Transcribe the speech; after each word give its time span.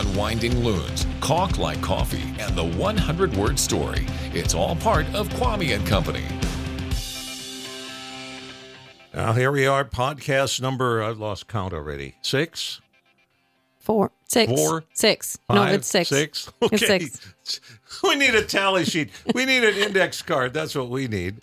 unwinding 0.00 0.64
loons, 0.64 1.06
caulk 1.20 1.58
like 1.58 1.80
coffee, 1.82 2.34
and 2.38 2.56
the 2.56 2.64
100 2.64 3.36
word 3.36 3.58
story. 3.58 4.06
It's 4.32 4.54
all 4.54 4.74
part 4.76 5.06
of 5.14 5.28
Kvamme 5.30 5.74
and 5.74 5.86
Company. 5.86 6.24
Now, 9.12 9.32
here 9.32 9.50
we 9.50 9.66
are, 9.66 9.84
podcast 9.84 10.60
number, 10.60 11.02
I've 11.02 11.18
lost 11.18 11.48
count 11.48 11.74
already. 11.74 12.14
Six? 12.22 12.80
Four, 13.78 14.12
six, 14.28 14.52
Four? 14.52 14.84
six. 14.92 15.38
no, 15.48 15.56
Five? 15.56 15.74
it's 15.74 15.88
six. 15.88 16.08
Six? 16.08 16.50
It's 16.62 16.82
Okay. 16.82 16.98
six. 17.08 17.60
We 18.04 18.14
need 18.14 18.36
a 18.36 18.44
tally 18.44 18.84
sheet. 18.84 19.10
We 19.34 19.44
need 19.44 19.64
an 19.64 19.74
index 19.74 20.22
card. 20.22 20.54
That's 20.54 20.76
what 20.76 20.88
we 20.90 21.08
need. 21.08 21.36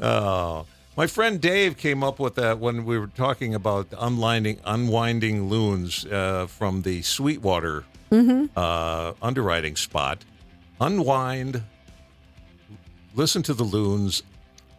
Oh. 0.00 0.64
My 0.96 1.06
friend 1.06 1.40
Dave 1.40 1.78
came 1.78 2.04
up 2.04 2.18
with 2.18 2.34
that 2.34 2.58
when 2.58 2.84
we 2.84 2.98
were 2.98 3.06
talking 3.06 3.54
about 3.54 3.86
unwinding, 3.98 4.58
unwinding 4.64 5.48
loons 5.48 6.04
uh, 6.06 6.46
from 6.48 6.82
the 6.82 7.02
Sweetwater 7.02 7.84
Mm-hmm. 8.10 8.44
uh, 8.54 9.14
underwriting 9.22 9.74
spot. 9.74 10.22
Unwind, 10.82 11.62
listen 13.14 13.42
to 13.44 13.54
the 13.54 13.62
loons. 13.62 14.22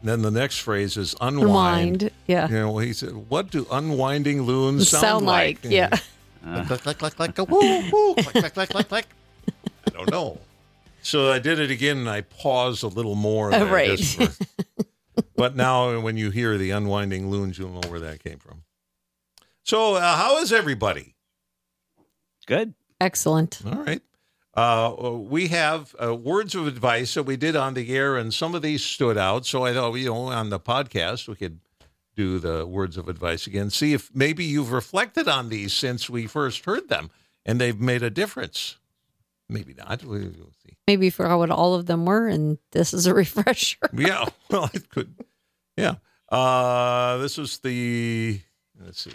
Then 0.04 0.22
the 0.22 0.30
next 0.30 0.60
phrase 0.60 0.98
is 0.98 1.16
unwind. 1.20 2.04
Unwind. 2.04 2.12
Yeah. 2.28 2.48
You 2.48 2.60
know, 2.60 2.78
he 2.78 2.94
said, 2.94 3.10
"What 3.30 3.50
do 3.50 3.66
unwinding 3.72 4.44
loons 4.44 4.88
sound, 4.90 5.02
Sound 5.02 5.26
like, 5.26 5.64
yeah. 5.64 5.90
click, 6.68 6.82
click, 6.82 7.00
click, 7.00 7.16
click, 7.16 7.34
go, 7.34 7.46
woo, 7.46 7.60
woo, 7.92 8.14
click, 8.16 8.36
click, 8.36 8.54
click, 8.54 8.70
click, 8.70 8.88
click. 8.90 9.06
I 9.88 9.90
don't 9.90 10.12
know. 10.12 10.38
So 11.02 11.32
I 11.32 11.40
did 11.40 11.58
it 11.60 11.72
again, 11.72 11.98
and 11.98 12.10
I 12.12 12.22
paused 12.22 12.84
a 12.84 12.88
little 12.88 13.16
more. 13.16 13.50
There 13.50 13.66
right. 13.74 14.00
Just 15.16 15.28
for- 15.28 15.34
but 15.36 15.56
now, 15.56 16.00
when 16.00 16.18
you 16.18 16.30
hear 16.32 16.58
the 16.58 16.72
unwinding 16.72 17.30
loons, 17.30 17.58
you'll 17.58 17.70
know 17.72 17.88
where 17.90 18.00
that 18.00 18.24
came 18.24 18.40
from. 18.40 18.64
So, 19.64 19.96
uh, 19.96 20.16
how 20.16 20.38
is 20.40 20.52
everybody? 20.52 21.16
Good. 22.46 22.74
Excellent. 23.00 23.62
All 23.66 23.84
right. 23.84 24.02
Uh, 24.54 25.12
we 25.18 25.48
have 25.48 25.96
uh, 26.02 26.14
words 26.14 26.54
of 26.54 26.68
advice 26.68 27.14
that 27.16 27.24
we 27.24 27.36
did 27.38 27.56
on 27.56 27.74
the 27.74 27.96
air, 27.96 28.18
and 28.18 28.34
some 28.34 28.54
of 28.54 28.62
these 28.62 28.84
stood 28.84 29.18
out. 29.18 29.46
So 29.46 29.66
I 29.66 29.74
thought, 29.74 29.94
you 29.96 30.10
know, 30.10 30.26
on 30.28 30.50
the 30.50 30.60
podcast, 30.60 31.28
we 31.28 31.36
could 31.36 31.60
do 32.16 32.38
the 32.38 32.68
words 32.68 32.96
of 32.98 33.10
advice 33.10 33.48
again. 33.48 33.72
See 33.72 33.94
if 33.94 34.14
maybe 34.14 34.44
you've 34.44 34.72
reflected 34.72 35.28
on 35.28 35.50
these 35.50 35.74
since 35.74 36.10
we 36.10 36.28
first 36.28 36.66
heard 36.66 36.88
them, 36.90 37.10
and 37.46 37.60
they've 37.60 37.80
made 37.80 38.04
a 38.04 38.12
difference. 38.12 38.78
Maybe 39.50 39.74
not. 39.74 40.04
We- 40.04 40.20
We'll 40.20 40.54
see. 40.66 40.76
Maybe 40.88 41.10
forgot 41.10 41.38
what 41.38 41.50
all 41.52 41.76
of 41.76 41.86
them 41.86 42.06
were, 42.06 42.28
and 42.28 42.58
this 42.72 42.94
is 42.94 43.06
a 43.08 43.14
refresher. 43.24 43.78
Yeah. 43.94 44.26
Well, 44.50 44.70
it 44.74 44.90
could. 44.90 45.16
Yeah. 45.78 45.96
Uh, 46.30 47.18
this 47.18 47.38
is 47.38 47.58
the. 47.60 48.40
Let's 48.80 49.02
see. 49.02 49.12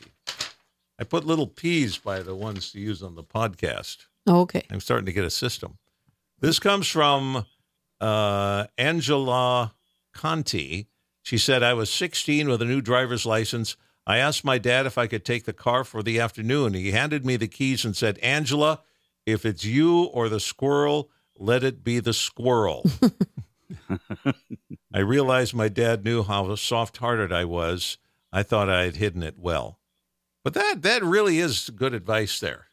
I 0.98 1.04
put 1.04 1.24
little 1.24 1.46
P's 1.46 1.96
by 1.96 2.22
the 2.22 2.34
ones 2.34 2.72
to 2.72 2.80
use 2.80 3.02
on 3.02 3.14
the 3.14 3.22
podcast. 3.22 4.06
okay. 4.28 4.62
I'm 4.70 4.80
starting 4.80 5.06
to 5.06 5.12
get 5.12 5.24
a 5.24 5.30
system. 5.30 5.78
This 6.40 6.58
comes 6.58 6.88
from 6.88 7.46
uh, 8.00 8.66
Angela 8.76 9.74
Conti. 10.12 10.88
She 11.22 11.38
said, 11.38 11.62
I 11.62 11.74
was 11.74 11.90
16 11.90 12.48
with 12.48 12.62
a 12.62 12.64
new 12.64 12.80
driver's 12.80 13.26
license. 13.26 13.76
I 14.06 14.18
asked 14.18 14.44
my 14.44 14.58
dad 14.58 14.86
if 14.86 14.96
I 14.98 15.06
could 15.06 15.24
take 15.24 15.44
the 15.44 15.52
car 15.52 15.84
for 15.84 16.02
the 16.02 16.18
afternoon. 16.18 16.74
He 16.74 16.90
handed 16.92 17.24
me 17.26 17.36
the 17.36 17.46
keys 17.48 17.84
and 17.84 17.96
said, 17.96 18.18
Angela, 18.18 18.80
if 19.28 19.44
it's 19.44 19.64
you 19.64 20.04
or 20.04 20.28
the 20.28 20.40
squirrel, 20.40 21.10
let 21.36 21.62
it 21.62 21.84
be 21.84 22.00
the 22.00 22.12
squirrel. 22.14 22.84
I 24.92 25.00
realized 25.00 25.54
my 25.54 25.68
dad 25.68 26.02
knew 26.04 26.22
how 26.22 26.54
soft 26.54 26.96
hearted 26.96 27.32
I 27.32 27.44
was. 27.44 27.98
I 28.32 28.42
thought 28.42 28.68
I 28.70 28.84
had 28.84 28.96
hidden 28.96 29.22
it 29.22 29.38
well. 29.38 29.80
But 30.44 30.54
that, 30.54 30.82
that 30.82 31.04
really 31.04 31.38
is 31.40 31.68
good 31.70 31.92
advice 31.94 32.40
there 32.40 32.66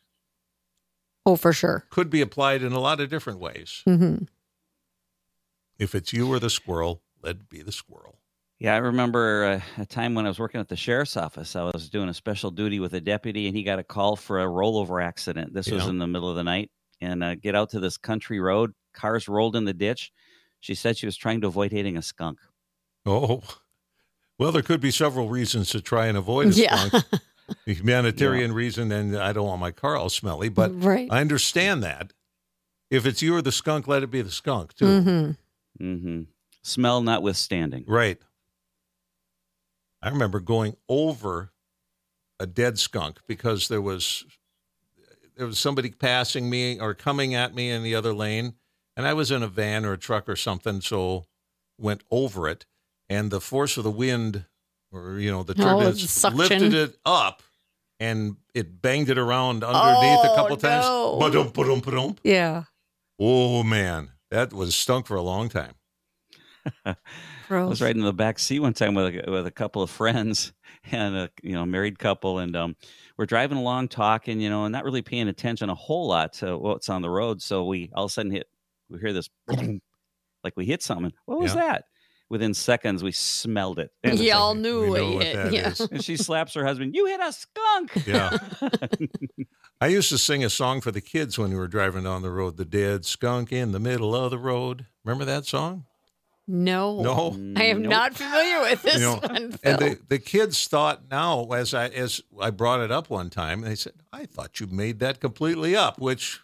Oh, 1.25 1.35
for 1.35 1.51
sure. 1.51 1.85
could 1.89 2.09
be 2.09 2.21
applied 2.21 2.63
in 2.63 2.71
a 2.71 2.79
lot 2.79 3.01
of 3.01 3.09
different 3.09 3.39
ways. 3.39 3.81
hmm 3.85 4.15
If 5.77 5.93
it's 5.93 6.13
you 6.13 6.31
or 6.31 6.39
the 6.39 6.49
squirrel, 6.49 7.01
let 7.21 7.35
it 7.37 7.49
be 7.49 7.61
the 7.61 7.71
squirrel. 7.73 8.19
Yeah, 8.59 8.73
I 8.73 8.77
remember 8.77 9.43
uh, 9.77 9.81
a 9.81 9.85
time 9.85 10.15
when 10.15 10.25
I 10.25 10.29
was 10.29 10.39
working 10.39 10.61
at 10.61 10.69
the 10.69 10.77
sheriff's 10.77 11.17
office. 11.17 11.55
I 11.55 11.63
was 11.73 11.89
doing 11.89 12.07
a 12.07 12.13
special 12.13 12.51
duty 12.51 12.79
with 12.79 12.93
a 12.93 13.01
deputy, 13.01 13.47
and 13.47 13.55
he 13.55 13.63
got 13.63 13.79
a 13.79 13.83
call 13.83 14.15
for 14.15 14.41
a 14.41 14.45
rollover 14.45 15.03
accident. 15.03 15.53
This 15.53 15.69
was 15.69 15.87
in 15.87 15.97
the 15.97 16.07
middle 16.07 16.29
of 16.29 16.37
the 16.37 16.43
night, 16.43 16.71
and 17.01 17.21
uh, 17.23 17.35
get 17.35 17.53
out 17.53 17.69
to 17.71 17.79
this 17.81 17.97
country 17.97 18.39
road. 18.39 18.73
Cars 18.93 19.27
rolled 19.27 19.57
in 19.57 19.65
the 19.65 19.73
ditch. 19.73 20.11
She 20.61 20.73
said 20.73 20.97
she 20.97 21.05
was 21.05 21.17
trying 21.17 21.41
to 21.41 21.47
avoid 21.47 21.71
hitting 21.73 21.97
a 21.97 22.01
skunk. 22.01 22.39
Oh, 23.05 23.43
well, 24.39 24.53
there 24.53 24.61
could 24.61 24.79
be 24.81 24.89
several 24.91 25.27
reasons 25.29 25.69
to 25.71 25.81
try 25.81 26.07
and 26.07 26.17
avoid 26.17 26.47
a 26.47 26.51
Yeah. 26.53 26.87
skunk. 26.87 27.05
The 27.65 27.73
humanitarian 27.73 28.53
reason, 28.53 28.91
and 28.91 29.17
I 29.17 29.33
don't 29.33 29.47
want 29.47 29.59
my 29.59 29.71
car 29.71 29.97
all 29.97 30.09
smelly, 30.09 30.47
but 30.49 30.71
right. 30.73 31.09
I 31.11 31.19
understand 31.19 31.83
that. 31.83 32.13
If 32.89 33.05
it's 33.05 33.21
you 33.21 33.35
or 33.35 33.41
the 33.41 33.51
skunk, 33.51 33.87
let 33.87 34.01
it 34.01 34.11
be 34.11 34.21
the 34.21 34.31
skunk 34.31 34.73
too. 34.75 35.01
hmm 35.01 35.31
hmm 35.77 36.21
Smell 36.63 37.01
notwithstanding. 37.01 37.83
Right. 37.85 38.17
I 40.05 40.09
remember 40.09 40.39
going 40.39 40.75
over 40.87 41.51
a 42.39 42.45
dead 42.45 42.77
skunk 42.77 43.19
because 43.27 43.67
there 43.69 43.81
was 43.81 44.23
there 45.35 45.47
was 45.47 45.57
somebody 45.59 45.89
passing 45.89 46.49
me 46.49 46.79
or 46.79 46.93
coming 46.93 47.33
at 47.33 47.53
me 47.55 47.69
in 47.71 47.81
the 47.83 47.95
other 47.95 48.13
lane, 48.13 48.53
and 48.95 49.05
I 49.07 49.13
was 49.13 49.31
in 49.31 49.41
a 49.43 49.47
van 49.47 49.83
or 49.83 49.93
a 49.93 49.97
truck 49.97 50.29
or 50.29 50.35
something, 50.35 50.79
so 50.79 51.25
went 51.79 52.03
over 52.11 52.47
it, 52.47 52.65
and 53.09 53.31
the 53.31 53.41
force 53.41 53.77
of 53.77 53.83
the 53.83 53.91
wind, 53.91 54.45
or 54.91 55.17
you 55.17 55.31
know, 55.31 55.41
the 55.43 55.53
Oh, 55.57 55.63
turbulence 55.63 56.01
the 56.03 56.07
suction. 56.07 56.37
lifted 56.37 56.73
it 56.75 56.97
up, 57.03 57.41
and 57.99 58.37
it 58.53 58.81
banged 58.83 59.09
it 59.09 59.17
around 59.17 59.63
underneath 59.63 60.23
a 60.23 60.31
Oh, 60.31 60.35
couple 60.35 60.57
times. 60.57 60.85
Ba-dum, 60.85 61.49
ba-dum, 61.49 61.79
ba-dum. 61.79 62.15
Yeah. 62.23 62.65
Oh 63.19 63.63
man, 63.63 64.11
that 64.29 64.53
was 64.53 64.75
stunk 64.75 65.07
for 65.07 65.15
a 65.15 65.21
long 65.23 65.49
time. 65.49 65.73
I 67.49 67.63
was 67.63 67.81
riding 67.81 68.01
in 68.01 68.05
the 68.05 68.13
back 68.13 68.39
seat 68.39 68.59
one 68.59 68.73
time 68.73 68.93
with 68.95 69.15
a, 69.27 69.31
with 69.31 69.47
a 69.47 69.51
couple 69.51 69.81
of 69.81 69.89
friends 69.89 70.53
and 70.91 71.15
a 71.15 71.29
you 71.43 71.53
know 71.53 71.65
married 71.65 71.99
couple, 71.99 72.39
and 72.39 72.55
um, 72.55 72.75
we're 73.17 73.25
driving 73.25 73.57
along 73.57 73.89
talking, 73.89 74.39
you 74.39 74.49
know, 74.49 74.65
and 74.65 74.71
not 74.73 74.83
really 74.85 75.01
paying 75.01 75.27
attention 75.27 75.69
a 75.69 75.75
whole 75.75 76.07
lot 76.07 76.33
to 76.33 76.57
what's 76.57 76.89
on 76.89 77.01
the 77.01 77.09
road. 77.09 77.41
So 77.41 77.65
we 77.65 77.91
all 77.95 78.05
of 78.05 78.11
a 78.11 78.13
sudden 78.13 78.31
hit, 78.31 78.47
we 78.89 78.99
hear 78.99 79.13
this, 79.13 79.29
like 80.43 80.53
we 80.55 80.65
hit 80.65 80.81
something. 80.83 81.13
What 81.25 81.39
was 81.39 81.53
Yeah. 81.55 81.61
that? 81.61 81.83
Within 82.27 82.55
seconds, 82.55 83.03
we 83.03 83.11
smelled 83.11 83.77
it. 83.77 83.91
And, 84.03 84.13
it's 84.13 84.21
Y'all 84.23 84.53
like- 84.53 84.57
knew 84.57 84.81
we 84.81 84.89
what 84.89 85.01
you 85.03 85.13
what 85.13 85.23
hit. 85.23 85.35
that 85.35 85.53
yeah. 85.53 85.69
is. 85.69 85.79
and 85.79 86.03
she 86.03 86.17
slaps 86.17 86.55
her 86.55 86.65
husband. 86.65 86.95
You 86.95 87.05
hit 87.05 87.19
a 87.21 87.31
skunk. 87.31 88.07
Yeah. 88.07 88.37
I 89.81 89.87
used 89.87 90.09
to 90.09 90.17
sing 90.17 90.43
a 90.43 90.49
song 90.49 90.81
for 90.81 90.91
the 90.91 91.01
kids 91.01 91.37
when 91.37 91.51
we 91.51 91.55
were 91.55 91.67
driving 91.67 92.03
down 92.05 92.23
the 92.23 92.31
road. 92.31 92.57
The 92.57 92.65
dead 92.65 93.05
skunk 93.05 93.51
in 93.51 93.73
the 93.73 93.79
middle 93.79 94.15
of 94.15 94.31
the 94.31 94.39
road. 94.39 94.87
Remember 95.03 95.23
that 95.25 95.45
song? 95.45 95.85
No. 96.47 97.01
No. 97.01 97.31
I 97.59 97.65
am 97.65 97.81
Nope. 97.81 97.89
not 97.91 98.13
familiar 98.15 98.61
with 98.61 98.81
this 98.83 98.95
You 98.95 98.99
know, 99.01 99.15
one. 99.15 99.51
Phil. 99.53 99.59
And 99.63 99.79
the, 99.79 99.99
the 100.09 100.19
kids 100.19 100.67
thought 100.67 101.03
now, 101.09 101.45
as 101.51 101.73
I 101.73 101.87
as 101.87 102.21
I 102.39 102.51
brought 102.51 102.81
it 102.81 102.91
up 102.91 103.09
one 103.09 103.29
time, 103.31 103.61
they 103.61 103.75
said, 103.75 103.93
"I 104.13 104.25
thought 104.25 104.59
you 104.59 104.67
made 104.67 104.99
that 104.99 105.19
completely 105.19 105.75
up," 105.75 105.99
which 105.99 106.41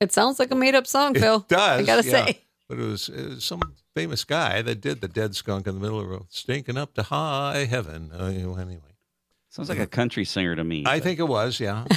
it 0.00 0.12
sounds 0.12 0.38
like 0.38 0.50
a 0.52 0.54
made 0.54 0.74
up 0.76 0.86
song, 0.86 1.16
it 1.16 1.20
Phil. 1.20 1.40
does. 1.48 1.80
I 1.80 1.84
gotta 1.84 2.08
yeah. 2.08 2.26
say. 2.26 2.40
but 2.68 2.78
it 2.78 2.84
was, 2.84 3.08
it 3.08 3.28
was 3.30 3.44
some 3.44 3.60
famous 3.94 4.24
guy 4.24 4.62
that 4.62 4.80
did 4.80 5.00
the 5.00 5.08
dead 5.08 5.34
skunk 5.34 5.66
in 5.66 5.74
the 5.74 5.80
middle 5.80 5.98
of 6.00 6.06
the 6.06 6.10
road, 6.12 6.26
stinking 6.30 6.76
up 6.78 6.94
to 6.94 7.02
high 7.02 7.66
heaven. 7.68 8.10
Uh, 8.12 8.24
anyway, 8.26 8.78
Sounds 9.50 9.68
like 9.68 9.78
a 9.80 9.86
country 9.86 10.24
singer 10.24 10.54
to 10.56 10.64
me. 10.64 10.84
I 10.86 10.96
but- 10.98 11.02
think 11.04 11.18
it 11.18 11.28
was, 11.28 11.58
yeah. 11.60 11.84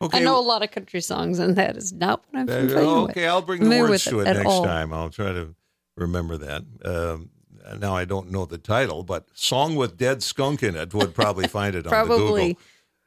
okay, 0.00 0.18
I 0.18 0.20
know 0.22 0.38
a 0.38 0.40
lot 0.40 0.62
of 0.62 0.70
country 0.70 1.00
songs, 1.00 1.38
and 1.38 1.56
that 1.56 1.76
is 1.76 1.92
not 1.92 2.24
what 2.30 2.40
I'm 2.40 2.46
familiar 2.46 3.00
with. 3.02 3.10
okay, 3.10 3.26
I'll 3.26 3.42
bring 3.42 3.60
the 3.60 3.66
familiar 3.66 3.90
words 3.90 4.04
to 4.04 4.20
it 4.20 4.24
next 4.24 4.46
all. 4.46 4.64
time. 4.64 4.92
I'll 4.92 5.10
try 5.10 5.32
to 5.32 5.54
remember 5.96 6.36
that. 6.38 6.62
Um, 6.84 7.30
now 7.78 7.94
I 7.94 8.04
don't 8.04 8.30
know 8.30 8.46
the 8.46 8.58
title, 8.58 9.02
but 9.02 9.28
"Song 9.34 9.76
with 9.76 9.96
Dead 9.96 10.22
Skunk 10.22 10.62
in 10.62 10.76
It" 10.76 10.94
would 10.94 11.14
probably 11.14 11.46
find 11.58 11.74
it 11.74 11.86
on 11.86 12.08
the 12.08 12.16
Google. 12.16 12.54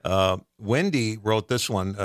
Uh, 0.04 0.38
Wendy 0.58 1.18
wrote 1.18 1.48
this 1.48 1.70
one. 1.70 1.96
Uh, 1.98 2.02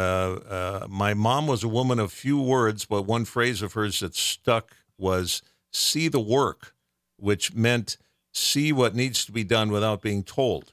uh, 0.49 0.87
My 0.89 1.15
mom 1.15 1.47
was 1.49 1.65
a 1.65 1.69
woman 1.69 1.99
of 1.99 2.13
few 2.13 2.41
words, 2.41 2.85
but 2.85 3.03
one 3.03 3.25
phrase 3.25 3.61
of 3.61 3.73
hers 3.73 4.01
that 4.01 4.15
stuck 4.15 4.77
was 4.97 5.43
"see 5.73 6.09
the 6.09 6.21
work," 6.21 6.75
which 7.17 7.55
meant 7.55 7.97
see 8.33 8.73
what 8.73 8.95
needs 8.95 9.25
to 9.25 9.33
be 9.33 9.43
done 9.43 9.71
without 9.71 10.01
being 10.01 10.23
told. 10.23 10.73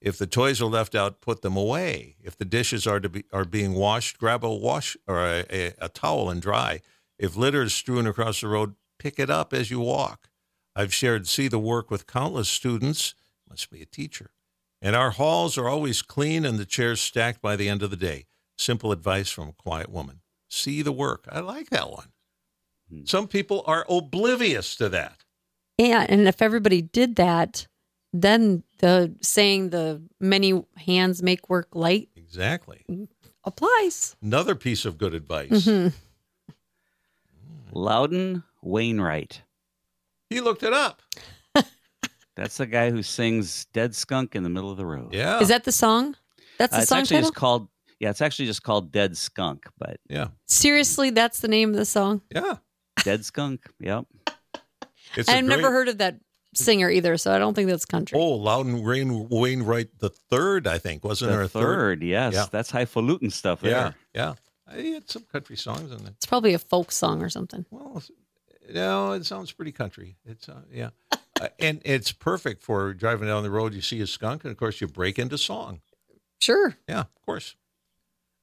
If 0.00 0.18
the 0.18 0.26
toys 0.26 0.60
are 0.60 0.66
left 0.66 0.94
out, 0.94 1.20
put 1.20 1.42
them 1.42 1.56
away. 1.56 2.16
If 2.22 2.36
the 2.36 2.44
dishes 2.44 2.86
are 2.86 3.00
to 3.00 3.08
be 3.08 3.24
are 3.32 3.44
being 3.44 3.74
washed, 3.74 4.18
grab 4.18 4.44
a 4.44 4.52
wash 4.52 4.96
or 5.06 5.18
a, 5.18 5.44
a, 5.50 5.72
a 5.78 5.88
towel 5.88 6.30
and 6.30 6.40
dry. 6.40 6.80
If 7.18 7.36
litter 7.36 7.62
is 7.62 7.74
strewn 7.74 8.06
across 8.06 8.40
the 8.40 8.48
road, 8.48 8.74
pick 8.98 9.18
it 9.18 9.30
up 9.30 9.52
as 9.52 9.70
you 9.70 9.80
walk. 9.80 10.28
I've 10.74 10.92
shared 10.92 11.26
see 11.26 11.48
the 11.48 11.58
work 11.58 11.90
with 11.90 12.06
countless 12.06 12.48
students. 12.48 13.14
Must 13.48 13.70
be 13.70 13.80
a 13.80 13.86
teacher. 13.86 14.32
And 14.82 14.94
our 14.94 15.12
halls 15.12 15.56
are 15.56 15.68
always 15.68 16.02
clean 16.02 16.44
and 16.44 16.58
the 16.58 16.66
chairs 16.66 17.00
stacked 17.00 17.40
by 17.40 17.56
the 17.56 17.68
end 17.68 17.82
of 17.82 17.90
the 17.90 17.96
day. 17.96 18.26
Simple 18.58 18.92
advice 18.92 19.30
from 19.30 19.48
a 19.48 19.52
quiet 19.52 19.90
woman. 19.90 20.20
See 20.48 20.82
the 20.82 20.92
work. 20.92 21.26
I 21.30 21.40
like 21.40 21.70
that 21.70 21.90
one. 21.90 22.12
Hmm. 22.90 23.04
Some 23.04 23.28
people 23.28 23.64
are 23.66 23.86
oblivious 23.88 24.76
to 24.76 24.88
that. 24.90 25.24
Yeah, 25.78 26.06
and 26.08 26.28
if 26.28 26.40
everybody 26.40 26.82
did 26.82 27.16
that, 27.16 27.66
then 28.12 28.62
the 28.78 29.14
saying 29.20 29.70
the 29.70 30.02
many 30.20 30.64
hands 30.76 31.22
make 31.22 31.48
work 31.48 31.68
light 31.74 32.08
Exactly. 32.16 32.84
applies. 33.44 34.16
Another 34.22 34.54
piece 34.54 34.84
of 34.84 34.98
good 34.98 35.14
advice. 35.14 35.64
hmm 35.64 35.88
Loudon 37.72 38.42
Wainwright. 38.62 39.42
He 40.30 40.40
looked 40.40 40.62
it 40.62 40.72
up. 40.72 41.02
That's 42.36 42.56
the 42.56 42.66
guy 42.66 42.90
who 42.90 43.02
sings 43.02 43.66
"Dead 43.72 43.94
Skunk" 43.94 44.34
in 44.34 44.42
the 44.42 44.48
middle 44.48 44.70
of 44.70 44.76
the 44.76 44.86
road. 44.86 45.14
Yeah. 45.14 45.40
Is 45.40 45.48
that 45.48 45.64
the 45.64 45.72
song? 45.72 46.16
That's 46.58 46.72
Uh, 46.72 46.76
the 46.78 46.82
it's 46.82 46.88
song 46.88 46.98
actually 47.00 47.16
title. 47.16 47.30
just 47.30 47.34
called. 47.38 47.68
Yeah, 48.00 48.10
it's 48.10 48.20
actually 48.20 48.46
just 48.46 48.62
called 48.62 48.92
"Dead 48.92 49.16
Skunk," 49.16 49.66
but 49.78 49.98
yeah. 50.08 50.28
Seriously, 50.46 51.10
that's 51.10 51.40
the 51.40 51.48
name 51.48 51.70
of 51.70 51.76
the 51.76 51.84
song. 51.84 52.22
Yeah. 52.34 52.56
"Dead 53.04 53.24
Skunk." 53.24 53.62
Yep. 53.80 54.06
It's 55.16 55.28
a 55.28 55.32
I've 55.36 55.44
never 55.44 55.70
heard 55.70 55.88
of 55.88 55.98
that 55.98 56.18
singer 56.56 56.90
either, 56.90 57.16
so 57.16 57.32
I 57.34 57.38
don't 57.38 57.54
think 57.54 57.68
that's 57.68 57.84
country. 57.84 58.18
Oh, 58.18 58.30
Loudon 58.32 58.82
Rain 58.82 59.28
Wainwright 59.28 59.98
the 59.98 60.08
third, 60.10 60.66
I 60.66 60.78
think. 60.78 61.04
Wasn't 61.04 61.30
there 61.30 61.42
a 61.42 61.48
third? 61.48 61.62
third, 61.62 62.02
yes, 62.02 62.34
Yeah. 62.34 62.46
that's 62.50 62.70
highfalutin 62.70 63.30
stuff 63.30 63.60
Yeah. 63.62 63.70
there. 63.70 63.94
Yeah. 64.14 64.34
He 64.80 64.92
had 64.94 65.08
some 65.08 65.22
country 65.22 65.56
songs 65.56 65.92
in 65.92 66.04
it. 66.06 66.14
It's 66.16 66.26
probably 66.26 66.52
a 66.54 66.58
folk 66.58 66.90
song 66.90 67.22
or 67.22 67.28
something. 67.30 67.64
Well, 67.70 68.02
no, 68.72 69.12
it 69.12 69.24
sounds 69.24 69.52
pretty 69.52 69.70
country. 69.72 70.16
It's 70.24 70.48
uh, 70.48 70.62
yeah, 70.72 70.90
uh, 71.40 71.48
and 71.60 71.80
it's 71.84 72.10
perfect 72.10 72.64
for 72.64 72.92
driving 72.92 73.28
down 73.28 73.44
the 73.44 73.50
road. 73.50 73.74
You 73.74 73.80
see 73.80 74.00
a 74.00 74.06
skunk, 74.08 74.42
and 74.42 74.50
of 74.50 74.56
course 74.58 74.80
you 74.80 74.88
break 74.88 75.20
into 75.20 75.38
song. 75.38 75.82
Sure. 76.40 76.76
Yeah, 76.88 77.00
of 77.02 77.22
course. 77.24 77.54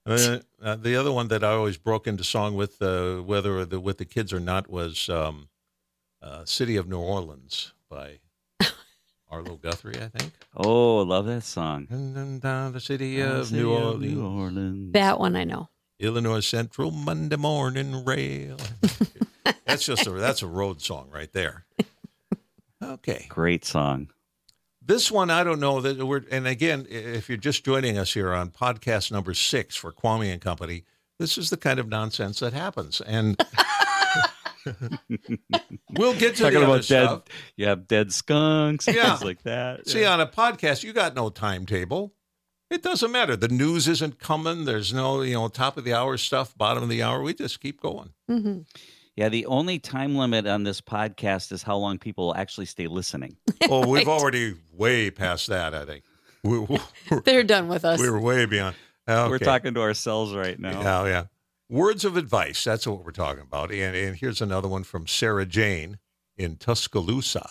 Uh, 0.06 0.39
uh, 0.62 0.75
the 0.77 0.95
other 0.95 1.12
one 1.12 1.27
that 1.27 1.44
I 1.44 1.51
always 1.51 1.77
broke 1.77 2.07
into 2.07 2.24
song 2.24 2.56
with, 2.56 2.81
uh, 2.81 3.18
whether 3.18 3.63
the, 3.66 3.80
with 3.80 3.98
the 3.98 4.06
kids 4.06 4.31
or 4.33 4.39
not, 4.39 4.69
was 4.69 5.09
um, 5.09 5.50
uh, 6.21 6.45
"City 6.45 6.77
of 6.77 6.88
New 6.88 7.00
Orleans" 7.00 7.72
by 7.94 8.19
Arlo 9.30 9.56
Guthrie, 9.56 10.01
I 10.01 10.07
think. 10.07 10.34
Oh, 10.56 10.98
love 10.98 11.25
that 11.28 11.44
song. 11.44 11.88
And 11.90 12.16
then 12.16 12.40
down 12.40 12.74
the 12.74 12.80
city 12.80 13.22
Oh, 13.22 13.42
of 13.42 13.48
City 13.48 13.62
New 13.62 13.74
of 13.74 13.84
Orleans, 13.84 14.13
New 14.13 14.25
Orleans. 14.25 14.94
That 14.94 15.19
one 15.19 15.36
I 15.36 15.44
know. 15.44 15.69
Illinois 16.00 16.42
Central 16.42 16.92
Monday 16.92 17.36
morning 17.36 18.04
rail. 18.04 18.57
that's 19.66 19.86
just 19.86 20.07
a 20.07 20.12
that's 20.12 20.42
a 20.42 20.48
road 20.48 20.81
song 20.81 21.10
right 21.12 21.31
there. 21.34 21.66
Okay. 22.81 23.25
Great 23.30 23.63
song. 23.63 24.10
This 24.86 25.10
one, 25.10 25.30
I 25.30 25.45
don't 25.45 25.62
know 25.62 25.80
that 25.80 26.06
we're, 26.06 26.25
and 26.30 26.45
again, 26.45 26.86
if 26.90 27.30
you're 27.30 27.38
just 27.38 27.63
joining 27.63 27.98
us 27.98 28.13
here 28.13 28.34
on 28.34 28.50
podcast 28.50 29.10
number 29.13 29.34
six 29.34 29.78
for 29.78 29.94
Kvamme 29.94 30.30
and 30.34 30.42
Company, 30.42 30.84
this 31.19 31.38
is 31.38 31.50
the 31.50 31.56
kind 31.56 31.80
of 31.80 31.88
nonsense 31.88 32.40
that 32.42 32.51
happens. 32.51 33.00
And 33.00 33.42
we'll 35.92 36.13
get 36.13 36.36
to 36.36 36.44
Talking 36.44 36.60
the 36.60 36.65
other 36.65 36.65
about 36.65 36.88
dead, 36.88 37.06
stuff. 37.06 37.24
you 37.56 37.68
have 37.68 37.88
dead 37.88 38.12
skunks, 38.13 38.88
Yeah. 38.88 39.10
things 39.10 39.24
like 39.24 39.44
that. 39.44 39.88
See, 39.88 40.06
on 40.06 40.21
a 40.21 40.27
podcast, 40.27 40.83
you 40.83 40.94
got 40.94 41.15
no 41.15 41.30
timetable. 41.30 42.13
It 42.69 42.81
doesn't 42.81 43.12
matter. 43.12 43.36
The 43.36 43.50
news 43.50 43.88
isn't 43.88 44.19
coming. 44.19 44.65
There's 44.65 44.94
no, 44.94 45.21
you 45.21 45.33
know, 45.33 45.48
top 45.48 45.77
of 45.77 45.83
the 45.83 45.94
hour 45.94 46.18
stuff, 46.18 46.57
bottom 46.57 46.81
of 46.83 46.89
the 46.89 47.04
hour. 47.04 47.21
We 47.21 47.33
just 47.33 47.60
keep 47.60 47.80
going. 47.81 48.13
hmm 48.27 48.60
Yeah, 49.15 49.30
the 49.30 49.45
only 49.45 49.77
time 49.80 50.15
limit 50.15 50.48
on 50.48 50.63
this 50.63 50.81
podcast 50.81 51.51
is 51.51 51.62
how 51.62 51.77
long 51.77 52.00
people 52.00 52.33
actually 52.36 52.66
stay 52.66 52.88
listening. 52.88 53.38
Oh, 53.69 53.88
we've 53.88 54.09
already 54.09 54.56
way 54.74 55.09
past 55.09 55.48
that, 55.48 55.74
I 55.74 55.86
think. 55.86 56.04
We, 56.44 56.59
we, 56.59 56.80
They're 57.24 57.44
done 57.44 57.69
with 57.69 57.86
us. 57.86 58.00
we 58.01 58.09
were 58.09 58.19
way 58.19 58.45
beyond. 58.45 58.75
Okay. 59.07 59.30
We're 59.30 59.39
talking 59.39 59.74
to 59.75 59.81
ourselves 59.81 60.33
right 60.33 60.59
now. 60.59 60.81
Yeah, 60.81 61.06
yeah. 61.06 61.24
Words 61.69 62.06
of 62.06 62.18
advice. 62.18 62.63
That's 62.63 62.86
what 62.86 63.04
we're 63.04 63.12
talking 63.12 63.44
about. 63.44 63.71
And, 63.71 63.95
and 63.95 64.15
here's 64.15 64.42
another 64.42 64.68
one 64.68 64.83
from 64.83 65.07
Sarah 65.07 65.45
Jane 65.45 65.98
in 66.38 66.57
Tuscaloosa. 66.57 67.50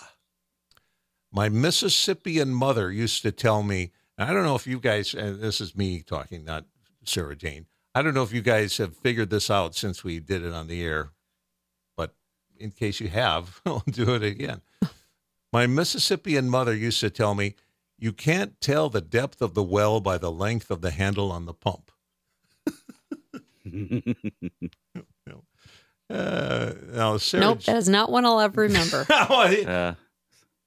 My 1.33 1.49
Mississippian 1.49 2.53
mother 2.53 2.93
used 2.93 3.23
to 3.23 3.33
tell 3.33 3.63
me, 3.63 3.93
I 4.19 4.33
don't 4.33 4.45
know 4.45 4.55
if 4.55 4.67
you 4.67 4.79
guys, 4.79 5.15
and 5.15 5.41
this 5.41 5.61
is 5.61 5.75
me 5.75 6.03
talking, 6.03 6.45
not 6.45 6.67
Sarah 7.05 7.37
Jane. 7.37 7.67
I 7.95 8.03
don't 8.03 8.15
know 8.15 8.23
if 8.23 8.33
you 8.33 8.43
guys 8.43 8.77
have 8.79 8.97
figured 8.97 9.31
this 9.31 9.51
out 9.51 9.75
since 9.75 10.05
we 10.05 10.21
did 10.21 10.45
it 10.45 10.53
on 10.53 10.67
the 10.67 10.83
air, 10.83 11.11
but 11.97 12.15
in 12.59 12.71
case 12.71 13.01
you 13.01 13.09
have, 13.09 13.61
I'll 13.67 13.83
do 13.91 14.15
it 14.15 14.23
again. 14.23 14.61
My 15.53 15.67
Mississippian 15.67 16.49
mother 16.49 16.75
used 16.75 17.01
to 17.01 17.11
tell 17.11 17.35
me, 17.35 17.55
you 17.99 18.13
can't 18.13 18.61
tell 18.61 18.89
the 18.89 19.01
depth 19.01 19.41
of 19.41 19.55
the 19.55 19.63
well 19.63 20.01
by 20.01 20.19
the 20.19 20.33
length 20.33 20.71
of 20.71 20.81
the 20.81 20.91
handle 20.91 21.31
on 21.31 21.47
the 21.47 21.55
pump. 21.55 21.92
Uh, 26.11 26.73
now, 26.93 27.17
Sarah, 27.17 27.41
nope, 27.41 27.63
that 27.63 27.77
is 27.77 27.89
not 27.89 28.11
one 28.11 28.27
I'll 28.27 28.41
ever 28.41 28.63
remember. 28.63 29.07
Uh, 29.11 29.95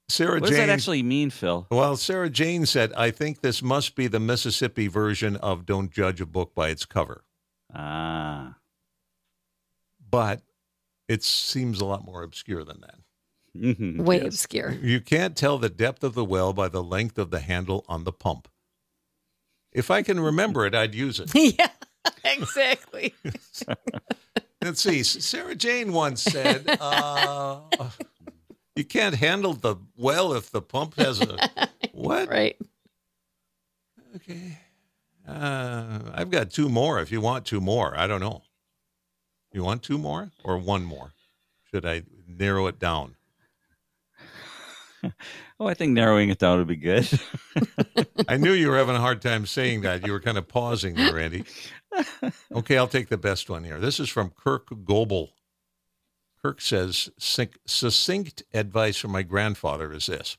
Sarah 0.08 0.34
what 0.40 0.42
does 0.48 0.50
Jane. 0.50 0.66
that 0.66 0.72
actually 0.72 1.02
mean, 1.02 1.30
Phil? 1.30 1.66
well, 1.70 1.96
Sarah 1.96 2.30
Jane 2.30 2.64
said, 2.66 2.92
I 2.94 3.10
think 3.12 3.40
this 3.42 3.62
must 3.62 3.94
be 3.96 4.06
the 4.08 4.18
Mississippi 4.20 4.86
version 4.88 5.36
of 5.36 5.66
Don't 5.66 5.90
Judge 5.92 6.20
a 6.20 6.26
Book 6.26 6.54
by 6.54 6.68
Its 6.70 6.84
Cover. 6.84 7.24
Ah, 7.74 8.56
But 10.10 10.42
it 11.08 11.22
seems 11.22 11.80
a 11.80 11.84
lot 11.84 12.04
more 12.04 12.22
obscure 12.22 12.64
than 12.64 12.80
that. 12.80 12.96
Mhm, 13.56 14.00
Way 14.04 14.16
yes. 14.18 14.26
obscure. 14.26 14.72
You 14.82 15.00
can't 15.00 15.36
tell 15.36 15.58
the 15.58 15.68
depth 15.68 16.02
of 16.04 16.14
the 16.14 16.24
well 16.24 16.52
by 16.52 16.68
the 16.68 16.82
length 16.82 17.18
of 17.18 17.30
the 17.30 17.40
handle 17.40 17.84
on 17.88 18.04
the 18.04 18.12
pump. 18.12 18.48
If 19.72 19.90
I 19.90 20.02
can 20.02 20.18
remember 20.20 20.64
it, 20.66 20.74
I'd 20.74 20.94
use 20.94 21.20
it. 21.20 21.30
yeah, 21.34 21.68
exactly. 22.24 23.14
Let's 24.62 24.82
see. 24.82 25.02
Sarah 25.02 25.54
Jane 25.54 25.92
once 25.92 26.22
said, 26.22 26.78
uh, 26.80 27.60
"You 28.74 28.84
can't 28.84 29.14
handle 29.14 29.52
the 29.52 29.76
well 29.96 30.32
if 30.32 30.50
the 30.50 30.62
pump 30.62 30.96
has 30.96 31.20
a 31.20 31.36
what?" 31.92 32.28
right. 32.28 32.56
Okay. 34.16 34.58
Uh, 35.26 36.00
I've 36.14 36.30
got 36.30 36.50
two 36.50 36.68
more. 36.68 37.00
If 37.00 37.12
you 37.12 37.20
want 37.20 37.44
two 37.44 37.60
more, 37.60 37.96
I 37.96 38.06
don't 38.06 38.20
know. 38.20 38.42
You 39.52 39.62
want 39.62 39.82
two 39.82 39.98
more 39.98 40.30
or 40.44 40.58
one 40.58 40.84
more? 40.84 41.12
Should 41.70 41.84
I 41.84 42.02
narrow 42.26 42.66
it 42.66 42.78
down? 42.78 43.16
Oh, 45.58 45.66
I 45.66 45.74
think 45.74 45.92
narrowing 45.92 46.28
it 46.28 46.38
down 46.38 46.58
would 46.58 46.66
be 46.66 46.76
good. 46.76 47.08
I 48.28 48.36
knew 48.36 48.52
you 48.52 48.68
were 48.68 48.76
having 48.76 48.96
a 48.96 49.00
hard 49.00 49.22
time 49.22 49.46
saying 49.46 49.82
that. 49.82 50.06
You 50.06 50.12
were 50.12 50.20
kind 50.20 50.36
of 50.36 50.48
pausing 50.48 50.94
there, 50.94 51.14
Randy. 51.14 51.44
Okay, 52.54 52.76
I'll 52.78 52.88
take 52.88 53.08
the 53.08 53.16
best 53.18 53.48
one 53.50 53.64
here. 53.64 53.78
This 53.80 53.98
is 54.00 54.08
from 54.08 54.30
Kirk 54.30 54.68
Goebel. 54.84 55.30
Kirk 56.42 56.60
says, 56.60 57.10
succinct 57.18 58.42
advice 58.54 58.96
from 58.98 59.10
my 59.12 59.22
grandfather 59.22 59.92
is 59.92 60.06
this 60.06 60.36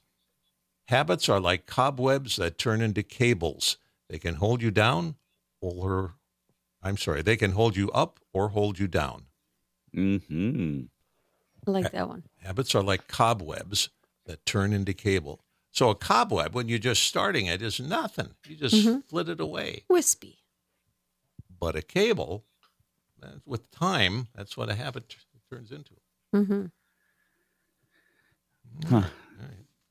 Habits 0.85 1.27
are 1.27 1.39
like 1.39 1.65
cobwebs 1.65 2.37
that 2.37 2.57
turn 2.57 2.81
into 2.81 3.03
cables. 3.03 3.77
They 4.09 4.17
can 4.19 4.35
hold 4.35 4.61
you 4.61 4.71
down 4.71 5.15
or, 5.59 6.13
I'm 6.81 6.97
sorry, 6.97 7.21
they 7.21 7.35
can 7.37 7.51
hold 7.51 7.75
you 7.75 7.91
up 7.91 8.19
or 8.33 8.49
hold 8.49 8.79
you 8.79 8.87
down. 8.87 9.23
Mm-hmm. 9.95 10.81
I 11.67 11.71
like 11.71 11.91
that 11.91 12.07
one. 12.07 12.23
Habits 12.37 12.73
are 12.75 12.83
like 12.83 13.07
cobwebs 13.07 13.89
that 14.25 14.45
turn 14.45 14.71
into 14.71 14.93
cable. 14.93 15.41
So 15.71 15.89
a 15.89 15.95
cobweb, 15.95 16.55
when 16.55 16.69
you're 16.69 16.79
just 16.79 17.03
starting 17.03 17.45
it, 17.47 17.61
is 17.61 17.79
nothing. 17.79 18.29
You 18.47 18.55
just 18.55 18.75
Mhm. 18.75 19.03
flit 19.05 19.27
it 19.29 19.39
away. 19.41 19.83
Wispy. 19.89 20.36
But 21.59 21.75
a 21.75 21.81
cable, 21.81 22.45
with 23.45 23.69
time, 23.71 24.27
that's 24.35 24.55
what 24.57 24.69
a 24.69 24.75
habit 24.75 25.09
t- 25.09 25.17
turns 25.49 25.71
into. 25.71 25.93
hmm 26.33 26.65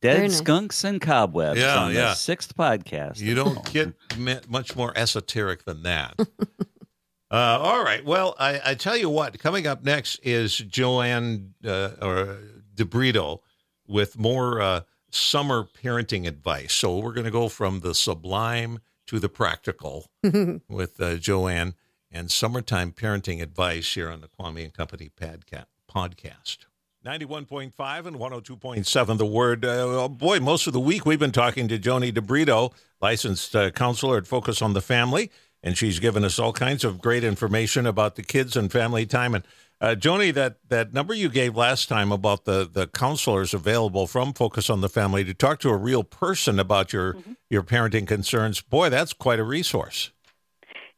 Dead 0.03 0.23
nice. 0.23 0.39
skunks 0.39 0.85
and 0.85 1.01
cobwebs 1.01 1.59
Yeah, 1.59 1.79
on 1.79 1.95
yeah. 1.95 2.01
the 2.11 2.15
sixth 2.15 2.55
podcast. 2.57 3.19
You 3.21 3.35
don't 3.35 3.65
get 3.73 3.95
me- 4.17 4.39
much 4.49 4.77
more 4.77 4.93
esoteric 4.97 5.65
than 5.65 5.83
that. 5.85 6.15
uh, 7.31 7.35
all 7.35 7.83
right. 7.83 8.05
Well, 8.05 8.37
I, 8.39 8.61
I 8.65 8.75
tell 8.75 8.97
you 8.97 9.09
what, 9.09 9.39
coming 9.39 9.67
up 9.67 9.83
next 9.83 10.21
is 10.23 10.57
Joanne 10.59 11.55
uh, 11.65 11.91
or 12.03 12.39
DeBrito 12.77 13.41
with 13.89 14.19
more 14.19 14.61
uh, 14.61 14.81
summer 15.11 15.65
parenting 15.83 16.27
advice. 16.29 16.75
So 16.75 16.99
we're 16.99 17.15
going 17.15 17.25
to 17.25 17.31
go 17.31 17.49
from 17.49 17.81
the 17.81 17.95
sublime 17.95 18.81
to 19.07 19.19
the 19.19 19.29
practical 19.29 20.11
with 20.69 21.01
uh, 21.01 21.17
Joanne 21.17 21.75
and 22.11 22.31
summertime 22.31 22.93
parenting 22.93 23.43
advice 23.43 23.95
here 23.95 24.11
on 24.11 24.21
the 24.21 24.29
Kvamme 24.29 24.65
and 24.65 24.75
Company 24.75 25.11
padca- 25.21 25.67
podcast. 25.93 26.59
91.5 27.05 28.07
and 28.07 28.17
102.7 28.17 29.19
the 29.19 29.25
word 29.25 29.65
uh, 29.65 29.69
oh 29.69 30.09
boy 30.09 30.41
most 30.41 30.67
of 30.67 30.73
the 30.73 30.81
week 30.81 31.07
we've 31.07 31.21
been 31.21 31.31
talking 31.31 31.69
to 31.69 31.79
Joannie 31.79 32.11
debrito 32.11 32.73
licensed 33.01 33.55
uh, 33.55 33.71
counselor 33.71 34.17
at 34.17 34.27
focus 34.27 34.61
on 34.61 34.73
the 34.73 34.81
family 34.81 35.31
and 35.63 35.79
she's 35.79 36.01
given 36.01 36.25
us 36.25 36.41
all 36.41 36.53
kinds 36.53 36.83
of 36.83 37.01
great 37.01 37.23
information 37.23 37.87
about 37.87 38.17
the 38.17 38.25
kids 38.25 38.57
and 38.57 38.73
family 38.73 39.07
time 39.07 39.37
and 39.37 39.45
uh, 39.81 39.95
Joannie 39.95 40.31
that, 40.33 40.57
that 40.69 40.93
number 40.93 41.15
you 41.15 41.29
gave 41.29 41.57
last 41.57 41.89
time 41.89 42.13
about 42.13 42.45
the, 42.45 42.69
the 42.71 42.87
counselors 42.87 43.53
available 43.53 44.07
from 44.07 44.33
focus 44.33 44.71
on 44.71 44.81
the 44.81 44.89
family 44.89 45.25
to 45.25 45.35
talk 45.35 45.59
to 45.61 45.69
a 45.71 45.77
real 45.77 46.05
person 46.05 46.59
about 46.59 46.93
your 46.93 47.17
your 47.51 47.63
parenting 47.63 48.07
concerns 48.07 48.61
boy 48.61 48.89
that's 48.89 49.13
quite 49.13 49.39
a 49.39 49.45
resource 49.45 50.11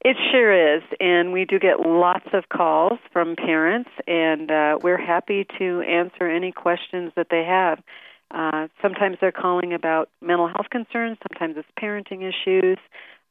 It 0.05 0.17
sure 0.31 0.77
is, 0.77 0.83
and 1.01 1.33
we 1.33 1.45
do 1.45 1.59
get 1.59 1.81
lots 1.81 2.29
of 2.33 2.49
calls 2.49 3.01
from 3.13 3.35
parents, 3.35 3.91
and 4.07 4.51
uh, 4.51 4.79
we're 4.81 4.97
happy 4.97 5.45
to 5.59 5.81
answer 5.81 6.29
any 6.29 6.53
questions 6.53 7.13
that 7.17 7.27
they 7.31 7.45
have. 7.45 7.83
Uh, 8.31 8.69
sometimes 8.81 9.17
they're 9.21 9.33
calling 9.33 9.73
about 9.73 10.09
mental 10.23 10.47
health 10.47 10.71
concerns, 10.71 11.19
sometimes 11.29 11.57
it's 11.57 11.69
parenting 11.83 12.23
issues. 12.23 12.79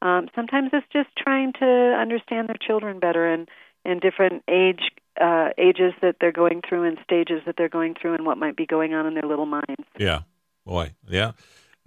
Um, 0.02 0.28
sometimes 0.34 0.70
it's 0.72 0.86
just 0.92 1.08
trying 1.16 1.52
to 1.54 1.96
understand 1.98 2.48
their 2.48 2.58
children 2.60 3.00
better 3.00 3.26
and 3.26 3.48
and 3.84 4.00
different 4.00 4.42
age 4.48 4.90
uh, 5.20 5.50
ages 5.58 5.92
that 6.02 6.16
they're 6.20 6.32
going 6.32 6.62
through 6.68 6.84
and 6.84 6.98
stages 7.04 7.42
that 7.46 7.56
they're 7.56 7.68
going 7.68 7.94
through 8.00 8.14
and 8.14 8.24
what 8.26 8.38
might 8.38 8.56
be 8.56 8.66
going 8.66 8.94
on 8.94 9.06
in 9.06 9.14
their 9.14 9.24
little 9.24 9.46
minds. 9.46 9.84
Yeah, 9.98 10.20
boy, 10.66 10.92
yeah. 11.08 11.32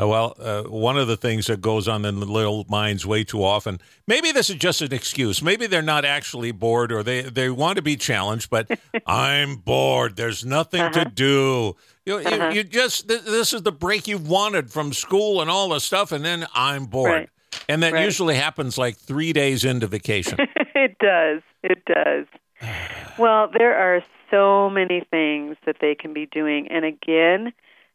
Uh, 0.02 0.08
well, 0.08 0.36
uh, 0.40 0.64
one 0.64 0.98
of 0.98 1.08
the 1.08 1.18
things 1.18 1.46
that 1.46 1.62
goes 1.62 1.88
on 1.88 2.06
in 2.06 2.20
the 2.20 2.26
little 2.26 2.66
minds 2.70 3.06
way 3.06 3.24
too 3.24 3.44
often. 3.44 3.80
Maybe 4.08 4.32
this 4.32 4.50
is 4.50 4.56
just 4.56 4.82
an 4.82 4.92
excuse. 4.94 5.44
Maybe 5.44 5.68
they're 5.68 5.84
not 5.84 6.06
actually 6.06 6.52
bored, 6.52 6.92
or 6.92 7.04
they 7.04 7.22
they 7.22 7.50
want 7.52 7.76
to 7.76 7.82
be 7.84 7.96
challenged. 7.98 8.50
But 8.50 8.68
I'm 9.06 9.58
bored. 9.58 10.16
There's 10.16 10.44
nothing 10.44 10.82
Uh-huh. 10.82 11.04
to 11.04 11.10
do. 11.10 11.76
You, 12.06 12.20
you, 12.20 12.26
Uh-huh. 12.28 12.50
you 12.50 12.64
just 12.64 13.08
th- 13.10 13.22
this 13.26 13.54
is 13.54 13.62
the 13.62 13.72
break 13.72 14.08
you've 14.08 14.28
wanted 14.28 14.72
from 14.72 14.92
school 14.92 15.40
and 15.40 15.52
all 15.52 15.70
the 15.70 15.80
stuff, 15.80 16.12
and 16.12 16.26
then 16.26 16.48
I'm 16.56 16.86
bored. 16.86 17.12
Right. 17.12 17.30
And 17.70 17.84
that 17.84 17.94
Right. 17.94 18.06
usually 18.06 18.36
happens 18.36 18.78
like 18.80 18.96
three 18.98 19.34
days 19.34 19.64
into 19.66 19.86
vacation. 19.86 20.40
it 20.74 20.96
does. 21.00 21.42
It 21.64 21.84
does. 21.86 22.26
Well, 23.22 23.50
there 23.56 23.78
are 23.78 24.04
so 24.32 24.68
many 24.72 25.04
things 25.12 25.56
that 25.68 25.76
they 25.80 25.94
can 25.94 26.12
be 26.12 26.26
doing. 26.26 26.68
And 26.70 26.84
again, 26.84 27.54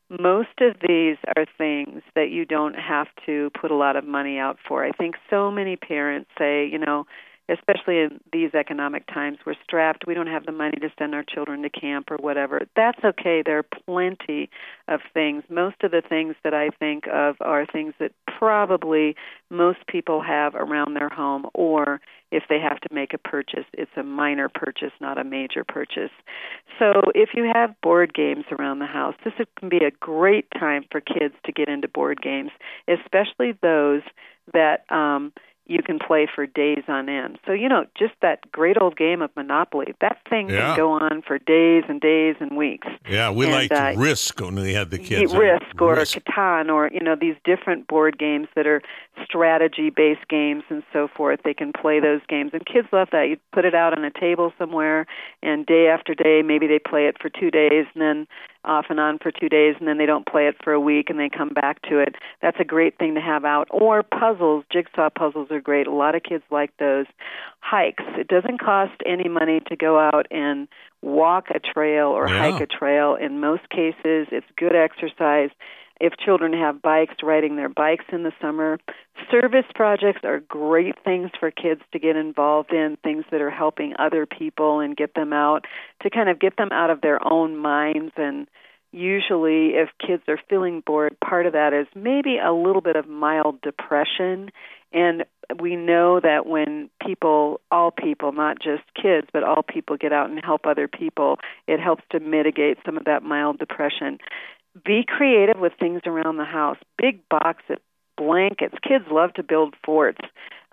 most 0.08 0.60
of 0.60 0.76
these 0.86 1.16
are 1.36 1.46
things 1.58 2.02
that 2.14 2.30
you 2.30 2.44
don't 2.44 2.74
have 2.74 3.08
to 3.26 3.50
put 3.60 3.72
a 3.72 3.74
lot 3.74 3.96
of 3.96 4.06
money 4.06 4.38
out 4.38 4.56
for. 4.68 4.84
I 4.84 4.92
think 4.92 5.16
so 5.28 5.50
many 5.50 5.74
parents 5.74 6.30
say, 6.38 6.68
you 6.68 6.78
know, 6.78 7.06
especially 7.48 7.98
in 7.98 8.20
these 8.32 8.54
economic 8.54 9.06
times, 9.06 9.38
we're 9.46 9.54
strapped. 9.62 10.06
We 10.06 10.14
don't 10.14 10.26
have 10.26 10.46
the 10.46 10.52
money 10.52 10.78
to 10.80 10.90
send 10.98 11.14
our 11.14 11.24
children 11.24 11.62
to 11.62 11.70
camp 11.70 12.10
or 12.10 12.16
whatever. 12.16 12.62
That's 12.74 13.02
okay. 13.04 13.42
There 13.44 13.58
are 13.58 13.80
plenty 13.84 14.50
of 14.88 15.00
things. 15.14 15.44
Most 15.48 15.76
of 15.82 15.90
the 15.90 16.02
things 16.06 16.34
that 16.44 16.54
I 16.54 16.70
think 16.78 17.04
of 17.12 17.36
are 17.40 17.66
things 17.66 17.94
that 18.00 18.12
probably 18.38 19.16
most 19.50 19.86
people 19.86 20.22
have 20.22 20.54
around 20.54 20.94
their 20.94 21.08
home, 21.08 21.46
or 21.54 22.00
if 22.32 22.44
they 22.48 22.58
have 22.58 22.80
to 22.80 22.92
make 22.92 23.14
a 23.14 23.18
purchase, 23.18 23.64
it's 23.72 23.90
a 23.96 24.02
minor 24.02 24.48
purchase, 24.48 24.92
not 25.00 25.18
a 25.18 25.24
major 25.24 25.62
purchase. 25.62 26.10
So 26.78 27.02
if 27.14 27.30
you 27.34 27.50
have 27.54 27.80
board 27.80 28.12
games 28.12 28.44
around 28.50 28.80
the 28.80 28.86
house, 28.86 29.14
this 29.24 29.34
can 29.58 29.68
be 29.68 29.78
a 29.78 29.92
great 30.00 30.46
time 30.58 30.84
for 30.90 31.00
kids 31.00 31.34
to 31.44 31.52
get 31.52 31.68
into 31.68 31.88
board 31.88 32.20
games, 32.20 32.50
especially 32.88 33.52
those 33.62 34.02
that 34.52 34.90
um, 34.90 35.32
you 35.68 35.82
can 35.82 35.98
play 35.98 36.28
for 36.32 36.46
days 36.46 36.84
on 36.88 37.08
end. 37.08 37.38
So, 37.46 37.52
you 37.52 37.68
know, 37.68 37.86
just 37.98 38.14
that 38.22 38.50
great 38.52 38.76
old 38.80 38.96
game 38.96 39.20
of 39.22 39.30
Monopoly, 39.36 39.94
that 40.00 40.18
thing 40.28 40.48
Yeah. 40.48 40.68
can 40.68 40.76
go 40.76 40.90
on 40.92 41.22
for 41.22 41.38
days 41.38 41.84
and 41.88 42.00
days 42.00 42.36
and 42.40 42.56
weeks. 42.56 42.86
yeah, 43.08 43.30
we 43.30 43.46
And, 43.46 43.54
liked 43.54 43.72
uh, 43.72 43.92
Risk 43.96 44.40
when 44.40 44.54
we 44.54 44.74
had 44.74 44.90
the 44.90 44.98
kids. 44.98 45.34
Risk 45.34 45.80
or 45.80 45.94
Risk. 45.96 46.18
Catan 46.18 46.70
or 46.72 46.88
you 46.92 47.00
know 47.00 47.16
these 47.16 47.36
different 47.44 47.86
board 47.88 48.18
games 48.18 48.48
that 48.54 48.66
are 48.66 48.80
strategy 49.24 49.90
based 49.90 50.28
games 50.28 50.62
and 50.68 50.82
so 50.92 51.08
forth. 51.08 51.40
They 51.44 51.54
can 51.54 51.72
play 51.72 52.00
those 52.00 52.20
games 52.28 52.50
and 52.52 52.64
kids 52.64 52.88
love 52.92 53.08
that. 53.12 53.28
You 53.28 53.36
put 53.52 53.64
it 53.64 53.74
out 53.74 53.96
on 53.96 54.04
a 54.04 54.10
table 54.10 54.52
somewhere 54.58 55.06
and 55.42 55.66
day 55.66 55.88
after 55.88 56.14
day 56.14 56.42
maybe 56.42 56.66
they 56.66 56.78
play 56.78 57.06
it 57.06 57.16
for 57.20 57.28
2 57.28 57.50
days 57.50 57.86
and 57.94 58.02
then 58.02 58.26
off 58.66 58.86
and 58.90 59.00
on 59.00 59.18
for 59.18 59.30
2 59.30 59.48
days 59.48 59.76
and 59.78 59.86
then 59.88 59.98
they 59.98 60.06
don't 60.06 60.26
play 60.26 60.48
it 60.48 60.56
for 60.62 60.72
a 60.72 60.80
week 60.80 61.08
and 61.08 61.18
they 61.18 61.28
come 61.28 61.50
back 61.50 61.80
to 61.82 61.98
it. 61.98 62.16
That's 62.42 62.58
a 62.60 62.64
great 62.64 62.98
thing 62.98 63.14
to 63.14 63.20
have 63.20 63.44
out. 63.44 63.68
Or 63.70 64.02
puzzles, 64.02 64.64
jigsaw 64.72 65.10
puzzles 65.10 65.50
are 65.50 65.60
great. 65.60 65.86
A 65.86 65.92
lot 65.92 66.14
of 66.14 66.22
kids 66.22 66.44
like 66.50 66.76
those. 66.78 67.06
Hikes. 67.60 68.04
It 68.18 68.28
doesn't 68.28 68.58
cost 68.60 68.92
any 69.04 69.28
money 69.28 69.60
to 69.68 69.76
go 69.76 69.98
out 69.98 70.26
and 70.30 70.68
walk 71.02 71.46
a 71.54 71.60
trail 71.60 72.08
or 72.08 72.28
Yeah. 72.28 72.38
hike 72.50 72.60
a 72.60 72.66
trail. 72.66 73.14
In 73.14 73.40
most 73.40 73.68
cases, 73.70 74.28
it's 74.30 74.46
good 74.56 74.74
exercise. 74.74 75.50
If 76.00 76.16
children 76.18 76.52
have 76.52 76.82
bikes, 76.82 77.16
riding 77.22 77.56
their 77.56 77.68
bikes 77.68 78.04
in 78.12 78.22
the 78.22 78.32
summer. 78.40 78.78
Service 79.30 79.64
projects 79.74 80.20
are 80.24 80.40
great 80.40 80.94
things 81.02 81.30
for 81.38 81.50
kids 81.50 81.80
to 81.92 81.98
get 81.98 82.16
involved 82.16 82.72
in, 82.72 82.96
things 83.02 83.24
that 83.30 83.40
are 83.40 83.50
helping 83.50 83.94
other 83.98 84.26
people 84.26 84.80
and 84.80 84.96
get 84.96 85.14
them 85.14 85.32
out, 85.32 85.64
to 86.02 86.10
kind 86.10 86.28
of 86.28 86.38
get 86.38 86.56
them 86.56 86.70
out 86.70 86.90
of 86.90 87.00
their 87.00 87.18
own 87.26 87.56
minds. 87.56 88.12
And 88.16 88.46
usually, 88.92 89.74
if 89.74 89.90
kids 90.04 90.22
are 90.28 90.40
feeling 90.48 90.82
bored, 90.84 91.16
part 91.20 91.46
of 91.46 91.52
that 91.52 91.72
is 91.72 91.86
maybe 91.94 92.38
a 92.38 92.52
little 92.52 92.80
bit 92.80 92.96
of 92.96 93.08
mild 93.08 93.60
depression. 93.60 94.50
And 94.92 95.24
we 95.60 95.76
know 95.76 96.20
that 96.20 96.46
when 96.46 96.90
people, 97.04 97.60
all 97.70 97.90
people, 97.90 98.32
not 98.32 98.58
just 98.58 98.82
kids, 99.00 99.26
but 99.32 99.42
all 99.42 99.62
people 99.62 99.96
get 99.96 100.12
out 100.12 100.30
and 100.30 100.40
help 100.42 100.66
other 100.66 100.88
people, 100.88 101.38
it 101.66 101.80
helps 101.80 102.02
to 102.12 102.20
mitigate 102.20 102.78
some 102.84 102.96
of 102.96 103.04
that 103.04 103.22
mild 103.22 103.58
depression. 103.58 104.18
Be 104.84 105.04
creative 105.06 105.58
with 105.58 105.72
things 105.78 106.02
around 106.06 106.36
the 106.36 106.44
house. 106.44 106.78
Big 106.98 107.20
boxes, 107.28 107.78
blankets. 108.16 108.74
Kids 108.86 109.04
love 109.10 109.32
to 109.34 109.42
build 109.42 109.74
forts, 109.84 110.20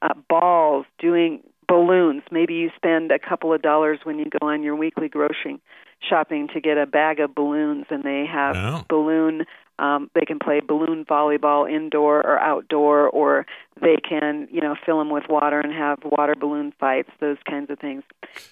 uh, 0.01 0.13
balls, 0.29 0.85
doing 0.99 1.41
balloons. 1.67 2.23
Maybe 2.31 2.53
you 2.55 2.71
spend 2.75 3.11
a 3.11 3.19
couple 3.19 3.53
of 3.53 3.61
dollars 3.61 3.99
when 4.03 4.19
you 4.19 4.25
go 4.25 4.47
on 4.47 4.63
your 4.63 4.75
weekly 4.75 5.09
grocery 5.09 5.59
shopping 6.07 6.49
to 6.53 6.59
get 6.59 6.77
a 6.77 6.85
bag 6.85 7.19
of 7.19 7.33
balloons, 7.33 7.85
and 7.89 8.03
they 8.03 8.25
have 8.25 8.55
balloon. 8.89 9.45
Um, 9.79 10.11
they 10.13 10.21
can 10.21 10.37
play 10.37 10.59
balloon 10.59 11.03
volleyball 11.03 11.69
indoor 11.69 12.19
or 12.19 12.39
outdoor, 12.39 13.09
or 13.09 13.45
they 13.81 13.95
can, 14.07 14.47
you 14.51 14.61
know, 14.61 14.75
fill 14.85 14.99
them 14.99 15.09
with 15.09 15.23
water 15.29 15.59
and 15.59 15.73
have 15.73 15.97
water 16.03 16.35
balloon 16.39 16.73
fights. 16.79 17.09
Those 17.19 17.37
kinds 17.49 17.71
of 17.71 17.79
things. 17.79 18.03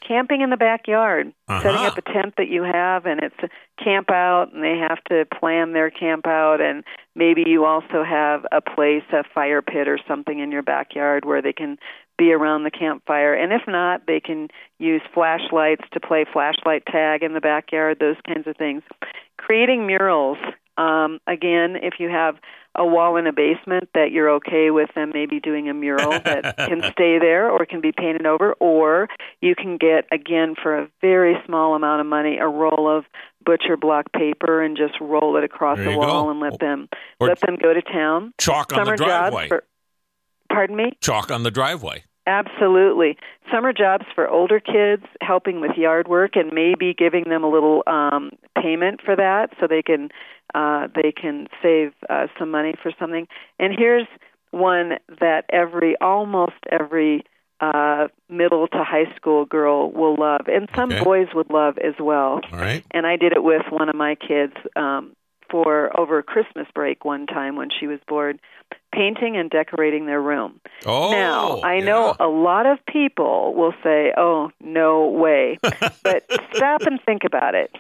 Camping 0.06 0.42
in 0.42 0.50
the 0.50 0.58
backyard, 0.58 1.32
setting 1.48 1.76
Uh-huh. 1.76 1.88
up 1.88 1.98
a 1.98 2.02
tent 2.02 2.36
that 2.38 2.48
you 2.48 2.64
have, 2.64 3.06
and 3.06 3.22
it's 3.22 3.36
a 3.44 3.50
camp 3.84 4.10
out, 4.10 4.52
and 4.52 4.64
they 4.64 4.78
have 4.78 5.04
to 5.06 5.26
plan 5.40 5.74
their 5.74 5.92
camp 5.92 6.26
out, 6.26 6.60
and 6.60 6.84
maybe 7.16 7.44
you 7.46 7.66
also 7.66 8.04
have 8.04 8.46
a 8.52 8.62
place, 8.62 9.04
a 9.12 9.24
fire 9.24 9.62
pit 9.62 9.88
or 9.88 10.00
something 10.08 10.40
in 10.40 10.52
your 10.52 10.64
backyard 10.64 11.24
where 11.26 11.42
they 11.42 11.54
can 11.54 11.78
be 12.22 12.32
around 12.32 12.64
the 12.64 12.72
campfire. 12.72 13.34
And 13.34 13.52
if 13.52 13.64
not, 13.68 14.02
they 14.06 14.20
can 14.20 14.48
use 14.78 15.02
flashlights 15.14 15.84
to 15.94 16.00
play 16.00 16.24
flashlight 16.32 16.84
tag 16.86 17.24
in 17.24 17.34
the 17.34 17.42
backyard, 17.42 17.98
those 18.00 18.18
kinds 18.28 18.46
of 18.48 18.56
things. 18.58 18.84
Creating 19.38 19.88
murals. 19.88 20.38
Um, 20.78 21.20
again, 21.28 21.76
if 21.82 21.96
you 22.00 22.10
have 22.10 22.36
a 22.76 22.86
wall 22.86 23.18
in 23.18 23.28
a 23.28 23.34
basement 23.34 23.90
that 23.94 24.12
you're 24.12 24.30
okay 24.36 24.72
with 24.72 24.90
them 24.96 25.12
maybe 25.14 25.40
doing 25.40 25.68
a 25.70 25.74
mural 25.74 26.12
that 26.26 26.56
can 26.58 26.82
stay 26.94 27.20
there 27.20 27.50
or 27.50 27.66
can 27.66 27.82
be 27.82 27.92
painted 27.92 28.26
over, 28.26 28.54
or 28.54 29.08
you 29.42 29.54
can 29.56 29.78
get, 29.78 30.06
again, 30.12 30.56
for 30.62 30.78
a 30.78 30.88
very 31.02 31.36
small 31.46 31.76
amount 31.76 32.02
of 32.02 32.08
money, 32.08 32.38
a 32.38 32.48
roll 32.48 32.88
of 32.88 33.04
butcher 33.44 33.76
block 33.78 34.12
paper 34.14 34.62
and 34.62 34.78
just 34.78 34.94
roll 35.02 35.36
it 35.38 35.44
across 35.44 35.78
There 35.78 35.92
the 35.92 35.98
wall 35.98 36.24
go. 36.26 36.30
and 36.30 36.40
let 36.40 36.60
them 36.60 36.88
Or- 37.20 37.28
let 37.28 37.40
them 37.42 37.58
go 37.62 37.74
to 37.74 37.82
town. 37.82 38.34
Chalk 38.40 38.72
on 38.74 38.86
the 38.86 38.96
driveway. 38.96 39.48
for 39.50 39.64
pardon 40.50 40.76
me? 40.76 40.92
Chalk 41.02 41.32
on 41.32 41.44
the 41.44 41.52
driveway. 41.52 42.04
Absolutely. 42.28 43.18
Summer 43.52 43.74
jobs 43.74 44.06
for 44.14 44.30
older 44.30 44.60
kids, 44.60 45.04
helping 45.22 45.60
with 45.60 45.72
yard 45.76 46.08
work, 46.08 46.36
and 46.36 46.52
maybe 46.54 46.94
giving 46.94 47.24
them 47.28 47.44
a 47.44 47.50
little 47.50 47.84
um, 47.88 48.32
payment 48.62 49.02
for 49.04 49.16
that, 49.16 49.50
so 49.60 49.68
they 49.68 49.82
can 49.82 50.10
uh, 50.54 50.88
they 50.94 51.12
can 51.12 51.48
save 51.62 51.94
uh, 52.10 52.28
some 52.38 52.52
money 52.52 52.74
for 52.82 52.92
something. 53.00 53.28
And 53.60 53.74
here's 53.78 54.08
one 54.52 54.94
that 55.20 55.46
every 55.52 55.96
almost 56.00 56.54
every 56.72 57.24
uh, 57.60 58.08
middle 58.30 58.68
to 58.68 58.84
high 58.84 59.14
school 59.16 59.46
girl 59.46 59.92
will 59.92 60.16
love, 60.20 60.42
and 60.48 60.70
some 60.76 60.92
Okay. 60.92 61.04
boys 61.04 61.28
would 61.34 61.50
love 61.50 61.78
as 61.78 61.94
well 62.00 62.42
All 62.52 62.60
right. 62.60 62.84
and 62.92 63.06
I 63.06 63.16
did 63.18 63.34
it 63.34 63.44
with 63.44 63.62
one 63.70 63.88
of 63.88 63.96
my 63.96 64.16
kids 64.16 64.54
um, 64.76 65.16
for 65.52 65.98
over 66.00 66.24
Christmas 66.24 66.68
break 66.74 67.04
one 67.06 67.28
time 67.28 67.56
when 67.58 67.70
she 67.78 67.86
was 67.86 68.00
bored, 68.08 68.40
painting 68.94 69.36
and 69.38 69.50
decorating 69.50 70.06
their 70.06 70.22
room. 70.22 70.60
Oh, 70.86 71.12
now, 71.12 71.62
I 71.62 71.82
know 71.82 72.16
a 72.20 72.28
lot 72.28 72.66
of 72.66 72.80
people 72.88 73.54
will 73.54 73.74
say, 73.84 74.14
"Oh, 74.18 74.52
no 74.62 75.08
way," 75.08 75.58
but 76.04 76.24
stop 76.56 76.82
and 76.84 77.00
think 77.06 77.24
about 77.26 77.54
it. 77.56 77.72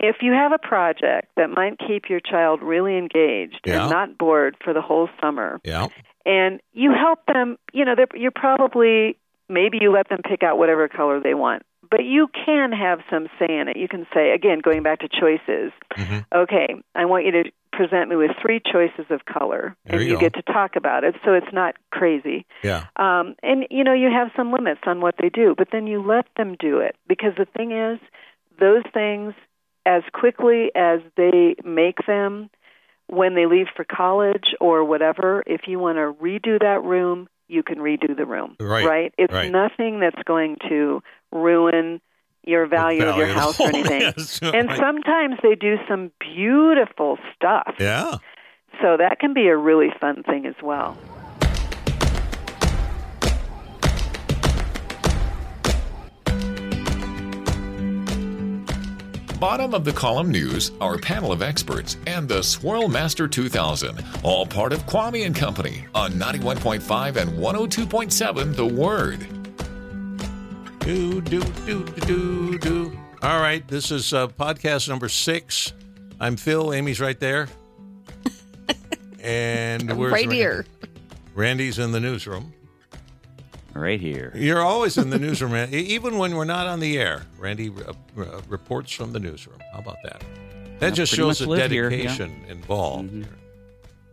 If 0.00 0.16
you 0.22 0.32
have 0.32 0.52
a 0.52 0.58
project 0.58 1.28
that 1.36 1.50
might 1.50 1.78
keep 1.78 2.08
your 2.08 2.20
child 2.20 2.62
really 2.62 2.96
engaged 2.96 3.60
Yeah. 3.66 3.82
and 3.82 3.90
not 3.90 4.16
bored 4.18 4.56
for 4.62 4.72
the 4.72 4.80
whole 4.82 5.08
summer, 5.20 5.60
Yeah. 5.64 5.88
and 6.24 6.60
you 6.72 6.92
help 6.92 7.20
them, 7.26 7.56
you 7.72 7.84
know, 7.84 7.94
they're, 7.96 8.06
you're 8.14 8.30
probably 8.30 9.18
maybe 9.48 9.78
you 9.80 9.90
let 9.90 10.08
them 10.08 10.20
pick 10.28 10.42
out 10.42 10.58
whatever 10.58 10.86
color 10.88 11.20
they 11.20 11.34
want, 11.34 11.62
but 11.90 12.04
you 12.04 12.28
can 12.44 12.72
have 12.72 13.00
some 13.10 13.28
say 13.38 13.46
in 13.48 13.68
it. 13.68 13.76
You 13.76 13.88
can 13.88 14.06
say, 14.14 14.30
again, 14.32 14.60
going 14.60 14.82
back 14.82 15.00
to 15.00 15.08
choices, 15.08 15.72
Mhm. 15.96 16.24
okay, 16.34 16.76
I 16.94 17.04
want 17.04 17.24
you 17.24 17.32
to 17.32 17.50
present 17.72 18.08
me 18.10 18.16
with 18.16 18.32
three 18.42 18.60
choices 18.60 19.06
of 19.10 19.24
color, 19.24 19.76
There 19.84 19.98
and 20.00 20.08
you 20.08 20.14
you 20.14 20.20
get 20.20 20.34
to 20.34 20.42
talk 20.42 20.76
about 20.76 21.04
it, 21.04 21.14
so 21.24 21.34
it's 21.34 21.52
not 21.52 21.76
crazy. 21.90 22.46
Yeah. 22.62 22.84
Um, 22.96 23.36
and 23.42 23.66
you 23.70 23.84
know, 23.84 23.92
you 23.92 24.10
have 24.10 24.30
some 24.36 24.52
limits 24.52 24.80
on 24.86 25.00
what 25.00 25.16
they 25.20 25.28
do, 25.28 25.54
but 25.56 25.68
then 25.70 25.86
you 25.86 26.02
let 26.02 26.26
them 26.36 26.56
do 26.58 26.78
it 26.78 26.96
because 27.06 27.34
the 27.36 27.44
thing 27.44 27.72
is, 27.72 27.98
those 28.58 28.82
things, 28.92 29.34
as 29.86 30.02
quickly 30.12 30.70
as 30.74 31.00
they 31.16 31.54
make 31.64 32.04
them, 32.06 32.50
when 33.06 33.34
they 33.34 33.46
leave 33.46 33.68
for 33.74 33.84
college 33.84 34.54
or 34.60 34.84
whatever, 34.84 35.42
if 35.46 35.62
you 35.66 35.78
want 35.78 35.96
to 35.96 36.12
redo 36.22 36.58
that 36.60 36.82
room, 36.82 37.28
you 37.48 37.62
can 37.62 37.78
redo 37.78 38.16
the 38.16 38.26
room. 38.26 38.56
Right, 38.60 39.12
It's 39.18 39.32
right. 39.32 39.50
nothing 39.50 40.00
that's 40.00 40.22
going 40.24 40.56
to 40.68 41.02
ruin 41.32 42.00
your 42.44 42.66
value, 42.66 43.04
of 43.04 43.16
your 43.16 43.26
house 43.26 43.58
or 43.60 43.68
anything. 43.68 44.00
yes. 44.16 44.40
And 44.42 44.68
Right. 44.68 44.78
sometimes 44.78 45.36
they 45.42 45.54
do 45.54 45.76
some 45.88 46.12
beautiful 46.20 47.18
stuff. 47.34 47.74
Yeah. 47.78 48.16
So 48.80 48.96
that 48.96 49.18
can 49.18 49.34
be 49.34 49.48
a 49.48 49.56
really 49.56 49.88
fun 50.00 50.22
thing 50.22 50.46
as 50.46 50.54
well. 50.62 50.96
Bottom 59.40 59.72
of 59.72 59.84
the 59.84 59.92
column 59.92 60.32
news, 60.32 60.72
our 60.80 60.98
panel 60.98 61.30
of 61.30 61.42
experts, 61.42 61.96
and 62.08 62.28
the 62.28 62.42
Swirl 62.42 62.88
Master 62.88 63.28
2000, 63.28 64.04
all 64.24 64.44
part 64.44 64.72
of 64.72 64.84
Kvamme 64.86 65.24
and 65.24 65.34
Company 65.34 65.84
on 65.94 66.10
91.5 66.14 67.14
and 67.16 67.30
102.7 67.30 68.56
The 68.56 68.66
Word. 68.66 69.20
Do, 70.80 71.20
do, 71.20 71.40
do, 71.40 71.84
do, 71.84 72.00
do, 72.00 72.58
do. 72.58 72.98
All 73.22 73.40
right, 73.40 73.66
this 73.68 73.92
is 73.92 74.12
uh, 74.12 74.26
podcast 74.26 74.88
number 74.88 75.08
six. 75.08 75.72
I'm 76.18 76.36
Phil. 76.36 76.72
Amy's 76.72 77.00
right 77.00 77.18
there. 77.20 77.48
And 79.20 79.96
where's 79.98 80.12
right 80.12 80.30
here. 80.30 80.64
Randy's 81.34 81.78
in 81.78 81.92
the 81.92 82.00
newsroom. 82.00 82.54
Right 83.78 84.00
here. 84.00 84.32
You're 84.34 84.62
always 84.62 84.98
in 84.98 85.10
the 85.10 85.18
newsroom, 85.26 85.54
even 85.72 86.18
when 86.18 86.34
we're 86.34 86.44
not 86.44 86.66
on 86.66 86.80
the 86.80 86.98
air. 86.98 87.22
Randy 87.38 87.70
uh, 87.70 87.92
uh, 88.20 88.40
reports 88.48 88.92
from 88.92 89.12
the 89.12 89.20
newsroom. 89.20 89.58
How 89.72 89.78
about 89.78 89.98
that? 90.04 90.22
That 90.80 90.92
I 90.92 90.94
just 90.96 91.14
shows 91.14 91.38
the 91.38 91.48
live 91.48 91.70
here, 91.70 91.84
yeah. 91.90 91.96
dedication 91.96 92.44
involved. 92.48 93.10
Mhm. 93.12 93.26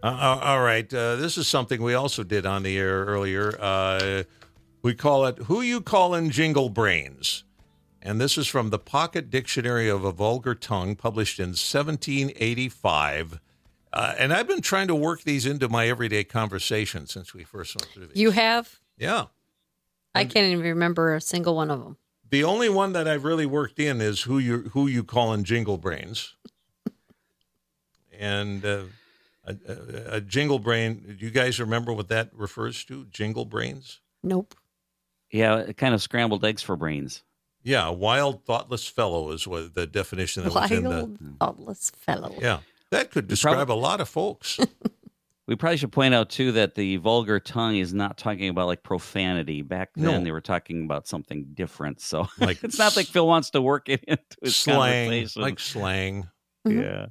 Uh, 0.04 0.08
uh, 0.08 0.40
all 0.44 0.62
right, 0.62 0.92
uh, 0.94 1.16
this 1.16 1.38
is 1.38 1.48
something 1.48 1.82
we 1.82 1.96
also 1.96 2.24
did 2.24 2.46
on 2.46 2.62
the 2.64 2.78
air 2.78 3.06
earlier. 3.06 3.58
Uh, 3.60 4.24
we 4.84 4.94
call 4.94 5.26
it 5.26 5.38
"Who 5.46 5.62
You 5.62 5.82
Callin' 5.82 6.30
Jingle 6.30 6.70
Brains," 6.70 7.44
and 8.04 8.22
this 8.22 8.38
is 8.38 8.46
from 8.48 8.70
the 8.70 8.78
Pocket 8.78 9.32
Dictionary 9.32 9.90
of 9.90 10.04
a 10.06 10.12
Vulgar 10.12 10.54
Tongue, 10.54 10.96
published 10.96 11.40
in 11.40 11.56
1785. 11.56 13.40
Uh, 13.94 14.14
and 14.20 14.34
I've 14.34 14.48
been 14.48 14.62
trying 14.62 14.88
to 14.90 14.96
work 14.96 15.24
these 15.24 15.46
into 15.46 15.70
my 15.70 15.88
everyday 15.88 16.24
conversation 16.24 17.08
since 17.08 17.34
we 17.34 17.44
first 17.44 17.76
went 17.80 17.92
through 17.92 18.08
these. 18.08 18.18
You 18.18 18.32
have? 18.32 18.80
yeah. 18.98 19.26
I 20.16 20.26
can't 20.26 20.48
even 20.48 20.64
remember 20.64 21.16
a 21.16 21.22
single 21.22 21.56
one 21.56 21.70
of 21.70 21.84
them. 21.84 21.98
The 22.30 22.44
only 22.44 22.70
one 22.70 22.94
that 22.94 23.08
I've 23.08 23.24
really 23.24 23.46
worked 23.46 23.80
in 23.80 24.02
is 24.02 24.22
who 24.22 24.40
you 24.40 24.70
who 24.74 24.88
you 24.88 25.04
calling 25.04 25.44
jingle 25.44 25.78
brains, 25.78 26.36
and 28.18 28.66
uh, 28.66 28.84
a, 29.46 29.56
a, 29.68 30.16
a 30.16 30.22
jingle 30.22 30.60
brain. 30.60 31.16
Do 31.20 31.26
you 31.26 31.32
guys 31.32 31.60
remember 31.60 31.94
what 31.94 32.10
that 32.10 32.30
refers 32.34 32.84
to? 32.86 33.06
Jingle 33.06 33.46
brains. 33.46 34.00
Nope. 34.24 34.56
Yeah, 35.32 35.72
kind 35.74 35.94
of 35.94 36.02
scrambled 36.02 36.44
eggs 36.46 36.62
for 36.64 36.76
brains. 36.76 37.24
Yeah, 37.64 37.88
a 37.88 37.94
wild, 37.94 38.46
thoughtless 38.46 38.88
fellow 38.88 39.32
is 39.32 39.48
what 39.48 39.74
the 39.74 39.88
definition 39.88 40.44
that 40.44 40.54
was 40.54 40.72
in 40.72 40.84
the. 40.84 40.90
Wild, 40.90 41.20
thoughtless 41.40 41.92
fellow. 41.92 42.34
Yeah, 42.40 42.60
that 42.92 43.12
could 43.12 43.28
describe 43.28 43.72
a 43.72 43.74
lot 43.74 44.02
of 44.02 44.10
folks. 44.10 44.60
We 45.48 45.56
probably 45.56 45.78
should 45.78 45.92
point 45.92 46.14
out 46.16 46.30
too 46.32 46.52
that 46.54 46.74
the 46.76 46.98
vulgar 46.98 47.40
tongue 47.40 47.76
is 47.76 47.94
not 47.94 48.18
talking 48.18 48.50
about 48.50 48.66
like 48.68 48.82
profanity. 48.82 49.62
Back 49.62 49.92
then, 49.96 50.04
No. 50.06 50.24
they 50.24 50.32
were 50.32 50.42
talking 50.42 50.84
about 50.86 51.08
something 51.08 51.46
different. 51.54 52.02
So 52.02 52.28
Like 52.40 52.64
it's 52.64 52.80
not 52.80 52.96
like 52.96 53.06
Phil 53.08 53.28
wants 53.28 53.52
to 53.52 53.62
work 53.62 53.88
it 53.90 54.04
into 54.08 54.24
his 54.42 54.56
slang, 54.56 55.10
conversation. 55.10 55.42
like 55.44 55.60
slang. 55.60 56.30
Mhm. 56.68 56.82
yeah, 56.84 57.06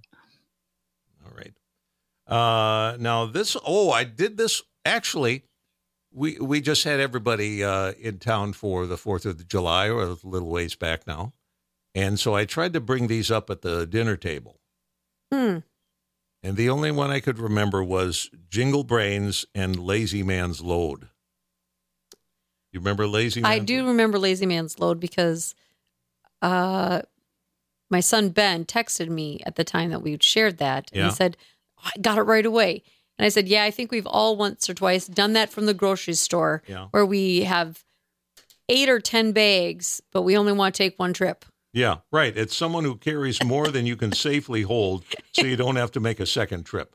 All 1.25 1.33
right. 1.37 1.55
Uh, 2.27 2.97
now 2.99 3.27
this. 3.27 3.57
Oh, 3.65 3.91
I 3.93 4.03
did 4.05 4.37
this 4.37 4.63
actually. 4.85 5.45
We 6.13 6.39
we 6.39 6.61
just 6.61 6.83
had 6.85 6.99
everybody 7.01 7.63
uh, 7.63 7.93
in 8.01 8.19
town 8.19 8.53
for 8.53 8.87
the 8.87 8.97
Fourth 8.97 9.25
of 9.27 9.47
July, 9.47 9.89
or 9.91 10.03
a 10.03 10.17
little 10.25 10.49
ways 10.49 10.75
back 10.77 11.07
now, 11.07 11.35
and 11.95 12.19
so 12.21 12.35
I 12.35 12.45
tried 12.47 12.73
to 12.73 12.81
bring 12.81 13.09
these 13.09 13.31
up 13.33 13.51
at 13.51 13.63
the 13.63 13.85
dinner 13.87 14.17
table, 14.17 14.61
Hmm. 15.33 15.59
And 16.45 16.57
the 16.57 16.69
only 16.71 16.91
one 16.93 17.11
I 17.11 17.19
could 17.21 17.39
remember 17.41 17.83
was 17.83 18.31
Jingle 18.51 18.85
Brains 18.85 19.45
and 19.55 19.77
Lazy 19.77 20.23
Man's 20.23 20.61
Load. 20.61 21.09
You 22.73 22.81
remember 22.81 23.07
Lazy? 23.07 23.41
Man's 23.41 23.53
I 23.55 23.59
do 23.61 23.79
Load? 23.83 23.89
remember 23.89 24.19
Lazy 24.19 24.47
Man's 24.47 24.79
Load 24.79 25.01
because 25.01 25.55
uh, 26.43 27.03
my 27.91 28.01
son 28.01 28.29
Ben 28.31 28.65
texted 28.65 29.09
me 29.09 29.41
at 29.47 29.57
the 29.57 29.65
time 29.65 29.91
that 29.91 30.03
we 30.03 30.17
shared 30.21 30.59
that. 30.59 30.91
And 30.93 30.99
Yeah. 31.01 31.09
he 31.09 31.15
said, 31.15 31.37
"Oh, 31.79 31.89
I 31.97 32.01
got 32.01 32.19
it 32.19 32.23
right 32.23 32.45
away. 32.47 32.83
And 33.19 33.25
I 33.25 33.29
said, 33.29 33.47
Yeah, 33.49 33.63
I 33.65 33.71
think 33.71 33.91
we've 33.93 34.07
all 34.07 34.37
once 34.37 34.69
or 34.69 34.75
twice 34.75 35.07
done 35.07 35.33
that 35.35 35.51
from 35.51 35.67
the 35.67 35.75
grocery 35.75 36.15
store 36.15 36.63
Yeah. 36.67 36.89
where 36.91 37.07
we 37.07 37.45
have 37.45 37.85
eight 38.69 38.89
or 38.89 38.99
10 38.99 39.33
bags, 39.33 40.03
but 40.13 40.23
we 40.23 40.37
only 40.37 40.53
want 40.53 40.75
to 40.75 40.79
take 40.83 40.99
one 40.99 41.13
trip. 41.13 41.45
Yeah, 41.75 41.97
right. 42.13 42.35
It's 42.37 42.57
someone 42.57 42.85
who 42.85 42.95
carries 42.97 43.43
more 43.45 43.67
than 43.69 43.85
you 43.85 43.97
can 43.97 44.13
safely 44.13 44.63
hold, 44.63 45.05
so 45.33 45.45
you 45.45 45.57
don't 45.57 45.77
have 45.77 45.91
to 45.93 46.01
make 46.01 46.21
a 46.21 46.27
second 46.27 46.65
trip. 46.65 46.95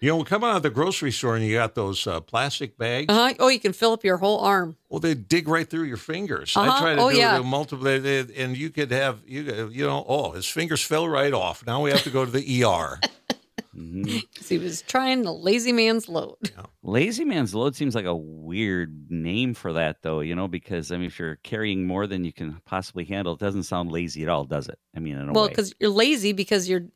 You 0.00 0.08
know, 0.10 0.24
come 0.24 0.42
out 0.44 0.56
of 0.56 0.62
the 0.62 0.70
grocery 0.70 1.10
store 1.12 1.36
and 1.36 1.44
you 1.44 1.56
got 1.56 1.74
those 1.74 2.06
uh, 2.06 2.20
plastic 2.20 2.78
bags. 2.78 3.06
Uh-huh. 3.12 3.34
Oh, 3.38 3.48
you 3.48 3.60
can 3.60 3.74
fill 3.74 3.92
up 3.92 4.02
your 4.02 4.16
whole 4.16 4.38
arm. 4.38 4.76
Well, 4.88 5.00
they 5.00 5.12
dig 5.14 5.46
right 5.46 5.68
through 5.68 5.82
your 5.84 5.98
fingers. 5.98 6.56
I 6.56 6.68
Uh-huh. 6.68 6.80
try 6.80 6.94
to 6.94 7.02
Oh, 7.02 7.10
do 7.10 7.16
yeah. 7.18 7.38
multiple, 7.40 7.86
and 7.86 8.56
you 8.56 8.70
could 8.70 8.92
have 8.92 9.18
you 9.26 9.68
you 9.70 9.84
know, 9.84 10.02
oh, 10.08 10.30
his 10.30 10.46
fingers 10.46 10.82
fell 10.82 11.06
right 11.08 11.34
off. 11.34 11.66
Now 11.66 11.82
we 11.82 11.90
have 11.90 12.04
to 12.04 12.10
go 12.10 12.24
to 12.24 12.30
the 12.30 12.64
ER. 12.64 13.00
Mhm. 13.76 14.24
'Cause 14.36 14.48
he 14.48 14.58
was 14.58 14.82
trying 14.82 15.22
the 15.22 15.32
Lazy 15.32 15.72
Man's 15.72 16.08
Load. 16.08 16.36
lazy 16.82 17.24
man's 17.24 17.54
load 17.54 17.76
seems 17.76 17.94
like 17.94 18.04
a 18.06 18.14
weird 18.16 19.10
name 19.10 19.54
for 19.54 19.72
that, 19.74 20.02
though. 20.02 20.20
You 20.20 20.34
know, 20.34 20.48
because 20.48 20.90
I 20.90 20.96
mean, 20.96 21.06
if 21.06 21.18
you're 21.18 21.36
carrying 21.36 21.86
more 21.86 22.06
than 22.06 22.24
you 22.24 22.32
can 22.32 22.60
possibly 22.64 23.04
handle, 23.04 23.34
it 23.34 23.38
doesn't 23.38 23.64
sound 23.64 23.92
lazy 23.92 24.22
at 24.22 24.28
all, 24.28 24.44
does 24.44 24.68
it? 24.68 24.78
I 24.96 25.00
mean, 25.00 25.16
in 25.16 25.28
a 25.28 25.32
Well, 25.32 25.48
because 25.48 25.72
you're 25.78 25.90
lazy 25.90 26.32
because 26.32 26.68
you're 26.68 26.88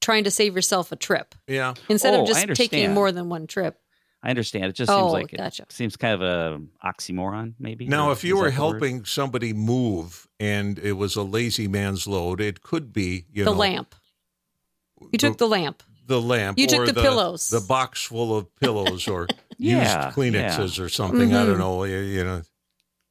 trying 0.00 0.24
to 0.24 0.30
save 0.30 0.54
yourself 0.54 0.92
a 0.92 0.96
trip 0.96 1.34
Yeah, 1.48 1.74
instead 1.88 2.14
Oh, 2.14 2.20
of 2.22 2.26
just 2.28 2.46
taking 2.54 2.92
more 2.92 3.10
than 3.10 3.28
one 3.28 3.46
trip. 3.46 3.80
I 4.22 4.30
understand. 4.30 4.66
It 4.66 4.74
just 4.74 4.92
Oh, 4.92 5.00
seems 5.00 5.12
like 5.12 5.32
it 5.34 5.72
seems 5.72 5.96
kind 5.96 6.14
of 6.14 6.22
a 6.22 6.62
oxymoron, 6.86 7.54
maybe. 7.58 7.86
Now, 7.86 8.08
Or 8.08 8.12
if 8.12 8.22
you 8.24 8.36
were 8.36 8.50
that 8.50 8.56
the 8.56 8.62
word? 8.62 8.72
helping 8.82 9.04
somebody 9.04 9.52
move 9.52 10.28
and 10.38 10.78
it 10.78 10.92
was 10.92 11.16
a 11.16 11.22
lazy 11.22 11.68
man's 11.68 12.06
load, 12.06 12.40
it 12.40 12.62
could 12.62 12.92
be 12.92 13.26
you 13.32 13.44
the 13.44 13.52
know 13.52 13.56
lamp. 13.58 13.94
You 15.12 15.18
took 15.18 15.38
the 15.38 15.48
lamp. 15.48 15.82
The 16.06 16.20
lamp. 16.20 16.58
You 16.58 16.66
took 16.66 16.80
or 16.80 16.86
the 16.86 17.00
pillows. 17.00 17.48
the 17.50 17.60
box 17.60 18.04
full 18.04 18.36
of 18.36 18.54
pillows, 18.56 19.08
or 19.08 19.26
Yeah, 19.58 20.06
used 20.06 20.16
Kleenexes 20.16 20.80
or 20.84 20.88
something. 20.88 21.32
I 21.34 21.38
Mm-hmm. 21.38 21.46
don't 21.50 21.58
know. 21.58 21.84
You, 21.84 21.98
you 21.98 22.24
know, 22.24 22.42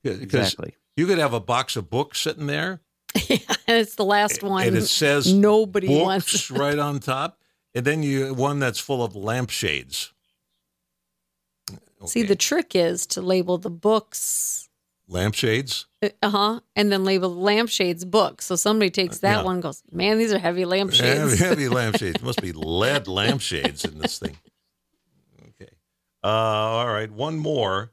exactly. 0.03 0.75
you 0.97 1.07
could 1.07 1.17
have 1.17 1.33
a 1.33 1.39
box 1.39 1.75
of 1.75 1.89
books 1.89 2.19
sitting 2.21 2.47
there, 2.47 2.81
and 3.29 3.41
it's 3.67 3.95
the 3.95 4.05
last 4.05 4.43
one. 4.43 4.67
and 4.67 4.77
it 4.77 4.85
says 4.87 5.33
nobody 5.33 5.87
books 5.87 6.03
wants. 6.05 6.51
right 6.51 6.77
on 6.77 6.99
top, 6.99 7.39
and 7.73 7.85
then 7.85 8.03
you 8.03 8.33
one 8.33 8.59
that's 8.59 8.79
full 8.79 9.03
of 9.03 9.15
lampshades. 9.15 10.11
See, 12.05 12.23
the 12.23 12.35
trick 12.35 12.75
is 12.75 13.05
to 13.07 13.21
label 13.21 13.57
the 13.57 13.69
books, 13.69 14.67
lampshades. 15.07 15.85
uh 16.01 16.29
huh, 16.29 16.59
and 16.75 16.91
then 16.91 17.03
label 17.03 17.33
lampshades 17.33 18.05
book. 18.05 18.41
So 18.41 18.55
somebody 18.55 18.89
takes 18.89 19.19
that 19.19 19.37
Yeah. 19.39 19.43
one, 19.43 19.55
and 19.55 19.63
goes, 19.63 19.83
"Man, 19.91 20.17
these 20.17 20.33
are 20.33 20.39
heavy 20.39 20.61
Heavy, 20.61 20.69
lampshades." 20.83 21.39
heavy 21.39 21.69
lampshades. 21.69 22.21
Must 22.21 22.41
be 22.41 22.51
lead 22.51 23.07
lampshades 23.07 23.85
in 23.85 23.97
this 23.99 24.19
thing. 24.19 24.37
Okay. 25.61 25.71
Uh, 26.23 26.27
all 26.27 26.87
right. 26.87 27.11
One 27.11 27.37
more, 27.37 27.91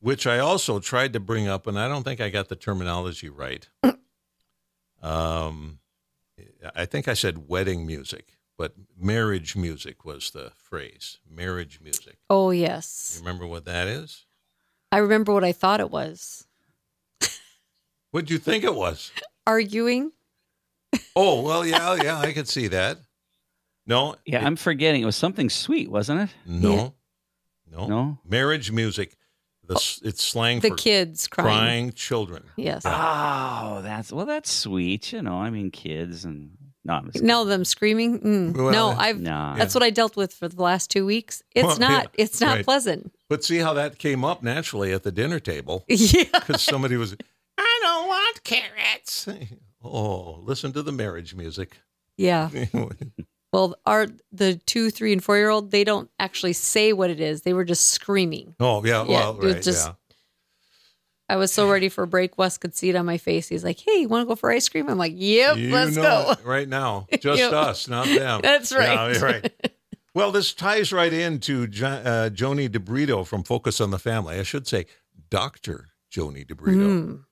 which 0.00 0.26
I 0.26 0.38
also 0.38 0.78
tried 0.80 1.12
to 1.14 1.20
bring 1.20 1.48
up, 1.48 1.66
and 1.66 1.78
I 1.78 1.88
don't 1.88 2.02
think 2.04 2.20
I 2.20 2.30
got 2.30 2.48
the 2.48 2.56
terminology 2.56 3.28
right. 3.28 3.68
Um, 5.02 5.80
I 6.74 6.86
think 6.86 7.08
I 7.08 7.14
said 7.14 7.46
wedding 7.48 7.86
music, 7.86 8.38
but 8.56 8.72
marriage 8.98 9.54
music 9.54 10.04
was 10.04 10.30
the 10.30 10.52
phrase. 10.56 11.18
Marriage 11.28 11.80
music. 11.82 12.16
oh 12.30 12.50
You 12.50 12.62
yes, 12.62 13.16
remember 13.22 13.46
what 13.46 13.66
that 13.66 13.86
is? 13.86 14.24
I 14.94 14.98
remember 14.98 15.32
what 15.32 15.44
I 15.44 15.52
thought 15.52 15.80
it 15.80 15.90
was. 15.90 16.46
What'd 18.10 18.30
you 18.30 18.38
think 18.38 18.62
it 18.64 18.74
was? 18.74 19.10
Arguing. 19.46 20.12
Oh, 21.16 21.42
well, 21.42 21.66
yeah, 21.66 21.96
yeah, 22.02 22.18
I 22.20 22.32
could 22.32 22.48
see 22.48 22.68
that. 22.68 22.98
No, 23.86 24.14
Yeah, 24.24 24.40
it- 24.40 24.44
I'm 24.46 24.56
forgetting. 24.56 25.02
It 25.02 25.04
was 25.06 25.16
something 25.16 25.50
sweet, 25.50 25.90
wasn't 25.90 26.20
it? 26.22 26.30
no, 26.46 26.94
no, 27.70 27.86
No? 27.88 28.18
Marriage 28.24 28.70
music. 28.70 29.16
The, 29.66 29.74
s 29.76 29.98
it's 30.04 30.22
slang 30.22 30.60
The 30.60 30.68
for 30.68 30.76
kids 30.76 31.26
crying. 31.26 31.48
crying 31.48 31.92
children. 31.94 32.44
Yes. 32.56 32.82
Oh, 32.84 33.80
that's 33.82 34.12
well, 34.12 34.26
that's 34.26 34.52
sweet. 34.52 35.10
You 35.12 35.22
know, 35.22 35.36
I 35.40 35.48
mean, 35.48 35.70
kids 35.70 36.26
and 36.26 36.50
not, 36.84 37.02
no, 37.02 37.06
I'm 37.06 37.12
just 37.12 37.24
Now 37.24 37.44
them 37.44 37.64
screaming. 37.64 38.20
Mm. 38.20 38.54
Well, 38.56 38.70
no, 38.70 38.88
I've. 38.90 39.18
Nah. 39.20 39.54
That's 39.56 39.74
what 39.74 39.82
I 39.82 39.88
dealt 39.88 40.16
with 40.18 40.34
for 40.34 40.48
the 40.48 40.60
last 40.62 40.90
two 40.90 41.06
weeks. 41.06 41.42
It's 41.54 41.64
Well, 41.66 41.78
not. 41.78 41.90
yeah, 42.14 42.24
it's 42.24 42.40
not 42.42 42.56
right. 42.56 42.64
pleasant. 42.64 43.10
But 43.28 43.42
see 43.44 43.58
how 43.58 43.72
that 43.74 43.98
came 43.98 44.24
up 44.24 44.42
naturally 44.42 44.92
at 44.92 45.02
the 45.02 45.12
dinner 45.12 45.40
table 45.40 45.84
Yeah. 45.88 46.24
because 46.32 46.62
somebody 46.62 46.96
was, 46.96 47.16
I 47.58 47.78
don't 47.82 48.08
want 48.08 48.44
carrots. 48.44 49.28
Oh, 49.86 50.40
listen 50.42 50.72
to 50.72 50.82
the 50.82 50.92
marriage 50.92 51.34
music. 51.34 51.78
Yeah. 52.16 52.48
Well, 53.52 53.76
our 53.86 54.08
the 54.32 54.56
two, 54.66 54.90
three, 54.90 55.12
and 55.12 55.22
four 55.22 55.36
year 55.36 55.48
old 55.48 55.70
they 55.70 55.84
don't 55.84 56.10
actually 56.18 56.54
say 56.54 56.92
what 56.92 57.08
it 57.08 57.20
is. 57.20 57.42
They 57.42 57.52
were 57.52 57.62
just 57.64 57.90
screaming. 57.90 58.56
oh, 58.58 58.84
yeah, 58.84 59.02
Yeah, 59.04 59.08
well, 59.08 59.34
right, 59.34 59.62
just- 59.62 59.86
yeah. 59.86 59.92
I 61.28 61.36
was 61.36 61.52
so 61.52 61.70
ready 61.70 61.88
for 61.88 62.02
a 62.02 62.06
break. 62.08 62.36
Wes 62.36 62.58
could 62.58 62.74
see 62.74 62.90
it 62.90 62.96
on 62.96 63.06
my 63.06 63.16
face. 63.16 63.46
He's 63.48 63.62
like, 63.62 63.78
"Hey, 63.80 64.00
you 64.00 64.08
want 64.08 64.22
to 64.22 64.26
go 64.26 64.34
for 64.34 64.50
ice 64.50 64.68
cream?" 64.68 64.88
I'm 64.90 64.98
like, 64.98 65.12
"Yep, 65.14 65.56
You 65.56 65.70
let's 65.72 65.94
go." 65.96 66.32
it 66.32 66.44
right 66.44 66.68
now. 66.68 67.06
Just 67.20 67.38
Yep. 67.38 67.52
us, 67.52 67.88
not 67.88 68.06
them. 68.06 68.40
That's 68.42 68.72
Yeah, 68.72 69.18
right. 69.20 69.52
Well, 70.14 70.30
this 70.30 70.54
ties 70.54 70.92
right 70.92 71.12
into 71.12 71.66
jo- 71.66 71.86
uh, 71.86 72.30
Joannie 72.30 72.68
DeBrito 72.68 73.26
from 73.26 73.42
Focus 73.42 73.80
on 73.80 73.90
the 73.90 73.98
Family. 73.98 74.38
I 74.38 74.44
should 74.44 74.66
say 74.68 74.86
Dr. 75.30 75.88
Joannie 76.10 76.44
DeBrito. 76.44 76.86
Mm. 76.86 77.24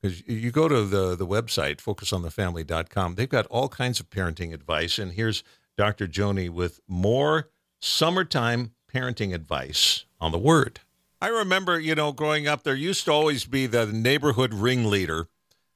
because 0.00 0.22
you 0.28 0.50
go 0.52 0.68
to 0.68 0.84
the 0.84 1.16
the 1.16 1.26
website 1.26 1.78
focusonthefamily.com. 1.78 3.14
They've 3.16 3.28
got 3.28 3.46
all 3.46 3.68
kinds 3.68 4.00
of 4.00 4.10
parenting 4.10 4.52
advice, 4.54 4.98
and 4.98 5.12
here's 5.12 5.42
Dr. 5.76 6.06
Joannie 6.06 6.48
with 6.48 6.80
more 6.86 7.48
summertime 7.80 8.72
parenting 8.92 9.34
advice 9.34 10.04
on 10.20 10.32
the 10.32 10.38
Word. 10.38 10.80
I 11.20 11.28
remember, 11.28 11.78
you 11.78 11.94
know, 11.94 12.12
growing 12.12 12.46
up, 12.48 12.62
there 12.62 12.74
used 12.74 13.04
to 13.06 13.12
always 13.12 13.44
be 13.44 13.66
the 13.66 13.86
neighborhood 13.86 14.54
ringleader 14.54 15.28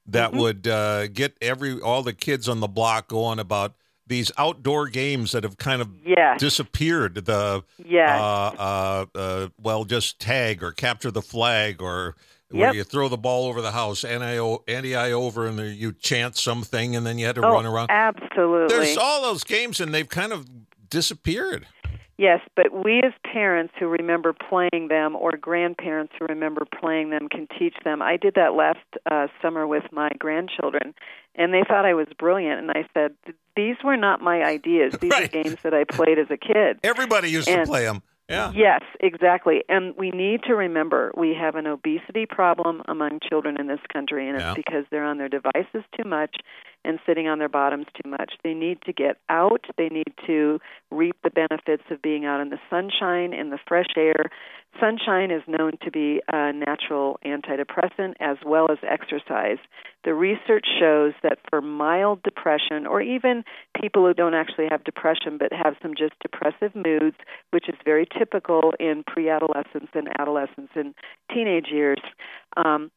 that 0.06 0.30
Mm-hmm. 0.30 0.38
would 0.40 0.66
uh, 0.68 1.06
get 1.08 1.36
every 1.40 1.80
all 1.80 2.02
the 2.02 2.12
kids 2.12 2.48
on 2.48 2.60
the 2.60 2.68
block 2.68 3.08
going 3.08 3.38
about 3.38 3.74
these 4.06 4.30
outdoor 4.36 4.88
games 4.88 5.32
that 5.32 5.44
have 5.44 5.56
kind 5.56 5.80
of 5.80 5.88
Yes. 6.04 6.38
disappeared. 6.40 7.24
The 7.26 7.64
Yes. 7.84 8.10
uh, 8.20 8.50
uh, 8.58 9.06
uh, 9.18 9.48
well, 9.62 9.84
just 9.84 10.20
tag 10.20 10.62
or 10.62 10.72
capture 10.72 11.10
the 11.10 11.22
flag 11.22 11.80
or 11.80 12.14
where 12.50 12.66
Yep. 12.66 12.74
you 12.74 12.84
throw 12.84 13.08
the 13.08 13.16
ball 13.16 13.46
over 13.46 13.60
the 13.62 13.72
house, 13.72 14.04
anti 14.04 14.38
anti 14.68 15.12
over, 15.12 15.46
and 15.46 15.58
you 15.76 15.92
chant 15.92 16.36
something, 16.36 16.94
and 16.94 17.04
then 17.06 17.18
you 17.18 17.26
had 17.26 17.34
to 17.36 17.44
oh, 17.44 17.50
run 17.50 17.66
around. 17.66 17.90
absolutely. 17.90 18.76
There's 18.76 18.96
all 18.96 19.22
those 19.22 19.42
games, 19.44 19.80
and 19.80 19.92
they've 19.94 20.08
kind 20.08 20.32
of 20.32 20.46
disappeared. 20.90 21.66
Yes, 22.16 22.40
but 22.54 22.66
we 22.72 23.00
as 23.00 23.12
parents 23.24 23.74
who 23.78 23.86
remember 23.88 24.32
playing 24.32 24.88
them 24.88 25.16
or 25.16 25.32
grandparents 25.36 26.12
who 26.18 26.26
remember 26.28 26.64
playing 26.80 27.10
them 27.10 27.28
can 27.28 27.48
teach 27.58 27.74
them. 27.84 28.00
I 28.02 28.16
did 28.16 28.34
that 28.34 28.54
last 28.54 28.78
uh, 29.10 29.26
summer 29.42 29.66
with 29.66 29.82
my 29.90 30.10
grandchildren, 30.18 30.94
and 31.34 31.52
they 31.52 31.62
thought 31.66 31.84
I 31.84 31.94
was 31.94 32.06
brilliant. 32.16 32.60
And 32.60 32.70
I 32.70 32.86
said, 32.94 33.14
These 33.56 33.76
were 33.84 33.96
not 33.96 34.20
my 34.20 34.42
ideas. 34.44 34.94
These 35.00 35.10
Right. 35.10 35.24
are 35.24 35.42
games 35.42 35.56
that 35.64 35.74
I 35.74 35.82
played 35.84 36.18
as 36.20 36.28
a 36.30 36.36
kid. 36.36 36.78
Everybody 36.84 37.30
used 37.30 37.48
And- 37.48 37.64
to 37.66 37.70
play 37.70 37.84
them. 37.84 38.02
Yeah. 38.30 38.52
Yes, 38.54 38.80
exactly. 39.00 39.64
And 39.68 39.94
we 39.98 40.10
need 40.10 40.44
to 40.44 40.54
remember 40.54 41.12
we 41.14 41.34
have 41.38 41.56
an 41.56 41.66
obesity 41.66 42.24
problem 42.24 42.80
among 42.88 43.20
children 43.28 43.60
in 43.60 43.66
this 43.66 43.80
country, 43.92 44.26
and 44.30 44.38
it's 44.40 44.54
because 44.56 44.86
they're 44.90 45.04
on 45.04 45.18
their 45.18 45.28
devices 45.28 45.84
too 45.94 46.08
much 46.08 46.36
and 46.84 46.98
sitting 47.06 47.28
on 47.28 47.38
their 47.38 47.48
bottoms 47.48 47.86
too 47.94 48.08
much. 48.08 48.34
They 48.42 48.54
need 48.54 48.78
to 48.82 48.92
get 48.92 49.16
out. 49.28 49.64
They 49.76 49.88
need 49.88 50.12
to 50.26 50.60
reap 50.90 51.16
the 51.22 51.30
benefits 51.30 51.84
of 51.90 52.02
being 52.02 52.24
out 52.24 52.40
in 52.40 52.50
the 52.50 52.58
sunshine, 52.70 53.32
in 53.32 53.50
the 53.50 53.58
fresh 53.66 53.86
air. 53.96 54.30
Sunshine 54.80 55.30
is 55.30 55.42
known 55.46 55.72
to 55.82 55.90
be 55.90 56.20
a 56.32 56.52
natural 56.52 57.18
antidepressant 57.24 58.14
as 58.20 58.36
well 58.44 58.70
as 58.70 58.78
exercise. 58.82 59.58
The 60.04 60.14
research 60.14 60.66
shows 60.78 61.12
that 61.22 61.38
for 61.48 61.60
mild 61.60 62.22
depression, 62.22 62.86
or 62.86 63.00
even 63.00 63.44
people 63.80 64.04
who 64.06 64.14
don't 64.14 64.34
actually 64.34 64.66
have 64.70 64.84
depression 64.84 65.38
but 65.38 65.52
have 65.52 65.76
some 65.80 65.94
just 65.96 66.14
depressive 66.20 66.74
moods, 66.74 67.16
which 67.50 67.68
is 67.68 67.76
very 67.84 68.06
typical 68.18 68.74
in 68.80 69.04
pre 69.06 69.30
adolescence 69.30 69.88
and 69.94 70.08
adolescence 70.18 70.70
and 70.74 70.94
teenage 71.32 71.68
years, 71.70 72.00
um, 72.56 72.90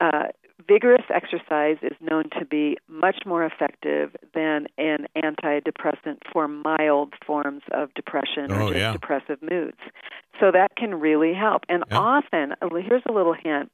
uh, 0.00 0.28
vigorous 0.66 1.04
exercise 1.12 1.76
is 1.82 1.96
known 2.00 2.24
to 2.38 2.44
be 2.44 2.76
much 2.88 3.18
more 3.26 3.44
effective 3.44 4.14
than 4.34 4.66
an 4.78 5.06
antidepressant 5.16 6.18
for 6.32 6.48
mild 6.48 7.14
forms 7.26 7.62
of 7.72 7.92
depression 7.94 8.50
Oh, 8.50 8.56
or 8.66 8.68
just 8.70 8.76
yeah. 8.80 8.92
depressive 8.92 9.38
moods. 9.42 9.78
So 10.40 10.50
that 10.52 10.76
can 10.76 10.94
really 11.00 11.34
help. 11.34 11.62
And 11.68 11.84
Yeah. 11.90 11.98
often, 11.98 12.54
here's 12.60 13.02
a 13.06 13.12
little 13.12 13.34
hint. 13.34 13.70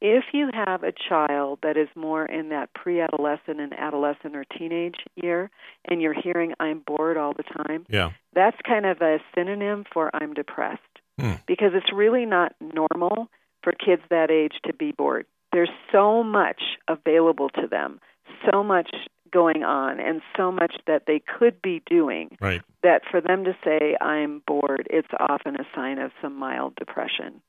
If 0.00 0.24
you 0.32 0.50
have 0.52 0.82
a 0.82 0.90
child 0.92 1.60
that 1.62 1.76
is 1.76 1.88
more 1.94 2.26
in 2.26 2.48
that 2.48 2.74
pre 2.74 3.00
adolescent 3.00 3.60
and 3.60 3.72
adolescent 3.72 4.34
or 4.34 4.44
teenage 4.44 4.96
year, 5.14 5.48
and 5.84 6.02
you're 6.02 6.12
hearing, 6.12 6.54
I'm 6.58 6.80
bored 6.80 7.16
all 7.16 7.32
the 7.34 7.44
time, 7.44 7.86
Yeah. 7.88 8.10
that's 8.32 8.60
kind 8.62 8.84
of 8.84 9.00
a 9.00 9.20
synonym 9.34 9.84
for 9.92 10.10
I'm 10.12 10.34
depressed. 10.34 10.82
Hmm. 11.20 11.34
Because 11.46 11.72
it's 11.74 11.92
really 11.92 12.26
not 12.26 12.54
normal 12.60 13.28
for 13.62 13.72
kids 13.72 14.02
that 14.10 14.30
age 14.30 14.54
to 14.66 14.72
be 14.72 14.90
bored 14.92 15.26
there's 15.52 15.70
so 15.90 16.22
much 16.22 16.62
available 16.88 17.48
to 17.50 17.66
them, 17.66 18.00
so 18.50 18.62
much 18.62 18.90
going 19.32 19.62
on, 19.62 19.98
and 19.98 20.20
so 20.36 20.52
much 20.52 20.74
that 20.86 21.04
they 21.06 21.20
could 21.20 21.60
be 21.62 21.82
doing 21.86 22.36
right. 22.40 22.62
that 22.82 23.02
for 23.10 23.20
them 23.20 23.44
to 23.44 23.56
say, 23.64 23.96
I'm 24.00 24.42
bored, 24.46 24.86
it's 24.90 25.08
often 25.18 25.56
a 25.56 25.64
sign 25.74 25.98
of 25.98 26.10
some 26.20 26.38
mild 26.38 26.74
depression. 26.76 27.40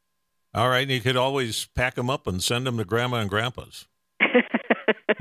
All 0.54 0.70
right. 0.70 0.84
And 0.84 0.92
you 0.92 1.02
could 1.02 1.18
always 1.18 1.66
pack 1.76 1.96
them 1.96 2.10
up 2.10 2.28
and 2.28 2.42
send 2.42 2.68
them 2.68 2.78
to 2.78 2.86
grandma 2.86 3.18
and 3.18 3.30
grandpa's. 3.30 3.88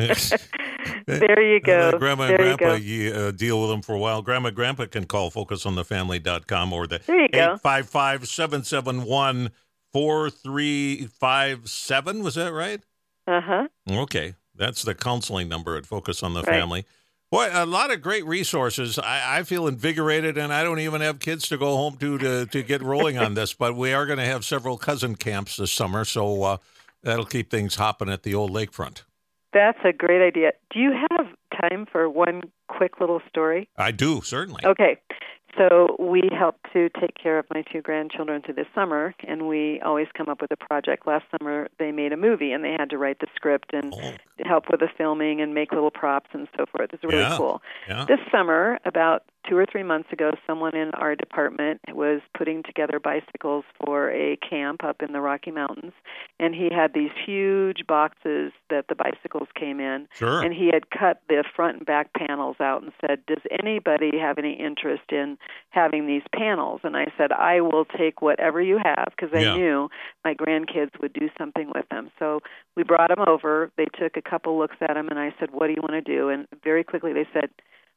there 1.07 1.43
you 1.43 1.61
go. 1.65 1.91
Uh, 1.95 1.99
grandma 1.99 2.25
and 2.25 2.39
there 2.39 2.57
grandpa 2.57 2.75
you 2.75 3.13
uh, 3.13 3.31
deal 3.31 3.61
with 3.61 3.71
them 3.71 3.83
for 3.83 3.95
a 3.95 3.99
while. 3.99 4.23
Grandma 4.23 4.49
and 4.49 4.57
grandpa 4.57 4.87
can 4.87 5.07
call 5.07 5.31
focusonthefamily.com 5.31 6.73
or 6.73 6.87
the 6.87 6.97
855 6.97 8.29
771 8.29 9.51
four 9.93 10.31
three 10.31 11.07
five 11.07 11.69
seven. 11.69 12.23
Was 12.23 12.35
that 12.35 12.53
right? 12.53 12.81
Uh 13.27 13.41
huh. 13.41 13.69
Okay, 13.91 14.35
that's 14.55 14.83
the 14.83 14.95
counseling 14.95 15.49
number 15.49 15.77
at 15.77 15.87
Focus 15.87 16.23
on 16.23 16.35
the 16.35 16.43
right. 16.43 16.61
Family. 16.61 16.87
Boy, 17.31 17.49
a 17.51 17.65
lot 17.65 17.91
of 17.91 18.03
great 18.03 18.27
resources. 18.27 18.99
I, 18.99 19.39
I, 19.39 19.43
feel 19.45 19.67
invigorated, 19.67 20.37
and 20.37 20.53
I 20.53 20.63
don't 20.63 20.81
even 20.81 21.01
have 21.01 21.19
kids 21.19 21.49
to 21.49 21.57
go 21.57 21.77
home 21.77 21.97
to 21.97 22.19
to, 22.19 22.47
to 22.47 22.63
get 22.63 22.83
rolling 22.83 23.17
on 23.17 23.33
this. 23.33 23.55
But 23.55 23.75
we 23.75 23.95
are 23.95 24.05
going 24.05 24.19
to 24.19 24.25
have 24.27 24.45
several 24.45 24.77
cousin 24.77 25.17
camps 25.17 25.57
this 25.57 25.73
summer, 25.73 26.05
so 26.05 26.43
uh, 26.43 26.57
that'll 27.03 27.25
keep 27.25 27.51
things 27.51 27.77
hopping 27.77 28.11
at 28.11 28.23
the 28.23 28.35
old 28.35 28.51
lakefront. 28.51 29.05
That's 29.55 29.79
a 29.85 29.93
great 29.93 30.27
idea. 30.27 30.53
Do 30.71 30.79
you 30.79 30.93
have 31.11 31.27
time 31.59 31.87
for 31.91 32.09
one 32.09 32.43
quick 32.69 33.01
little 33.01 33.21
story? 33.29 33.69
I 33.77 33.93
do, 33.93 34.21
certainly. 34.23 34.63
Okay. 34.65 34.99
So 35.59 35.97
we 35.99 36.23
help 36.33 36.57
to 36.73 36.89
take 36.99 37.15
care 37.21 37.39
of 37.39 37.45
my 37.55 37.63
two 37.71 37.83
grandchildren 37.83 38.41
through 38.43 38.55
the 38.55 38.65
summer, 38.75 39.15
and 39.27 39.47
we 39.49 39.81
always 39.85 40.07
come 40.17 40.29
up 40.29 40.41
with 40.41 40.51
a 40.51 40.57
project. 40.57 41.07
Last 41.07 41.25
summer, 41.39 41.69
they 41.79 41.93
made 41.93 42.13
a 42.13 42.17
movie, 42.17 42.53
and 42.53 42.65
they 42.65 42.73
had 42.79 42.89
to 42.91 42.99
write 42.99 43.19
the 43.21 43.27
script 43.37 43.73
and 43.75 43.93
Oh, 43.95 44.15
help 44.47 44.71
with 44.71 44.81
the 44.81 44.89
filming 44.97 45.41
and 45.43 45.53
make 45.55 45.73
little 45.73 45.91
props 45.91 46.31
and 46.33 46.49
so 46.57 46.65
forth. 46.67 46.91
It's 46.95 47.05
really 47.05 47.19
Yeah. 47.19 47.37
cool. 47.37 47.63
yeah. 47.87 48.07
This 48.07 48.21
summer, 48.31 48.79
about 48.87 49.25
two 49.49 49.57
or 49.57 49.67
three 49.67 49.83
months 49.83 50.09
ago, 50.13 50.31
someone 50.47 50.75
in 50.77 50.91
our 50.95 51.17
department 51.17 51.81
was 51.93 52.21
putting 52.37 52.63
together 52.63 53.01
bicycles 53.01 53.65
for 53.85 54.11
a 54.11 54.37
camp 54.37 54.85
up 54.85 55.03
in 55.03 55.13
the 55.13 55.21
Rocky 55.21 55.51
Mountains, 55.51 55.93
and 56.39 56.55
he 56.55 56.69
had 56.73 56.95
these 56.95 57.11
huge 57.27 57.87
boxes 57.87 58.53
that 58.71 58.87
the 58.89 58.95
bicycles 58.95 59.49
came 59.55 59.81
in, 59.81 60.07
Sure. 60.15 60.43
and 60.43 60.55
he 60.55 60.67
had 60.73 60.91
cut 60.91 61.23
the 61.29 61.45
front 61.57 61.79
and 61.79 61.87
back 61.87 62.13
panels 62.13 62.57
out 62.61 62.83
and 62.83 62.93
said, 63.01 63.25
"Does 63.27 63.43
anybody 63.51 64.19
have 64.19 64.39
any 64.39 64.53
interest 64.53 65.11
in 65.11 65.39
having 65.71 66.07
these 66.07 66.25
panels?" 66.35 66.81
And 66.85 66.97
I 66.97 67.07
said, 67.17 67.33
"I 67.33 67.61
will 67.61 67.85
take 67.85 68.23
whatever 68.23 68.61
you 68.61 68.79
have," 68.79 69.13
because 69.17 69.35
I 69.35 69.41
Yeah. 69.41 69.57
knew 69.57 69.91
my 70.25 70.35
grandkids 70.35 70.99
would 71.01 71.13
do 71.13 71.29
something 71.37 71.71
with 71.75 71.89
them. 71.89 72.11
So 72.19 72.41
we 72.77 72.85
brought 72.85 73.09
them 73.09 73.25
over. 73.27 73.71
They 73.77 73.87
took 73.87 74.17
a 74.17 74.23
couple 74.23 74.57
looks 74.57 74.77
at 74.81 74.95
them, 74.95 75.09
and 75.09 75.19
I 75.19 75.35
said, 75.39 75.51
"What 75.51 75.67
do 75.67 75.73
you 75.75 75.83
want 75.83 75.93
to 75.95 76.01
do?" 76.01 76.29
And 76.29 76.47
very 76.63 76.85
quickly 76.85 77.13
they 77.13 77.27
said, 77.33 77.51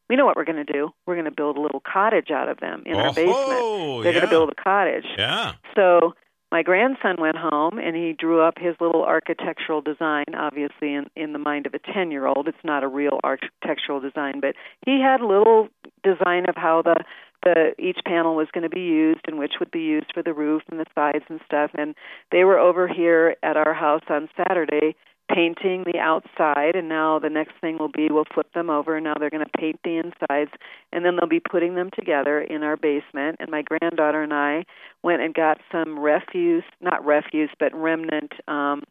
"We 0.09 0.15
know 0.15 0.25
what 0.25 0.35
we're 0.35 0.45
going 0.45 0.63
to 0.65 0.71
do. 0.71 0.89
We're 1.05 1.15
going 1.15 1.25
to 1.25 1.31
build 1.31 1.57
a 1.57 1.61
little 1.61 1.81
cottage 1.81 2.31
out 2.31 2.49
of 2.49 2.59
them 2.59 2.83
in 2.85 2.95
our 2.95 3.13
basement. 3.13 3.35
Oh, 3.37 4.03
They're 4.03 4.13
yeah. 4.13 4.19
going 4.19 4.29
to 4.29 4.35
build 4.35 4.49
a 4.49 4.61
cottage." 4.61 5.05
Yeah. 5.17 5.53
So 5.75 6.13
my 6.51 6.63
grandson 6.63 7.17
went 7.19 7.35
home 7.37 7.79
and 7.79 7.95
he 7.95 8.13
drew 8.17 8.41
up 8.41 8.53
his 8.57 8.75
little 8.79 9.03
architectural 9.03 9.81
design, 9.81 10.25
obviously 10.37 10.93
in, 10.93 11.07
in 11.15 11.33
the 11.33 11.39
mind 11.39 11.65
of 11.65 11.73
a 11.73 11.79
10 11.79 12.11
year 12.11 12.27
old. 12.27 12.47
It's 12.47 12.57
not 12.63 12.83
a 12.83 12.87
real 12.87 13.19
architectural 13.23 13.99
design, 13.99 14.39
but 14.39 14.55
he 14.85 15.01
had 15.01 15.21
a 15.21 15.27
little 15.27 15.67
design 16.03 16.47
of 16.47 16.55
how 16.55 16.81
the 16.81 16.95
the 17.43 17.75
each 17.77 17.99
panel 18.07 18.35
was 18.35 18.47
going 18.53 18.63
to 18.63 18.69
be 18.69 18.81
used 18.81 19.21
and 19.27 19.37
which 19.37 19.53
would 19.59 19.69
be 19.69 19.81
used 19.81 20.11
for 20.13 20.23
the 20.23 20.33
roof 20.33 20.63
and 20.71 20.79
the 20.79 20.85
sides 20.95 21.25
and 21.29 21.39
stuff 21.45 21.69
and 21.75 21.93
they 22.31 22.43
were 22.43 22.57
over 22.57 22.87
here 22.87 23.35
at 23.43 23.55
our 23.55 23.73
house 23.73 24.01
on 24.09 24.27
Saturday 24.35 24.95
painting 25.33 25.83
the 25.91 25.97
outside 25.99 26.75
and 26.75 26.87
now 26.87 27.17
the 27.19 27.29
next 27.29 27.53
thing 27.59 27.77
will 27.79 27.89
be 27.89 28.07
we'll 28.11 28.25
flip 28.33 28.51
them 28.53 28.69
over 28.69 28.95
and 28.95 29.03
now 29.03 29.13
they're 29.19 29.29
going 29.31 29.43
to 29.43 29.57
paint 29.57 29.79
the 29.83 29.97
insides 29.97 30.51
and 30.93 31.03
then 31.03 31.15
they'll 31.15 31.27
be 31.27 31.39
putting 31.39 31.75
them 31.75 31.89
together 31.97 32.39
in 32.41 32.61
our 32.63 32.77
basement 32.77 33.37
and 33.39 33.49
my 33.49 33.63
granddaughter 33.63 34.21
and 34.21 34.33
I 34.33 34.65
went 35.03 35.21
and 35.21 35.33
got 35.33 35.59
some 35.71 35.97
refuse 35.99 36.63
not 36.79 37.03
refuse 37.05 37.49
but 37.59 37.73
remnant 37.73 38.33
um 38.47 38.83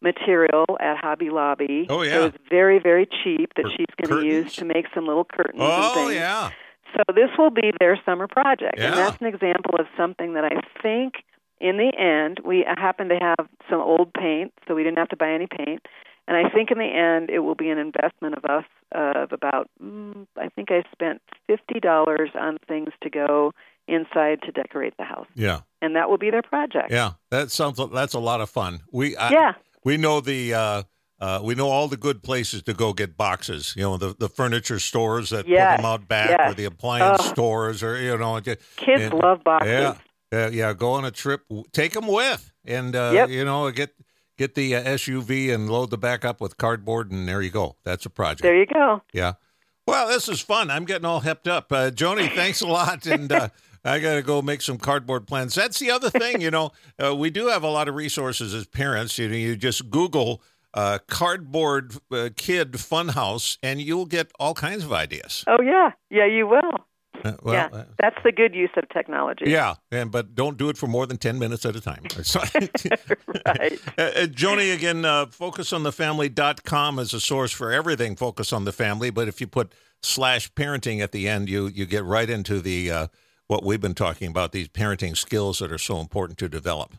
material 0.00 0.64
at 0.80 0.96
Hobby 0.98 1.30
Lobby. 1.30 1.86
Oh, 1.88 2.02
yeah. 2.02 2.16
It 2.16 2.20
was 2.20 2.32
very, 2.50 2.80
very 2.80 3.06
cheap 3.06 3.52
that 3.54 3.62
For 3.62 3.70
she's 3.70 3.86
going 4.04 4.20
to 4.22 4.26
use 4.26 4.52
to 4.56 4.64
make 4.64 4.86
some 4.92 5.06
little 5.06 5.24
curtains 5.24 5.60
and 5.62 5.72
Oh, 5.84 5.94
things. 5.94 6.14
yeah. 6.14 6.50
So 6.96 7.02
this 7.14 7.30
will 7.38 7.50
be 7.50 7.70
their 7.78 7.96
summer 8.04 8.26
project, 8.26 8.74
Yeah. 8.78 8.86
and 8.88 8.94
that's 8.96 9.20
an 9.20 9.28
example 9.28 9.76
of 9.78 9.86
something 9.96 10.34
that 10.34 10.44
I 10.44 10.60
think, 10.82 11.22
in 11.62 11.76
the 11.78 11.92
end, 11.98 12.40
we 12.44 12.64
happen 12.66 13.08
to 13.08 13.18
have 13.20 13.46
some 13.70 13.80
old 13.80 14.12
paint, 14.12 14.52
so 14.66 14.74
we 14.74 14.82
didn't 14.82 14.98
have 14.98 15.08
to 15.10 15.16
buy 15.16 15.30
any 15.32 15.46
paint. 15.46 15.86
And 16.28 16.36
I 16.36 16.48
think 16.50 16.70
in 16.70 16.78
the 16.78 16.84
end, 16.84 17.30
it 17.30 17.40
will 17.40 17.54
be 17.56 17.68
an 17.70 17.78
investment 17.78 18.36
of 18.36 18.44
us 18.44 18.64
of 18.92 19.32
about, 19.32 19.68
mm, 19.82 20.26
I 20.36 20.48
think 20.50 20.70
I 20.70 20.84
spent 20.92 21.20
fifty 21.46 21.80
dollars 21.80 22.30
on 22.38 22.58
things 22.68 22.90
to 23.02 23.10
go 23.10 23.52
inside 23.88 24.42
to 24.42 24.52
decorate 24.52 24.94
the 24.98 25.04
house, 25.04 25.26
Yeah. 25.34 25.60
and 25.80 25.96
that 25.96 26.08
will 26.08 26.18
be 26.18 26.30
their 26.30 26.42
project. 26.42 26.90
Yeah. 26.92 27.12
That 27.30 27.50
sounds 27.50 27.80
that's 27.92 28.14
a 28.14 28.20
lot 28.20 28.40
of 28.40 28.48
fun. 28.50 28.80
We 28.92 29.16
I, 29.16 29.30
Yeah. 29.30 29.52
we 29.84 29.96
know 29.96 30.20
the 30.20 30.54
uh, 30.54 30.82
uh, 31.20 31.40
we 31.42 31.54
know 31.56 31.68
all 31.68 31.88
the 31.88 31.96
good 31.96 32.22
places 32.22 32.62
to 32.64 32.74
go 32.74 32.92
get 32.92 33.16
boxes. 33.16 33.74
You 33.76 33.82
know 33.82 33.96
the 33.96 34.14
the 34.16 34.28
furniture 34.28 34.78
stores 34.78 35.30
that 35.30 35.48
Yes, 35.48 35.72
put 35.72 35.76
them 35.82 35.86
out 35.92 36.06
back, 36.08 36.38
or 36.48 36.54
the 36.54 36.64
appliance 36.66 37.18
Oh. 37.22 37.30
stores, 37.32 37.82
or 37.82 38.00
you 38.00 38.16
know, 38.16 38.38
ju- 38.40 38.56
Kids 38.76 39.02
and- 39.02 39.14
love 39.14 39.42
boxes. 39.42 39.70
Yeah, 39.72 39.94
uh, 40.32 40.50
yeah. 40.52 40.72
Go 40.72 40.92
on 40.92 41.04
a 41.04 41.10
trip, 41.10 41.42
take 41.72 41.92
them 41.92 42.06
with, 42.06 42.52
and 42.64 42.94
uh, 42.96 43.10
Yep. 43.14 43.28
you 43.30 43.44
know 43.44 43.70
get 43.70 43.94
Get 44.38 44.54
the 44.54 44.74
uh, 44.74 44.82
SUV 44.82 45.54
and 45.54 45.68
load 45.70 45.90
the 45.90 45.98
back 45.98 46.24
up 46.24 46.40
with 46.40 46.56
cardboard, 46.56 47.12
and 47.12 47.28
there 47.28 47.42
you 47.42 47.50
go. 47.50 47.76
That's 47.84 48.06
a 48.06 48.10
project. 48.10 48.42
There 48.42 48.58
you 48.58 48.66
go. 48.66 49.02
Yeah. 49.12 49.34
Well, 49.86 50.08
this 50.08 50.28
is 50.28 50.40
fun. 50.40 50.70
I'm 50.70 50.84
getting 50.86 51.04
all 51.04 51.20
hepped 51.20 51.46
up. 51.46 51.70
Uh, 51.70 51.90
Joannie, 51.90 52.28
thanks 52.28 52.60
a 52.60 52.66
lot. 52.66 53.06
And 53.12 53.30
uh, 53.30 53.50
I 53.84 53.98
got 53.98 54.14
to 54.14 54.22
go 54.22 54.40
make 54.40 54.62
some 54.62 54.78
cardboard 54.78 55.26
plans. 55.26 55.54
That's 55.54 55.78
the 55.78 55.90
other 55.90 56.08
thing, 56.08 56.40
you 56.40 56.50
know, 56.50 56.72
uh, 57.00 57.14
we 57.14 57.30
do 57.30 57.48
have 57.48 57.62
a 57.62 57.68
lot 57.68 57.88
of 57.88 57.94
resources 57.94 58.54
as 58.54 58.66
parents. 58.66 59.18
You 59.18 59.28
know, 59.28 59.36
you 59.36 59.54
just 59.54 59.90
Google 59.90 60.40
uh, 60.72 60.98
cardboard 61.08 61.94
uh, 62.10 62.30
kid 62.34 62.72
funhouse 62.72 63.58
and 63.62 63.82
you'll 63.82 64.06
get 64.06 64.32
all 64.40 64.54
kinds 64.54 64.84
of 64.84 64.92
ideas. 64.92 65.44
Oh 65.46 65.60
yeah, 65.62 65.90
yeah, 66.10 66.26
you 66.26 66.46
will. 66.46 66.86
Uh, 67.24 67.32
well, 67.42 67.54
yeah, 67.54 67.68
uh, 67.78 67.84
that's 67.98 68.16
the 68.24 68.32
good 68.32 68.54
use 68.54 68.70
of 68.76 68.88
technology. 68.88 69.44
yeah, 69.48 69.74
and 69.90 70.10
but 70.10 70.34
don't 70.34 70.56
do 70.58 70.68
it 70.68 70.76
for 70.76 70.86
more 70.86 71.06
than 71.06 71.18
ten 71.18 71.38
minutes 71.38 71.64
at 71.64 71.76
a 71.76 71.80
time. 71.80 72.02
right. 73.46 73.80
Uh, 73.98 74.10
uh, 74.16 74.26
Joannie, 74.26 74.70
again, 74.70 75.04
uh, 75.04 75.26
focusonthefamily.com 75.26 76.98
is 76.98 77.12
a 77.14 77.20
source 77.20 77.52
for 77.52 77.70
everything 77.72 78.16
Focus 78.16 78.52
on 78.52 78.64
the 78.64 78.72
Family. 78.72 79.10
But 79.10 79.28
if 79.28 79.40
you 79.40 79.46
put 79.46 79.72
slash 80.02 80.52
parenting 80.54 81.00
at 81.00 81.12
the 81.12 81.28
end, 81.28 81.48
you, 81.48 81.66
you 81.68 81.86
get 81.86 82.04
right 82.04 82.28
into 82.28 82.60
the 82.60 82.90
uh, 82.90 83.06
what 83.48 83.62
we've 83.64 83.80
been 83.80 83.94
talking 83.94 84.28
about, 84.28 84.52
these 84.52 84.68
parenting 84.68 85.16
skills 85.16 85.58
that 85.58 85.70
are 85.70 85.78
so 85.78 85.98
important 86.00 86.38
to 86.38 86.48
develop. 86.48 86.94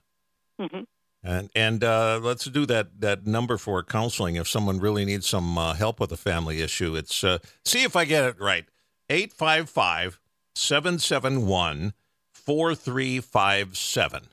Mhm. 0.62 0.86
And 1.24 1.50
and 1.56 1.84
uh, 1.84 2.20
let's 2.22 2.46
do 2.46 2.66
that 2.66 3.00
that 3.00 3.26
number 3.26 3.58
for 3.58 3.82
counseling 3.82 4.36
if 4.36 4.48
someone 4.48 4.80
really 4.80 5.06
needs 5.06 5.28
some 5.28 5.58
uh, 5.58 5.74
help 5.74 6.00
with 6.00 6.12
a 6.12 6.18
family 6.18 6.62
issue. 6.62 6.96
It's 6.96 7.24
uh, 7.24 7.38
see 7.66 7.84
if 7.84 7.96
I 7.96 8.04
get 8.06 8.26
it 8.26 8.40
right. 8.42 8.66
855 9.10 10.20
771 10.56 11.94
4357. 12.34 14.24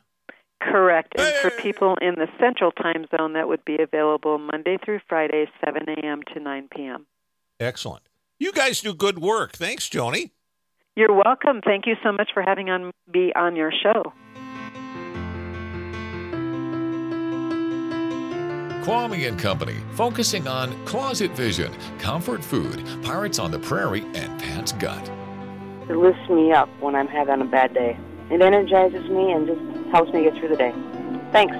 Correct. 0.61 1.14
And 1.18 1.35
for 1.37 1.50
people 1.62 1.96
in 2.02 2.16
the 2.16 2.26
Central 2.38 2.70
Time 2.72 3.06
Zone, 3.16 3.33
that 3.33 3.48
would 3.48 3.64
be 3.64 3.78
available 3.80 4.38
Monday 4.38 4.76
through 4.85 5.00
Friday, 5.09 5.46
7 5.64 5.83
a.m. 5.88 6.20
to 6.35 6.40
9 6.40 6.68
p.m. 6.74 7.06
Excellent. 7.59 8.02
You 8.38 8.52
guys 8.52 8.80
do 8.80 8.94
good 8.94 9.18
work. 9.18 9.52
Thanks, 9.52 9.88
Joannie. 9.88 10.33
You're 10.96 11.14
welcome. 11.14 11.61
Thank 11.64 11.87
you 11.87 11.94
so 12.02 12.12
much 12.12 12.30
for 12.35 12.42
having 12.42 12.68
on 12.68 12.90
me 13.12 13.33
on 13.35 13.56
your 13.56 13.72
show. 13.72 14.12
Kvamme 18.82 19.28
and 19.28 19.38
Company, 19.38 19.76
focusing 19.92 20.48
on 20.48 20.72
closet 20.86 21.30
vision, 21.32 21.72
comfort 21.98 22.42
food, 22.42 22.82
Pirates 23.02 23.38
on 23.38 23.50
the 23.50 23.58
Prairie, 23.58 24.06
and 24.14 24.40
Pat's 24.40 24.72
Gut. 24.72 25.10
It 25.88 25.96
lifts 25.96 26.28
me 26.30 26.52
up 26.52 26.68
when 26.80 26.94
I'm 26.94 27.08
having 27.08 27.40
a 27.40 27.44
bad 27.44 27.74
day. 27.74 27.98
It 28.30 28.40
energizes 28.40 29.08
me 29.10 29.32
and 29.32 29.46
just 29.46 29.60
helps 29.92 30.12
me 30.12 30.22
get 30.22 30.34
through 30.38 30.48
the 30.48 30.56
day. 30.56 30.72
Thanks. 31.32 31.54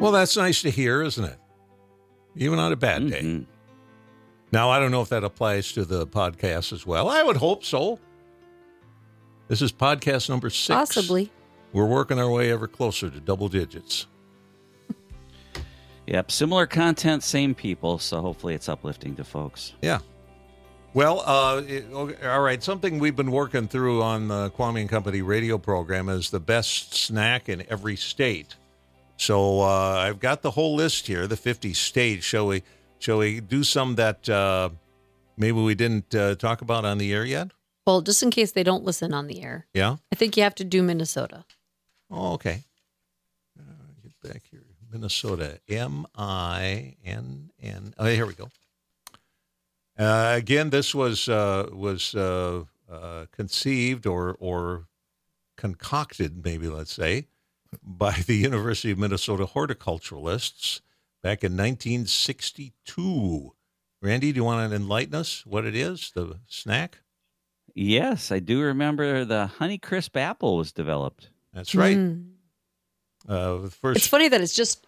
Well, 0.00 0.12
that's 0.12 0.36
nice 0.36 0.60
to 0.62 0.70
hear, 0.70 1.02
isn't 1.02 1.24
it? 1.24 1.38
Even 2.36 2.58
on 2.58 2.70
a 2.72 2.76
bad 2.76 3.08
day. 3.10 3.22
Mhm. 3.22 3.46
Now, 4.52 4.70
I 4.70 4.78
don't 4.78 4.90
know 4.90 5.00
if 5.00 5.08
that 5.08 5.24
applies 5.24 5.72
to 5.72 5.84
the 5.84 6.06
podcast 6.06 6.72
as 6.72 6.86
well. 6.86 7.08
I 7.08 7.22
would 7.22 7.38
hope 7.38 7.64
so. 7.64 7.98
This 9.48 9.62
is 9.62 9.72
podcast 9.72 10.28
number 10.28 10.50
six. 10.50 10.76
Possibly. 10.76 11.32
We're 11.76 11.84
working 11.84 12.18
our 12.18 12.30
way 12.30 12.50
ever 12.50 12.66
closer 12.66 13.10
to 13.10 13.20
double 13.20 13.48
digits. 13.48 14.06
Yep. 16.06 16.30
Similar 16.30 16.66
content, 16.68 17.24
same 17.24 17.52
people. 17.52 17.98
So 17.98 18.20
hopefully 18.22 18.54
it's 18.54 18.68
uplifting 18.68 19.16
to 19.16 19.24
folks. 19.24 19.72
Yeah. 19.82 19.98
Well, 20.94 21.20
uh, 21.26 21.62
it- 21.66 21.86
okay, 21.92 22.26
all 22.28 22.40
right. 22.42 22.62
Something 22.62 23.00
we've 23.00 23.16
been 23.16 23.32
working 23.32 23.66
through 23.66 24.02
on 24.04 24.28
the 24.28 24.50
Kvamme 24.52 24.80
and 24.82 24.88
Company 24.88 25.20
radio 25.20 25.58
program 25.58 26.08
is 26.08 26.30
the 26.30 26.38
best 26.38 26.94
snack 26.94 27.48
in 27.48 27.64
every 27.68 27.96
state. 27.96 28.54
So 29.16 29.60
uh, 29.62 29.96
I've 29.98 30.20
got 30.20 30.42
the 30.42 30.52
whole 30.52 30.76
list 30.76 31.08
here, 31.08 31.26
the 31.26 31.36
50 31.36 31.74
states. 31.74 32.24
Shall 32.24 32.46
we? 32.46 32.62
Shall 33.00 33.18
we 33.18 33.40
do 33.40 33.64
some 33.64 33.96
that 33.96 34.28
uh, 34.28 34.70
maybe 35.36 35.60
we 35.60 35.74
didn't 35.74 36.14
uh, 36.14 36.36
talk 36.36 36.62
about 36.62 36.84
on 36.84 36.98
the 36.98 37.12
air 37.12 37.24
yet? 37.24 37.50
Well, 37.84 38.00
just 38.00 38.22
in 38.22 38.30
case 38.30 38.52
they 38.52 38.62
don't 38.62 38.84
listen 38.84 39.12
on 39.12 39.26
the 39.26 39.42
air, 39.42 39.66
Yeah. 39.74 39.96
I 40.12 40.14
think 40.16 40.36
you 40.36 40.44
have 40.44 40.54
to 40.56 40.64
do 40.64 40.82
Minnesota. 40.84 41.44
Oh, 42.10 42.34
okay. 42.34 42.62
Uh, 43.58 43.62
get 44.02 44.32
back 44.32 44.42
here. 44.50 44.62
Minnesota. 44.92 45.60
M 45.68 46.06
I 46.16 46.96
N 47.04 47.50
N. 47.60 47.94
Oh, 47.98 48.06
here 48.06 48.26
we 48.26 48.34
go. 48.34 48.48
Uh, 49.98 50.34
again, 50.36 50.70
this 50.70 50.94
was 50.94 51.28
uh, 51.28 51.68
was 51.72 52.14
uh, 52.14 52.64
uh, 52.90 53.26
conceived 53.32 54.06
or 54.06 54.36
or 54.38 54.86
concocted, 55.56 56.44
maybe 56.44 56.68
let's 56.68 56.92
say, 56.92 57.26
by 57.82 58.12
the 58.26 58.36
University 58.36 58.90
of 58.92 58.98
Minnesota 58.98 59.46
horticulturalists 59.46 60.80
back 61.22 61.42
in 61.42 61.52
1962. 61.56 63.52
Randy, 64.02 64.32
do 64.32 64.36
you 64.36 64.44
want 64.44 64.70
to 64.70 64.76
enlighten 64.76 65.14
us 65.14 65.44
what 65.46 65.64
it 65.64 65.74
is? 65.74 66.12
The 66.14 66.38
snack? 66.46 66.98
Yes, 67.74 68.30
I 68.30 68.38
do 68.38 68.60
remember 68.60 69.24
the 69.24 69.50
Honeycrisp 69.58 70.16
apple 70.16 70.56
was 70.56 70.72
developed. 70.72 71.30
That's 71.56 71.74
right. 71.74 71.96
Mm. 71.96 72.32
Uh, 73.26 73.56
the 73.58 73.70
first. 73.70 73.96
It's 73.96 74.06
funny 74.06 74.28
that 74.28 74.40
it's 74.42 74.54
just 74.54 74.86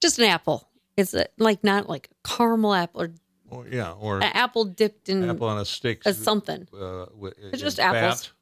just 0.00 0.18
an 0.18 0.24
apple. 0.24 0.68
It's 0.96 1.12
uh, 1.14 1.24
like 1.36 1.62
not 1.62 1.88
like 1.88 2.08
a 2.10 2.28
caramel 2.28 2.72
apple 2.74 3.02
or 3.02 3.10
or, 3.50 3.66
yeah, 3.68 3.92
or 3.92 4.16
an 4.18 4.32
apple 4.34 4.64
dipped 4.64 5.08
in 5.10 5.28
apple 5.28 5.48
on 5.48 5.58
a 5.58 5.64
stick. 5.64 6.02
as 6.06 6.16
something. 6.16 6.66
Uh, 6.72 7.06
wi- 7.12 7.34
It's 7.38 7.52
in 7.54 7.58
just 7.58 7.78
apples. 7.78 8.24
fat. 8.26 8.32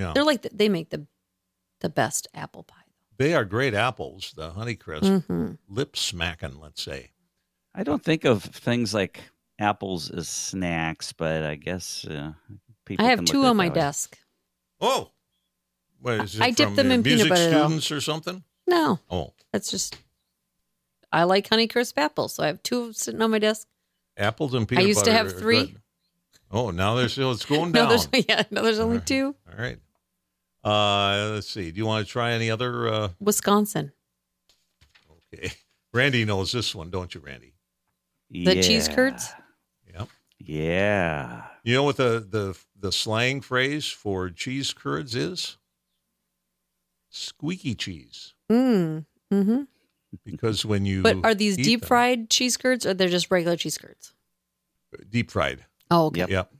Yeah, 0.00 0.12
They're 0.14 0.24
like 0.24 0.42
the, 0.42 0.50
they 0.54 0.68
make 0.68 0.90
the 0.90 1.06
the 1.80 1.88
best 1.88 2.28
apple 2.34 2.62
pie. 2.62 2.76
they 3.16 3.34
are 3.34 3.44
great 3.44 3.74
apples. 3.74 4.32
The 4.36 4.50
Honeycrisp, 4.52 5.24
hmm 5.26 5.52
lip 5.68 5.96
smacking. 5.96 6.60
Let's 6.60 6.80
say. 6.82 7.10
I 7.74 7.82
don't 7.84 8.02
think 8.02 8.24
of 8.24 8.42
things 8.44 8.94
like 8.94 9.20
apples 9.58 10.10
as 10.10 10.28
snacks, 10.28 11.12
but 11.12 11.42
I 11.42 11.56
guess 11.56 12.04
uh, 12.06 12.32
people. 12.84 13.04
I 13.04 13.10
have 13.10 13.18
look 13.20 13.28
two 13.28 13.44
on 13.44 13.56
my 13.56 13.68
way. 13.68 13.74
desk. 13.74 14.16
Oh, 14.80 15.10
what 16.00 16.14
is 16.20 16.34
it 16.36 16.42
I 16.42 16.50
dip 16.50 16.74
them 16.74 16.88
the 16.88 16.94
in 16.94 17.02
peanut 17.02 17.28
music 17.28 17.30
butter, 17.30 17.50
though. 17.50 17.96
or 17.96 18.00
something? 18.00 18.42
No, 18.66 19.00
Oh, 19.10 19.32
that's 19.52 19.70
just 19.70 19.96
I 21.10 21.24
like 21.24 21.48
Honeycrisp 21.48 21.94
apples, 21.96 22.34
so 22.34 22.42
I 22.42 22.48
have 22.48 22.62
two 22.62 22.92
sitting 22.92 23.22
on 23.22 23.30
my 23.30 23.38
desk. 23.38 23.66
apples 24.16 24.52
and 24.54 24.68
peanut 24.68 24.80
butter. 24.82 24.86
I 24.86 24.88
used 24.88 25.04
to 25.06 25.12
have 25.12 25.26
are 25.28 25.30
three. 25.30 25.66
good. 25.66 25.80
Oh, 26.50 26.70
now 26.70 26.94
there's 26.94 27.12
still 27.12 27.32
it's 27.32 27.44
going 27.44 27.72
No, 27.72 27.80
down. 27.82 27.88
there's 27.90 28.08
yeah, 28.28 28.42
no, 28.50 28.62
there's 28.62 28.78
only 28.78 29.00
two. 29.00 29.34
All 29.50 29.58
right. 29.62 29.78
Uh, 30.64 31.30
let's 31.34 31.48
see. 31.48 31.70
Do 31.70 31.78
you 31.78 31.86
want 31.86 32.06
to 32.06 32.10
try 32.12 32.32
any 32.32 32.50
other? 32.50 32.88
Uh, 32.88 33.08
Wisconsin, 33.20 33.92
okay. 35.32 35.52
Randy 35.94 36.24
knows 36.24 36.52
this 36.52 36.74
one, 36.74 36.90
don't 36.90 37.14
you, 37.14 37.20
Randy? 37.20 37.54
the 38.30 38.62
cheese 38.62 38.88
curds. 38.88 39.30
Yep. 39.94 40.08
Yeah. 40.38 41.44
You 41.64 41.74
know 41.74 41.82
what 41.84 41.96
the 41.96 42.26
the 42.28 42.58
the 42.78 42.92
slang 42.92 43.40
phrase 43.40 43.86
for 43.88 44.28
cheese 44.28 44.72
curds 44.74 45.14
is? 45.14 45.56
Squeaky 47.10 47.74
cheese. 47.74 48.34
Mm. 48.50 49.04
Mm-hmm. 49.32 49.62
Because 50.24 50.64
when 50.64 50.86
you 50.86 51.02
But 51.02 51.24
are 51.24 51.34
these 51.34 51.56
deep 51.56 51.80
them- 51.80 51.88
fried 51.88 52.30
cheese 52.30 52.56
curds 52.56 52.86
or 52.86 52.94
they're 52.94 53.08
just 53.08 53.30
regular 53.30 53.56
cheese 53.56 53.78
curds? 53.78 54.14
Deep 55.10 55.30
fried. 55.30 55.64
Oh, 55.90 56.06
okay. 56.06 56.20
Yep. 56.20 56.30
Yep. 56.30 56.52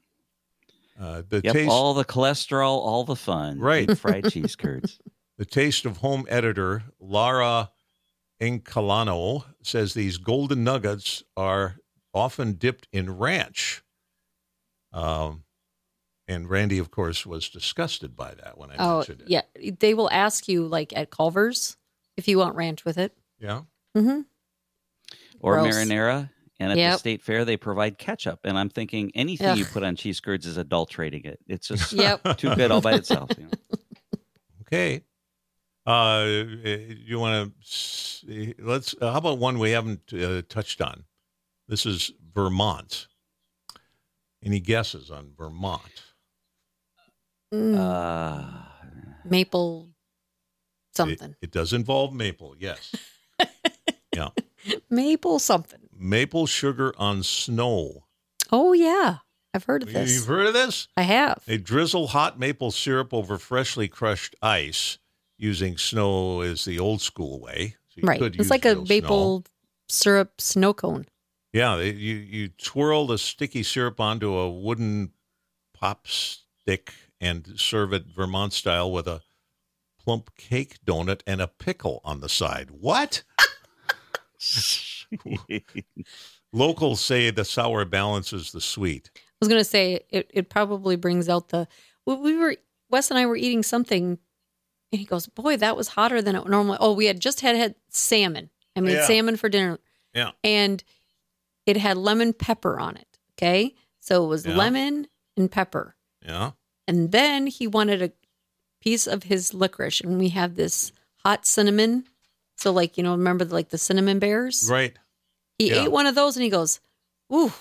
Uh, 1.00 1.22
the 1.28 1.40
Yep. 1.44 1.54
taste 1.54 1.70
All 1.70 1.94
the 1.94 2.04
cholesterol, 2.04 2.78
all 2.78 3.04
the 3.04 3.16
fun. 3.16 3.58
Right. 3.58 3.88
Deep 3.88 3.98
fried 3.98 4.30
cheese 4.30 4.56
curds. 4.56 4.98
the 5.38 5.44
taste 5.46 5.86
of 5.86 5.98
home 5.98 6.26
editor 6.28 6.82
Lara 7.00 7.70
Encalano 8.40 9.44
says 9.62 9.94
these 9.94 10.16
golden 10.18 10.62
nuggets 10.64 11.22
are 11.36 11.76
often 12.12 12.52
dipped 12.54 12.86
in 12.92 13.16
ranch. 13.16 13.82
Um, 14.92 15.44
and 16.28 16.48
Randy, 16.48 16.78
of 16.78 16.90
course, 16.90 17.24
was 17.26 17.48
disgusted 17.48 18.14
by 18.14 18.34
that 18.34 18.56
when 18.58 18.70
I 18.70 18.76
Oh, 18.78 18.96
mentioned 18.98 19.22
it. 19.22 19.28
yeah. 19.28 19.42
They 19.80 19.94
will 19.94 20.10
ask 20.12 20.46
you 20.48 20.66
like 20.66 20.92
at 20.96 21.10
Culver's 21.10 21.76
if 22.16 22.28
you 22.28 22.38
want 22.38 22.54
ranch 22.54 22.84
with 22.84 22.98
it. 22.98 23.16
Yeah. 23.40 23.62
Mm-hmm. 23.96 24.20
Or 25.40 25.54
Gross. 25.60 25.74
marinara. 25.74 26.30
And 26.60 26.72
at 26.72 26.74
the 26.76 26.98
state 26.98 27.22
fair, 27.22 27.44
they 27.44 27.56
provide 27.56 27.98
ketchup. 27.98 28.40
And 28.44 28.58
I'm 28.58 28.68
thinking 28.68 29.12
anything 29.14 29.56
you 29.56 29.64
put 29.64 29.84
on 29.84 29.94
cheese 29.96 30.18
curds 30.20 30.44
is 30.44 30.56
adulterating 30.56 31.24
it. 31.24 31.38
It's 31.46 31.68
just 31.68 31.92
Yep. 31.94 32.36
too 32.38 32.54
good 32.56 32.70
all 32.72 32.80
by 32.80 32.94
itself. 32.94 33.30
You 33.38 33.44
know? 33.44 33.50
Okay. 34.62 35.02
Uh, 35.86 36.26
you 36.26 37.18
want 37.18 37.54
to 37.64 38.54
let's? 38.58 38.94
Uh, 39.00 39.10
how 39.12 39.16
about 39.16 39.38
one 39.38 39.58
we 39.58 39.70
haven't 39.70 40.12
uh, 40.12 40.42
touched 40.46 40.82
on? 40.82 41.04
This 41.68 41.86
is 41.86 42.12
Vermont. 42.34 43.06
Any 44.44 44.60
guesses 44.60 45.10
on 45.10 45.30
Vermont? 45.38 46.02
Mm, 47.52 47.76
Uh, 47.78 48.44
maple 49.24 49.88
something. 50.94 51.30
It, 51.30 51.36
it 51.46 51.50
does 51.50 51.72
involve 51.72 52.12
maple. 52.12 52.54
Yes. 52.58 52.94
yeah. 54.14 54.28
maple 54.90 55.38
something. 55.38 55.80
Maple 55.96 56.46
sugar 56.46 56.92
on 56.98 57.22
snow. 57.22 58.04
Oh 58.52 58.72
yeah. 58.72 59.18
I've 59.54 59.64
heard 59.64 59.82
of 59.82 59.92
this. 59.92 60.14
You've 60.14 60.26
heard 60.26 60.46
of 60.46 60.52
this? 60.52 60.88
I 60.96 61.02
have. 61.02 61.42
They 61.46 61.56
drizzle 61.56 62.08
hot 62.08 62.38
maple 62.38 62.70
syrup 62.70 63.14
over 63.14 63.38
freshly 63.38 63.88
crushed 63.88 64.36
ice, 64.42 64.98
using 65.38 65.78
snow 65.78 66.42
as 66.42 66.64
the 66.66 66.78
old 66.78 67.00
school 67.00 67.40
way. 67.40 67.76
So 67.88 68.00
right. 68.02 68.20
It's 68.22 68.50
like 68.50 68.66
a 68.66 68.76
maple 68.88 69.40
snow. 69.40 69.44
syrup 69.88 70.40
snow 70.40 70.74
cone. 70.74 71.06
Yeah, 71.54 71.76
they- 71.76 71.92
you 71.94 72.16
you 72.16 72.48
twirl 72.48 73.06
the 73.06 73.16
sticky 73.18 73.62
syrup 73.62 73.98
onto 74.00 74.34
a 74.34 74.50
wooden 74.50 75.12
pop 75.72 76.06
stick 76.06 76.92
and 77.20 77.54
serve 77.56 77.92
it 77.92 78.06
Vermont 78.06 78.52
style 78.52 78.90
with 78.92 79.06
a 79.08 79.22
plump 80.02 80.30
cake 80.36 80.78
donut 80.86 81.20
and 81.26 81.40
a 81.40 81.48
pickle 81.48 82.00
on 82.04 82.20
the 82.20 82.28
side. 82.28 82.70
What? 82.70 83.22
Locals 86.52 87.00
say 87.00 87.30
the 87.30 87.44
sour 87.44 87.84
balances 87.84 88.52
the 88.52 88.60
sweet. 88.60 89.10
I 89.16 89.20
was 89.40 89.48
gonna 89.48 89.64
say 89.64 90.00
it, 90.10 90.30
it 90.32 90.48
probably 90.50 90.96
brings 90.96 91.28
out 91.28 91.50
the 91.50 91.68
we, 92.06 92.14
we 92.16 92.36
were 92.36 92.56
Wes 92.90 93.10
and 93.10 93.18
I 93.18 93.26
were 93.26 93.36
eating 93.36 93.62
something 93.62 94.18
and 94.90 94.98
he 94.98 95.04
goes, 95.04 95.26
Boy, 95.26 95.56
that 95.58 95.76
was 95.76 95.88
hotter 95.88 96.22
than 96.22 96.34
it 96.36 96.48
normally 96.48 96.78
oh, 96.80 96.94
we 96.94 97.06
had 97.06 97.20
just 97.20 97.42
had 97.42 97.56
had 97.56 97.74
salmon. 97.90 98.50
I 98.76 98.80
made 98.80 98.94
Yeah. 98.94 99.06
salmon 99.06 99.36
for 99.36 99.48
dinner. 99.48 99.78
Yeah. 100.14 100.30
And 100.42 100.82
it 101.66 101.76
had 101.76 101.98
lemon 101.98 102.32
pepper 102.32 102.80
on 102.80 102.96
it. 102.96 103.18
Okay. 103.34 103.74
So 104.00 104.24
it 104.24 104.28
was 104.28 104.46
Yeah. 104.46 104.56
lemon 104.56 105.06
and 105.36 105.50
pepper. 105.50 105.96
Yeah. 106.24 106.52
And 106.88 107.12
then 107.12 107.46
he 107.46 107.66
wanted 107.68 108.02
a 108.02 108.12
piece 108.80 109.06
of 109.06 109.24
his 109.24 109.52
licorice, 109.54 110.00
and 110.00 110.18
we 110.18 110.30
have 110.30 110.54
this 110.56 110.90
hot 111.24 111.46
cinnamon. 111.46 112.06
So, 112.56 112.72
like 112.72 112.96
you 112.96 113.04
know, 113.04 113.12
remember 113.12 113.44
like 113.44 113.68
the 113.68 113.78
cinnamon 113.78 114.18
bears? 114.18 114.68
Right. 114.68 114.96
He 115.58 115.68
Yeah. 115.68 115.84
ate 115.84 115.92
one 115.92 116.06
of 116.06 116.14
those, 116.16 116.36
and 116.36 116.42
he 116.42 116.50
goes, 116.50 116.80
"Ooh, 117.32 117.52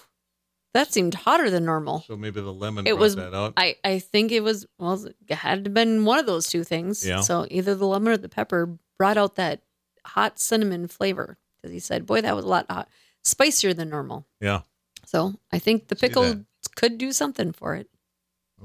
that 0.74 0.94
seemed 0.94 1.14
hotter 1.14 1.50
than 1.50 1.66
normal." 1.66 2.04
So 2.08 2.16
maybe 2.16 2.40
the 2.42 2.54
lemon 2.54 2.88
It 2.88 2.92
brought 2.92 3.00
was. 3.02 3.16
that 3.18 3.34
out. 3.36 3.54
I 3.58 3.76
I 3.84 4.00
think 4.00 4.32
it 4.32 4.42
was. 4.42 4.66
Well, 4.80 5.06
it 5.06 5.34
had 5.36 5.66
to 5.66 5.70
been 5.70 6.06
one 6.06 6.20
of 6.20 6.26
those 6.26 6.48
two 6.48 6.64
things. 6.64 7.06
Yeah. 7.06 7.22
So 7.22 7.46
either 7.52 7.76
the 7.76 7.86
lemon 7.86 8.14
or 8.14 8.18
the 8.18 8.30
pepper 8.30 8.78
brought 8.98 9.18
out 9.18 9.36
that 9.36 9.62
hot 10.06 10.40
cinnamon 10.40 10.88
flavor 10.88 11.38
because 11.58 11.72
he 11.74 11.80
said, 11.80 12.06
"Boy, 12.06 12.22
that 12.22 12.36
was 12.36 12.46
a 12.46 12.48
lot 12.48 12.66
hot, 12.70 12.88
spicier 13.24 13.74
than 13.74 13.90
normal." 13.90 14.26
yeah. 14.40 14.62
So 15.06 15.36
I 15.52 15.60
think 15.60 15.88
the 15.90 15.96
pickle 15.96 16.46
could 16.76 16.98
do 16.98 17.12
something 17.12 17.52
for 17.54 17.76
it. 17.76 17.90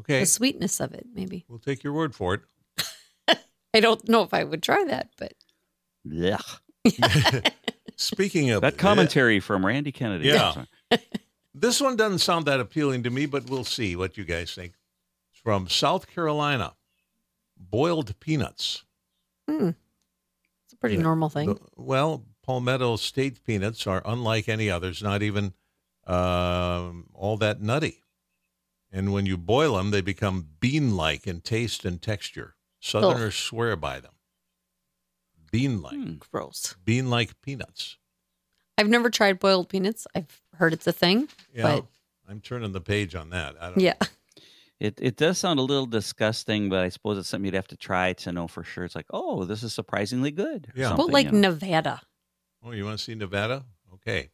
Okay. 0.00 0.20
The 0.20 0.26
sweetness 0.26 0.80
of 0.80 0.94
it, 0.94 1.06
maybe. 1.12 1.44
We'll 1.48 1.58
take 1.58 1.82
your 1.84 1.92
word 1.92 2.14
for 2.14 2.34
it. 2.34 2.40
I 3.74 3.80
don't 3.80 4.08
know 4.08 4.22
if 4.22 4.32
I 4.34 4.44
would 4.44 4.62
try 4.62 4.84
that, 4.84 5.10
but 5.18 5.34
Yeah. 6.04 6.38
Speaking 7.96 8.50
of 8.50 8.62
That 8.62 8.78
commentary 8.78 9.38
from 9.40 9.64
Randy 9.64 9.92
Kennedy. 9.92 10.28
Yeah. 10.28 10.64
This 11.54 11.82
one 11.82 11.96
doesn't 11.96 12.20
sound 12.20 12.46
that 12.46 12.60
appealing 12.60 13.02
to 13.02 13.10
me, 13.10 13.26
but 13.26 13.48
we'll 13.50 13.62
see 13.62 13.94
what 13.94 14.16
you 14.16 14.24
guys 14.24 14.54
think. 14.54 14.72
It's 15.30 15.40
from 15.42 15.68
South 15.68 16.06
Carolina. 16.08 16.72
Boiled 17.58 18.18
peanuts. 18.20 18.84
it's 19.46 20.72
a 20.72 20.76
pretty 20.80 20.96
Yeah. 20.96 21.02
normal 21.02 21.28
thing. 21.28 21.52
The- 21.52 21.60
well, 21.76 22.24
Palmetto 22.42 22.96
State 22.96 23.44
peanuts 23.44 23.86
are 23.86 24.00
unlike 24.06 24.48
any 24.48 24.70
others, 24.70 25.02
not 25.02 25.22
even 25.22 25.52
um, 26.06 27.08
all 27.12 27.36
that 27.36 27.60
nutty. 27.60 28.02
And 28.92 29.12
when 29.12 29.24
you 29.26 29.38
boil 29.38 29.76
them, 29.76 29.90
they 29.90 30.02
become 30.02 30.48
bean 30.60 30.96
like 30.96 31.26
in 31.26 31.40
taste 31.40 31.84
and 31.84 32.00
texture. 32.00 32.54
Southerners 32.80 33.34
swear 33.36 33.74
by 33.74 34.00
them. 34.00 34.12
Bean 35.50 35.80
like. 35.80 35.94
Hmm. 35.96 36.14
Gross. 36.32 36.76
Bean 36.84 37.08
like 37.10 37.40
peanuts. 37.42 37.96
I've 38.76 38.88
never 38.88 39.10
tried 39.10 39.38
boiled 39.38 39.68
peanuts. 39.68 40.06
I've 40.14 40.40
heard 40.56 40.72
it's 40.72 40.86
a 40.86 40.92
thing. 40.92 41.28
Yeah. 41.54 41.62
But- 41.62 41.86
I'm 42.28 42.40
turning 42.40 42.72
the 42.72 42.80
page 42.80 43.14
on 43.14 43.30
that. 43.30 43.56
I 43.60 43.66
don't 43.68 43.80
Yeah. 43.80 43.94
It 44.80 44.98
it 45.00 45.16
does 45.16 45.38
sound 45.38 45.60
a 45.60 45.62
little 45.62 45.86
disgusting, 45.86 46.68
but 46.68 46.80
I 46.80 46.88
suppose 46.88 47.16
it's 47.16 47.28
something 47.28 47.44
you'd 47.44 47.54
have 47.54 47.68
to 47.68 47.76
try 47.76 48.14
to 48.14 48.32
know 48.32 48.48
for 48.48 48.64
sure. 48.64 48.84
It's 48.84 48.96
like, 48.96 49.06
oh, 49.10 49.44
this 49.44 49.62
is 49.62 49.72
surprisingly 49.72 50.32
good. 50.32 50.72
Yeah. 50.74 50.94
But 50.96 51.10
like 51.10 51.26
you 51.26 51.32
know. 51.32 51.50
Nevada. 51.50 52.00
Oh, 52.64 52.72
you 52.72 52.84
want 52.84 52.98
to 52.98 53.04
see 53.04 53.14
Nevada? 53.14 53.64
Okay. 53.94 54.30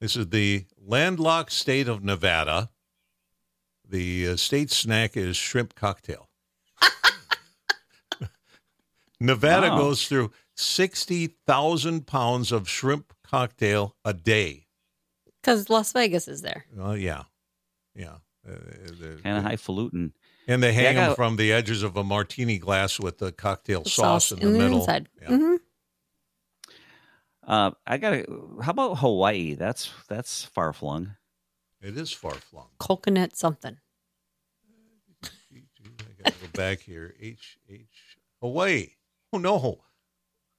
This 0.00 0.16
is 0.16 0.28
the 0.30 0.64
landlocked 0.78 1.52
state 1.52 1.86
of 1.86 2.02
Nevada. 2.02 2.70
The 3.92 4.28
uh, 4.30 4.36
state 4.36 4.70
snack 4.70 5.16
is 5.18 5.36
shrimp 5.36 5.74
cocktail. 5.74 6.28
Nevada 9.20 9.68
Wow. 9.68 9.76
goes 9.76 10.08
through 10.08 10.32
60,000 10.56 12.06
pounds 12.06 12.50
of 12.52 12.68
shrimp 12.68 13.12
cocktail 13.22 13.94
a 14.04 14.14
day. 14.14 14.66
Because 15.42 15.68
Las 15.68 15.92
Vegas 15.92 16.26
is 16.26 16.40
there. 16.42 16.64
Oh, 16.80 16.94
yeah. 16.94 17.24
Yeah. 17.94 18.16
Uh, 18.48 18.54
kind 19.22 19.36
of 19.38 19.44
highfalutin. 19.44 20.12
And 20.48 20.62
they 20.62 20.72
hang 20.72 20.96
Yeah, 20.96 21.02
I 21.04 21.06
them 21.08 21.14
from 21.16 21.36
the 21.36 21.52
edges 21.52 21.82
of 21.82 21.94
a 21.96 22.02
martini 22.02 22.56
glass 22.58 22.98
with 22.98 23.18
the 23.18 23.30
cocktail 23.30 23.82
The 23.82 23.90
sauce, 23.90 24.32
in 24.32 24.40
the 24.40 24.46
in 24.48 24.56
middle. 24.56 24.78
inside. 24.80 25.08
Yeah. 25.20 25.36
hmm 25.36 25.56
Uh, 27.46 27.72
I 27.86 27.98
got 27.98 28.10
to. 28.10 28.58
How 28.62 28.70
about 28.70 28.98
Hawaii? 28.98 29.54
That's 29.54 29.90
that's 30.08 30.44
far 30.44 30.72
flung. 30.72 31.16
It 31.80 31.96
is 31.96 32.12
far 32.12 32.34
flung. 32.34 32.68
Coconut 32.78 33.36
something. 33.36 33.78
I 35.24 36.22
got 36.24 36.32
to 36.34 36.40
go 36.40 36.46
back 36.52 36.80
here. 36.80 37.14
H 37.20 37.58
H 37.68 37.86
Hawaii. 38.40 38.88
Oh 39.32 39.38
no, 39.38 39.80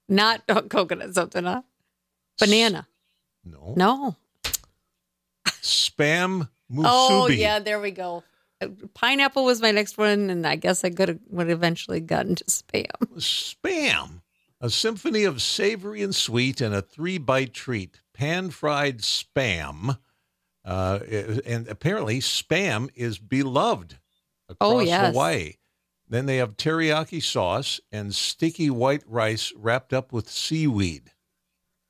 Not 0.10 0.45
coconut 0.69 1.13
something, 1.13 1.43
huh? 1.43 1.62
Banana. 2.39 2.88
no, 3.45 3.73
No. 3.78 4.15
Spam 5.62 6.49
musubi. 6.71 6.86
Oh, 6.86 7.28
yeah. 7.30 7.60
There 7.60 7.80
we 7.80 7.91
go. 7.91 8.23
Uh, 8.62 8.67
Pineapple 8.93 9.45
was 9.45 9.62
my 9.62 9.71
next 9.71 9.97
one, 9.97 10.30
and 10.30 10.45
I 10.45 10.56
guess 10.56 10.84
I 10.84 10.89
could 10.89 11.10
have 11.10 11.19
would 11.30 11.49
eventually 11.49 11.99
gotten 11.99 12.36
to 12.36 12.43
spam. 12.45 12.89
Spam. 13.17 14.21
A 14.60 14.69
symphony 14.69 15.23
of 15.26 15.41
savory 15.41 16.02
and 16.02 16.15
sweet 16.15 16.62
and 16.62 16.73
a 16.73 16.82
three 16.82 17.17
bite 17.17 17.54
treat. 17.54 17.99
Pan 18.13 18.49
fried 18.49 18.99
spam. 18.99 19.97
Uh, 20.65 20.99
and 21.45 21.67
apparently, 21.67 22.19
spam 22.19 22.89
is 22.95 23.17
beloved 23.19 23.97
across 24.49 24.71
Oh, 24.71 24.79
yes. 24.79 25.13
Hawaii. 25.13 25.53
Then 26.10 26.25
they 26.25 26.38
have 26.38 26.58
teriyaki 26.58 27.23
sauce 27.23 27.79
and 27.91 28.13
sticky 28.13 28.69
white 28.69 29.03
rice 29.08 29.51
wrapped 29.56 29.93
up 29.93 30.12
with 30.13 30.29
seaweed. 30.29 31.12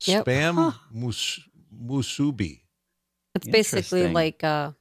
Yep. 0.06 0.26
Spam 0.26 0.56
Huh. 0.56 0.72
mus- 0.92 1.40
musubi. 1.76 2.62
It's 3.36 3.48
basically 3.48 4.08
like, 4.10 4.44
uh, 4.44 4.72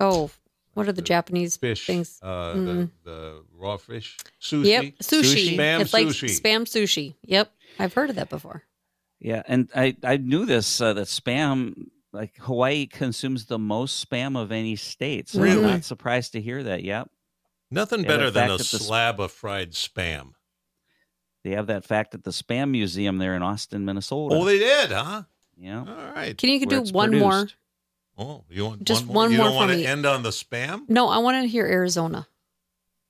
oh, 0.00 0.30
what 0.74 0.88
are 0.88 0.92
the 0.92 1.02
Japanese 1.02 1.56
Fish. 1.56 1.86
things? 1.86 2.18
Uh, 2.22 2.54
Mm. 2.54 2.90
the, 3.04 3.10
the 3.10 3.44
raw 3.52 3.76
fish. 3.76 4.16
Sushi. 4.40 4.64
Yep, 4.66 4.84
sushi. 5.02 5.56
Spam 5.56 5.80
it's 5.80 5.92
like 5.92 6.06
sushi. 6.08 6.40
spam 6.40 6.62
sushi. 6.64 7.14
Yep, 7.22 7.52
I've 7.78 7.94
heard 7.94 8.10
of 8.10 8.16
that 8.16 8.28
before. 8.30 8.64
Yeah, 9.20 9.42
and 9.46 9.70
I 9.74 9.96
I 10.02 10.16
knew 10.18 10.44
this 10.46 10.80
uh, 10.80 10.92
that 10.94 11.06
spam 11.06 11.88
like 12.14 12.36
Hawaii 12.38 12.86
consumes 12.86 13.46
the 13.46 13.58
most 13.58 14.08
spam 14.08 14.40
of 14.40 14.52
any 14.52 14.76
state. 14.76 15.28
So 15.28 15.40
Really? 15.42 15.64
I'm 15.64 15.70
not 15.70 15.84
surprised 15.84 16.32
to 16.32 16.40
hear 16.40 16.62
that. 16.62 16.82
Yep. 16.84 17.10
Nothing 17.70 18.02
Yeah, 18.02 18.08
better 18.08 18.30
than 18.30 18.50
a 18.50 18.52
that 18.52 18.58
the 18.58 18.64
slab 18.64 19.20
of 19.20 19.32
fried 19.32 19.72
spam. 19.72 20.32
They 21.42 21.50
have 21.50 21.66
that 21.66 21.84
fact 21.84 22.14
at 22.14 22.24
the 22.24 22.30
Spam 22.30 22.70
Museum 22.70 23.18
there 23.18 23.34
in 23.34 23.42
Austin, 23.42 23.84
Minnesota. 23.84 24.34
Oh, 24.34 24.44
they 24.46 24.58
did, 24.58 24.90
huh? 24.92 25.24
yeah. 25.58 25.80
All 25.80 26.12
right. 26.14 26.38
Can 26.38 26.48
you 26.48 26.60
where 26.60 26.66
do 26.66 26.80
it's 26.80 26.92
one 26.92 27.18
more? 27.18 27.48
Oh, 28.16 28.44
you 28.48 28.64
want 28.64 28.84
Just 28.84 29.06
one 29.06 29.08
more? 29.08 29.16
one 29.24 29.30
you 29.32 29.36
more 29.38 29.46
don't 29.48 29.56
want 29.56 29.70
to 29.72 29.76
me. 29.76 29.84
end 29.84 30.06
on 30.06 30.22
the 30.22 30.30
spam? 30.30 30.88
No, 30.88 31.08
I 31.08 31.18
want 31.18 31.42
to 31.42 31.48
hear 31.48 31.66
Arizona. 31.66 32.28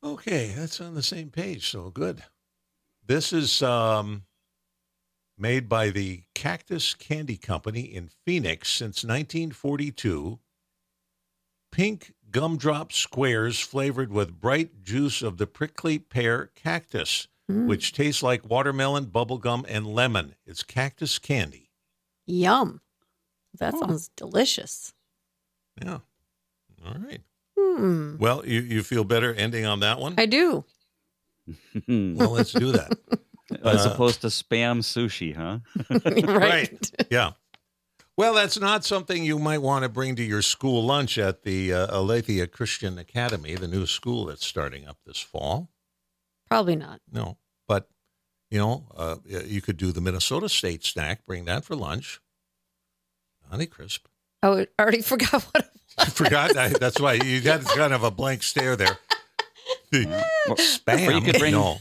Okay, 0.02 0.52
that's 0.56 0.80
on 0.80 0.94
the 0.94 1.02
same 1.02 1.30
page. 1.30 1.68
So 1.68 1.90
good. 1.90 2.22
This 3.06 3.32
is 3.32 3.62
um, 3.62 4.24
made 5.36 5.68
by 5.68 5.90
the 5.90 6.22
Cactus 6.34 6.94
Candy 6.94 7.36
Company 7.36 7.82
in 7.82 8.08
Phoenix 8.24 8.68
since 8.70 9.02
1942. 9.04 10.38
Pink 11.72 12.14
gumdrop 12.30 12.92
squares 12.92 13.58
flavored 13.60 14.12
with 14.12 14.40
bright 14.40 14.82
juice 14.82 15.22
of 15.22 15.38
the 15.38 15.46
prickly 15.46 15.98
pear 15.98 16.50
cactus, 16.54 17.28
Mm. 17.50 17.66
which 17.66 17.92
tastes 17.92 18.22
like 18.22 18.48
watermelon, 18.48 19.06
bubblegum, 19.06 19.66
and 19.68 19.86
lemon. 19.86 20.34
It's 20.46 20.62
cactus 20.62 21.18
candy. 21.18 21.70
Yum. 22.26 22.80
That 23.58 23.74
Oh. 23.74 23.80
sounds 23.80 24.08
delicious. 24.16 24.94
Yeah. 25.82 25.98
All 26.86 26.94
right. 26.94 27.20
Hmm. 27.58 28.16
Well, 28.18 28.46
you, 28.46 28.60
you 28.60 28.82
feel 28.82 29.04
better 29.04 29.34
ending 29.34 29.66
on 29.66 29.80
that 29.80 29.98
one? 30.00 30.14
I 30.16 30.24
do. 30.26 30.64
Well, 31.86 32.30
let's 32.30 32.52
do 32.52 32.72
that. 32.72 32.98
As 33.62 33.86
Uh, 33.86 33.90
opposed 33.90 34.20
to 34.22 34.28
spam 34.28 34.80
sushi, 34.82 35.34
huh? 35.34 35.58
right. 36.38 36.90
Yeah. 37.10 37.32
Well, 38.16 38.34
that's 38.34 38.58
not 38.60 38.84
something 38.84 39.24
you 39.24 39.38
might 39.40 39.58
want 39.62 39.82
to 39.82 39.88
bring 39.88 40.14
to 40.16 40.22
your 40.22 40.40
school 40.42 40.84
lunch 40.84 41.18
at 41.18 41.42
the 41.42 41.72
uh, 41.72 41.86
Aletheia 41.98 42.46
Christian 42.46 42.96
Academy, 42.98 43.56
the 43.56 43.66
new 43.66 43.86
school 43.86 44.26
that's 44.26 44.46
starting 44.46 44.86
up 44.86 44.98
this 45.04 45.18
fall. 45.18 45.68
Probably 46.48 46.76
not. 46.76 47.00
No, 47.10 47.38
but 47.66 47.88
you 48.50 48.58
know, 48.58 48.86
uh, 48.96 49.16
you 49.26 49.60
could 49.60 49.76
do 49.76 49.90
the 49.90 50.00
Minnesota 50.00 50.48
State 50.48 50.84
snack. 50.84 51.26
Bring 51.26 51.44
that 51.46 51.64
for 51.64 51.74
lunch. 51.74 52.20
Honey 53.50 53.66
crisp. 53.66 54.06
Oh, 54.44 54.58
I 54.60 54.66
already 54.80 55.02
forgot 55.12 55.42
what. 55.42 55.70
I 55.98 56.04
forgot 56.06 56.54
that. 56.54 56.78
That's 56.78 57.00
why 57.00 57.14
you 57.14 57.40
got 57.40 57.64
kind 57.64 57.92
of 57.92 58.04
a 58.04 58.10
blank 58.12 58.42
stare 58.44 58.76
there. 58.76 58.98
Spam. 59.92 61.08
Or 61.08 61.12
you 61.12 61.20
could 61.20 61.38
bring- 61.38 61.52
no. 61.52 61.78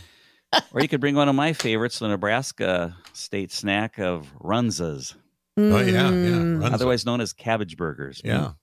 Or 0.73 0.81
you 0.81 0.87
could 0.87 1.01
bring 1.01 1.15
one 1.15 1.29
of 1.29 1.35
my 1.35 1.53
favorites, 1.53 1.99
the 1.99 2.07
Nebraska 2.07 2.95
state 3.13 3.51
snack 3.51 3.99
of 3.99 4.27
runzas, 4.39 5.15
Oh 5.55 5.79
yeah, 5.79 5.83
yeah. 5.85 6.09
Mm. 6.09 6.61
Runs 6.61 6.73
otherwise 6.73 7.05
known 7.05 7.21
as 7.21 7.31
cabbage 7.33 7.77
burgers. 7.77 8.21
Yeah. 8.23 8.53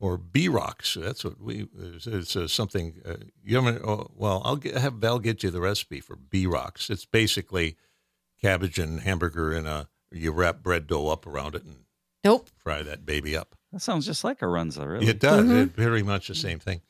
Or 0.00 0.16
bierocks. 0.16 0.94
That's 0.94 1.24
what 1.24 1.40
we. 1.40 1.66
It's, 1.76 2.06
it's 2.06 2.36
uh, 2.36 2.46
something 2.46 3.00
uh, 3.04 3.16
you 3.42 3.56
haven't. 3.56 3.82
Oh, 3.84 4.08
well, 4.14 4.42
I'll 4.44 4.54
get, 4.54 4.76
have 4.76 4.94
Val 4.94 5.18
get 5.18 5.42
you 5.42 5.50
the 5.50 5.60
recipe 5.60 5.98
for 6.00 6.14
bierocks. 6.16 6.88
It's 6.90 7.04
basically 7.04 7.76
cabbage 8.40 8.78
and 8.78 9.00
hamburger 9.00 9.52
in 9.52 9.66
a. 9.66 9.88
You 10.12 10.30
wrap 10.32 10.62
bread 10.62 10.86
dough 10.86 11.08
up 11.08 11.26
around 11.26 11.54
it 11.56 11.64
and 11.64 11.78
Nope. 12.24 12.48
fry 12.56 12.82
that 12.82 13.04
baby 13.04 13.36
up. 13.36 13.56
That 13.72 13.80
sounds 13.80 14.06
just 14.06 14.22
like 14.24 14.40
a 14.40 14.46
runza, 14.46 14.88
really. 14.88 15.08
It 15.08 15.18
does. 15.18 15.44
Mhm. 15.44 15.66
It's 15.66 15.74
very 15.74 16.02
much 16.04 16.28
the 16.28 16.34
same 16.36 16.60
thing. 16.60 16.80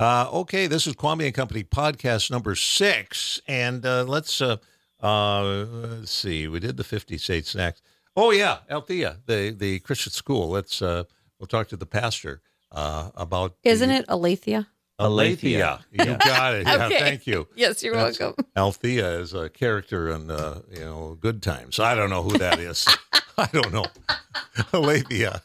Uh, 0.00 0.26
okay, 0.32 0.66
this 0.66 0.86
is 0.86 0.94
Kvamme 0.94 1.26
and 1.26 1.34
Company 1.34 1.62
podcast 1.62 2.30
number 2.30 2.54
six, 2.54 3.38
and 3.46 3.84
uh, 3.84 4.04
let's 4.04 4.40
uh, 4.40 4.56
uh, 5.02 5.42
let's 5.42 6.10
see. 6.10 6.48
We 6.48 6.58
did 6.58 6.78
the 6.78 6.84
fifty 6.84 7.18
state 7.18 7.44
snacks. 7.46 7.82
Oh 8.16 8.30
yeah, 8.30 8.58
Althea, 8.70 9.18
the 9.26 9.50
the 9.50 9.78
Christian 9.80 10.10
school. 10.12 10.48
Let's 10.48 10.80
uh, 10.80 11.04
we'll 11.38 11.48
talk 11.48 11.68
to 11.68 11.76
the 11.76 11.84
pastor 11.84 12.40
uh, 12.72 13.10
about. 13.14 13.56
Isn't 13.62 13.90
the- 13.90 13.96
it 13.96 14.04
Aletheia? 14.08 14.68
Alethea? 14.98 15.80
You 15.92 16.04
got 16.16 16.54
it. 16.54 16.66
Yeah, 16.66 16.86
Okay. 16.86 16.98
thank 16.98 17.26
you. 17.26 17.46
Yes, 17.54 17.82
you're 17.82 17.94
That's- 17.94 18.18
welcome. 18.18 18.46
Althea 18.56 19.18
is 19.20 19.34
a 19.34 19.50
character 19.50 20.08
in 20.08 20.30
uh, 20.30 20.62
you 20.72 20.80
know 20.80 21.18
Good 21.20 21.42
Times. 21.42 21.78
I 21.78 21.94
don't 21.94 22.08
know 22.08 22.22
who 22.22 22.38
that 22.38 22.58
is. 22.58 22.86
I 23.38 23.48
don't 23.52 23.72
know. 23.72 23.84
Alethea. 24.72 25.42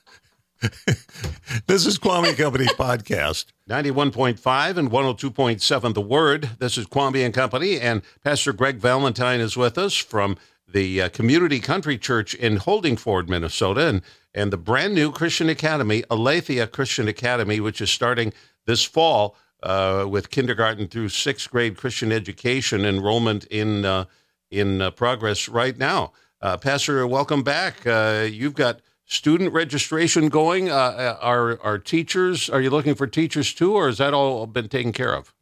this 1.68 1.86
is 1.86 2.00
Kvamme 2.00 2.30
and 2.30 2.38
Company 2.38 2.66
podcast. 2.78 3.48
91.5 3.70 4.78
and 4.78 4.90
102.7 4.90 5.94
The 5.94 6.02
Word. 6.02 6.52
This 6.60 6.78
is 6.78 6.88
Kvamme 6.88 7.26
and 7.26 7.34
Company, 7.34 7.80
and 7.80 8.02
Pastor 8.24 8.54
Greg 8.54 8.78
Valentine 8.78 9.42
is 9.42 9.58
with 9.58 9.78
us 9.78 9.96
from 9.96 10.38
the 10.68 11.02
uh, 11.02 11.10
Community 11.10 11.60
Country 11.60 11.98
Church 11.98 12.34
in 12.34 12.58
Holdingford, 12.58 13.28
Minnesota, 13.28 13.88
and, 13.88 14.02
and 14.34 14.52
the 14.52 14.58
brand 14.58 14.96
new 14.96 15.12
Christian 15.12 15.50
Academy, 15.50 16.04
Aletheia 16.10 16.68
Christian 16.68 17.08
Academy, 17.08 17.60
which 17.60 17.82
is 17.82 17.92
starting 17.92 18.32
this 18.66 18.84
fall 18.84 19.36
uh, 19.62 20.06
with 20.08 20.30
kindergarten 20.30 20.88
through 20.88 21.10
sixth 21.10 21.52
grade 21.52 21.76
Christian 21.76 22.12
education 22.12 22.86
enrollment 22.86 23.44
in 23.46 23.84
uh, 23.84 24.06
in 24.50 24.82
uh, 24.82 24.92
progress 24.92 25.50
right 25.50 25.78
now. 25.78 26.14
Uh, 26.42 26.56
Pastor, 26.56 27.06
welcome 27.08 27.44
back. 27.44 27.86
Uh, 27.86 28.28
you've 28.30 28.54
got 28.54 28.80
student 29.06 29.54
registration 29.54 30.30
going. 30.30 30.70
Uh, 30.70 31.18
are 31.22 31.60
are 31.62 31.78
teachers? 31.78 32.50
Are 32.50 32.62
you 32.62 32.70
looking 32.70 32.96
for 32.96 33.08
teachers 33.08 33.54
too, 33.54 33.74
or 33.74 33.88
has 33.88 34.00
that 34.00 34.14
all 34.14 34.46
been 34.48 34.68
taken 34.68 34.92
care 34.92 35.14
of? 35.14 35.34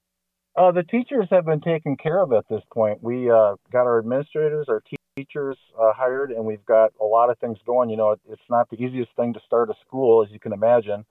Uh, 0.56 0.72
the 0.72 0.84
teachers 0.84 1.28
have 1.32 1.46
been 1.46 1.62
taken 1.62 1.98
care 1.98 2.22
of 2.22 2.32
at 2.32 2.48
this 2.50 2.62
point. 2.72 3.02
We 3.02 3.30
uh, 3.30 3.56
got 3.72 3.84
our 3.84 3.98
administrators, 3.98 4.68
our 4.70 4.82
te- 4.82 4.98
teachers 5.16 5.58
uh, 5.80 5.94
hired, 5.94 6.32
and 6.32 6.46
we've 6.46 6.66
got 6.66 6.92
a 7.02 7.06
lot 7.06 7.32
of 7.32 7.40
things 7.40 7.58
going. 7.66 7.90
You 7.90 7.98
know, 7.98 8.12
it, 8.12 8.20
it's 8.30 8.42
not 8.50 8.70
the 8.70 8.78
easiest 8.78 9.16
thing 9.16 9.34
to 9.34 9.40
start 9.46 9.70
a 9.70 9.74
school, 9.86 10.24
as 10.24 10.32
you 10.32 10.40
can 10.40 10.54
imagine. 10.54 11.06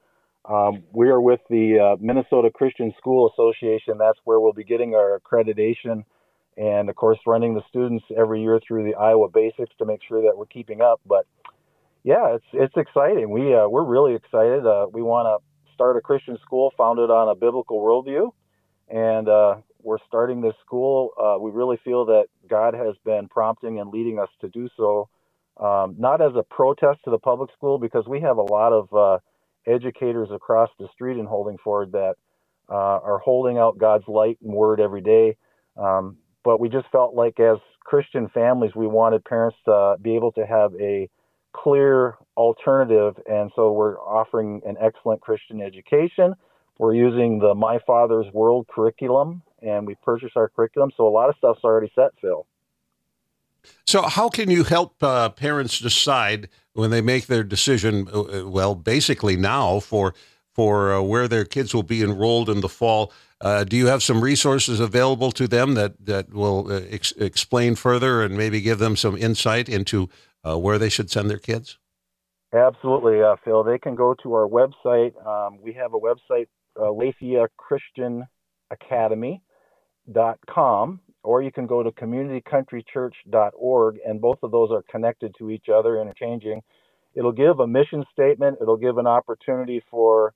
Um, 0.44 0.82
we 0.92 1.09
are 1.09 1.20
with 1.20 1.40
the 1.50 1.78
uh, 1.78 1.96
Minnesota 2.00 2.50
Christian 2.53 2.92
School 2.98 3.30
Association. 3.32 3.98
That's 3.98 4.18
where 4.24 4.40
we'll 4.40 4.53
be 4.53 4.64
getting 4.64 4.94
our 4.94 5.20
accreditation, 5.20 6.05
and 6.57 6.88
of 6.88 6.96
course, 6.96 7.18
running 7.26 7.55
the 7.55 7.62
students 7.68 8.05
every 8.16 8.42
year 8.42 8.61
through 8.66 8.84
the 8.84 8.94
Iowa 8.94 9.28
Basics 9.28 9.74
to 9.78 9.84
make 9.84 10.00
sure 10.07 10.22
that 10.22 10.36
we're 10.36 10.46
keeping 10.46 10.80
up. 10.80 11.00
But 11.07 11.26
yeah, 12.05 12.36
it's 12.36 12.46
it's 12.53 12.76
exciting. 12.76 13.30
We 13.30 13.55
uh, 13.55 13.68
we're 13.68 13.84
really 13.84 14.14
excited. 14.14 14.66
Uh, 14.66 14.86
we 14.92 15.03
want 15.03 15.26
to 15.26 15.74
start 15.74 15.96
a 15.96 16.00
Christian 16.00 16.38
school 16.42 16.72
founded 16.78 17.11
on 17.11 17.28
a 17.28 17.34
biblical 17.34 17.80
worldview 17.82 18.30
and 18.88 19.28
uh, 19.28 19.57
we're 19.82 19.98
starting 20.07 20.40
this 20.40 20.55
school. 20.64 21.11
Uh, 21.20 21.38
we 21.40 21.50
really 21.50 21.78
feel 21.84 22.07
that 22.07 22.26
God 22.48 22.74
has 22.74 22.94
been 23.05 23.28
prompting 23.28 23.80
and 23.80 23.90
leading 23.90 24.18
us 24.18 24.28
to 24.40 24.48
do 24.48 24.68
so, 24.76 25.09
um, 25.61 25.96
not 25.98 26.20
as 26.20 26.32
a 26.36 26.42
protest 26.42 27.00
to 27.05 27.11
the 27.11 27.18
public 27.18 27.50
school, 27.57 27.78
because 27.78 28.07
we 28.07 28.20
have 28.20 28.36
a 28.36 28.42
lot 28.42 28.72
of 28.72 28.92
uh, 28.92 29.18
educators 29.70 30.28
across 30.32 30.70
the 30.78 30.88
street 30.92 31.18
in 31.18 31.26
Holdingford 31.26 31.92
that 31.92 32.14
uh, 32.68 32.74
are 33.03 33.18
holding 33.18 33.59
out 33.59 33.78
God's 33.78 34.09
light 34.09 34.38
and 34.42 34.53
word 34.53 34.80
every 34.80 35.03
day. 35.03 35.36
Um, 35.76 36.18
but 36.44 36.61
we 36.61 36.68
just 36.68 36.86
felt 36.92 37.14
like, 37.14 37.40
as 37.40 37.59
Christian 37.84 38.28
families, 38.28 38.72
we 38.74 38.86
wanted 38.86 39.24
parents 39.24 39.57
to 39.66 39.96
be 40.00 40.14
able 40.14 40.32
to 40.32 40.46
have 40.46 40.72
a 40.80 41.09
clear 41.53 42.16
alternative, 42.36 43.14
and 43.28 43.50
so 43.55 43.72
we're 43.72 43.98
offering 43.98 44.62
an 44.66 44.76
excellent 44.80 45.20
Christian 45.20 45.61
education. 45.61 46.34
We're 46.78 46.94
using 46.94 47.38
the 47.38 47.55
My 47.55 47.78
Father's 47.86 48.26
World 48.32 48.66
curriculum, 48.68 49.42
and 49.61 49.86
we 49.86 49.94
purchased 49.96 50.36
our 50.36 50.48
curriculum. 50.48 50.90
So 50.96 51.07
a 51.07 51.11
lot 51.11 51.28
of 51.28 51.36
stuff's 51.36 51.62
already 51.62 51.92
set, 51.94 52.12
Phil. 52.20 52.46
So, 53.86 54.03
how 54.03 54.28
can 54.28 54.50
you 54.50 54.64
help 54.64 55.00
uh, 55.03 55.28
parents 55.28 55.78
decide 55.78 56.48
when 56.72 56.90
they 56.90 57.00
make 57.00 57.26
their 57.26 57.44
decision? 57.44 58.09
uh, 58.12 58.48
Well, 58.48 58.74
basically 58.74 59.36
now 59.36 59.80
for 59.80 60.14
for 60.55 60.92
uh, 60.92 61.00
where 61.00 61.28
their 61.28 61.44
kids 61.44 61.74
will 61.74 61.82
be 61.82 62.03
enrolled 62.03 62.50
in 62.50 62.61
the 62.61 62.68
fall. 62.68 63.12
Uh, 63.40 63.64
do 63.64 63.76
you 63.76 63.86
have 63.86 64.03
some 64.03 64.20
resources 64.20 64.80
available 64.80 65.32
to 65.32 65.48
them 65.48 65.74
that 65.74 65.94
that 66.05 66.32
will 66.32 66.70
uh, 66.70 66.80
ex- 66.90 67.12
explain 67.12 67.74
further 67.74 68.22
and 68.22 68.36
maybe 68.36 68.61
give 68.61 68.78
them 68.78 68.96
some 68.96 69.16
insight 69.16 69.68
into 69.68 70.09
uh, 70.47 70.59
where 70.59 70.78
they 70.78 70.88
should 70.88 71.11
send 71.11 71.28
their 71.30 71.38
kids? 71.38 71.78
Absolutely, 72.55 73.22
uh, 73.22 73.36
Phil. 73.45 73.64
They 73.64 73.78
can 73.78 73.95
go 73.95 74.14
to 74.22 74.34
our 74.34 74.47
website. 74.47 75.14
Um, 75.26 75.59
we 75.62 75.72
have 75.72 75.95
a 75.95 75.99
website, 75.99 76.49
uh, 76.78 76.93
Christian 77.57 78.26
Academy.com, 78.70 81.01
or 81.22 81.43
you 81.43 81.51
can 81.51 81.66
go 81.66 81.82
to 81.82 81.90
communitycountrychurch.org, 81.90 83.99
and 84.07 84.20
both 84.20 84.38
of 84.43 84.51
those 84.51 84.70
are 84.70 84.82
connected 84.90 85.34
to 85.38 85.49
each 85.51 85.70
other, 85.74 85.99
interchanging. 86.01 86.61
It'll 87.14 87.32
give 87.32 87.61
a 87.61 87.66
mission 87.66 88.05
statement. 88.12 88.59
It'll 88.61 88.76
give 88.76 88.99
an 88.99 89.07
opportunity 89.07 89.82
for 89.90 90.34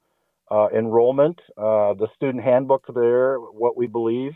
uh, 0.50 0.68
enrollment, 0.74 1.38
uh, 1.56 1.94
the 1.94 2.08
student 2.14 2.44
handbook 2.44 2.84
there, 2.94 3.38
what 3.38 3.76
we 3.76 3.86
believe. 3.86 4.32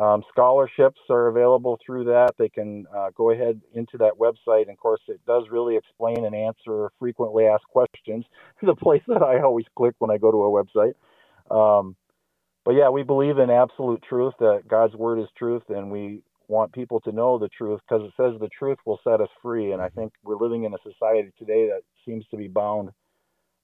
Um, 0.00 0.22
scholarships 0.30 1.00
are 1.10 1.28
available 1.28 1.78
through 1.84 2.04
that. 2.04 2.32
They 2.38 2.48
can 2.48 2.86
uh, 2.96 3.10
go 3.14 3.30
ahead 3.32 3.60
into 3.74 3.98
that 3.98 4.14
website. 4.18 4.62
And 4.62 4.70
of 4.70 4.78
course, 4.78 5.00
it 5.08 5.20
does 5.26 5.44
really 5.50 5.76
explain 5.76 6.24
and 6.24 6.34
answer 6.34 6.90
frequently 6.98 7.46
asked 7.46 7.66
questions, 7.70 8.24
the 8.62 8.74
place 8.74 9.02
that 9.08 9.22
I 9.22 9.40
always 9.42 9.66
click 9.76 9.94
when 9.98 10.10
I 10.10 10.16
go 10.16 10.30
to 10.30 10.44
a 10.44 10.64
website. 10.64 10.94
Um, 11.50 11.96
but 12.64 12.72
yeah, 12.72 12.88
we 12.88 13.02
believe 13.02 13.38
in 13.38 13.50
absolute 13.50 14.02
truth, 14.08 14.34
that 14.38 14.62
God's 14.68 14.94
word 14.94 15.18
is 15.18 15.28
truth, 15.36 15.64
and 15.68 15.90
we 15.90 16.22
want 16.48 16.72
people 16.72 17.00
to 17.00 17.12
know 17.12 17.38
the 17.38 17.48
truth 17.48 17.80
because 17.88 18.04
it 18.04 18.12
says 18.16 18.40
the 18.40 18.48
truth 18.58 18.78
will 18.86 19.00
set 19.04 19.20
us 19.20 19.28
free. 19.42 19.72
And 19.72 19.82
I 19.82 19.88
think 19.90 20.12
we're 20.22 20.36
living 20.36 20.64
in 20.64 20.72
a 20.72 20.78
society 20.82 21.30
today 21.38 21.68
that 21.68 21.82
seems 22.06 22.24
to 22.30 22.38
be 22.38 22.48
bound, 22.48 22.90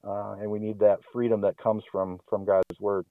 uh, 0.07 0.37
and 0.41 0.51
we 0.51 0.59
need 0.59 0.81
that 0.81 0.99
freedom 1.13 1.41
that 1.43 1.57
comes 1.57 1.83
from 1.91 2.19
from 2.29 2.45
God's 2.45 2.81
word. 2.81 3.07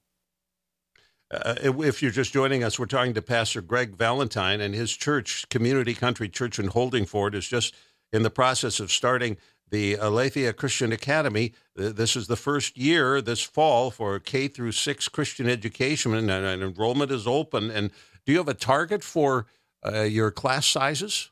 Uh, 1.31 1.55
if 1.63 2.03
you're 2.03 2.11
just 2.11 2.33
joining 2.33 2.63
us, 2.63 2.77
we're 2.77 2.85
talking 2.85 3.13
to 3.13 3.21
Pastor 3.21 3.61
Greg 3.61 3.95
Valentine, 3.95 4.61
and 4.61 4.75
his 4.75 4.95
church, 4.95 5.49
Community 5.49 5.95
Country 5.95 6.29
Church 6.29 6.59
in 6.59 6.69
Holdingford, 6.69 7.33
is 7.33 7.47
just 7.47 7.73
in 8.13 8.21
the 8.21 8.29
process 8.29 8.79
of 8.79 8.91
starting 8.91 9.37
the 9.71 9.95
Aletheia 9.95 10.53
Christian 10.53 10.91
Academy. 10.91 11.53
This 11.75 12.15
is 12.15 12.27
the 12.27 12.35
first 12.35 12.77
year 12.77 13.21
this 13.21 13.41
fall 13.41 13.89
for 13.89 14.19
K 14.19 14.47
through 14.47 14.73
six 14.73 15.09
Christian 15.09 15.49
education, 15.49 16.13
and, 16.13 16.29
and 16.29 16.61
enrollment 16.61 17.11
is 17.11 17.25
open. 17.25 17.71
And 17.71 17.89
do 18.25 18.31
you 18.31 18.37
have 18.37 18.47
a 18.47 18.53
target 18.53 19.03
for 19.03 19.47
uh, 19.83 20.01
your 20.01 20.29
class 20.29 20.67
sizes? 20.67 21.31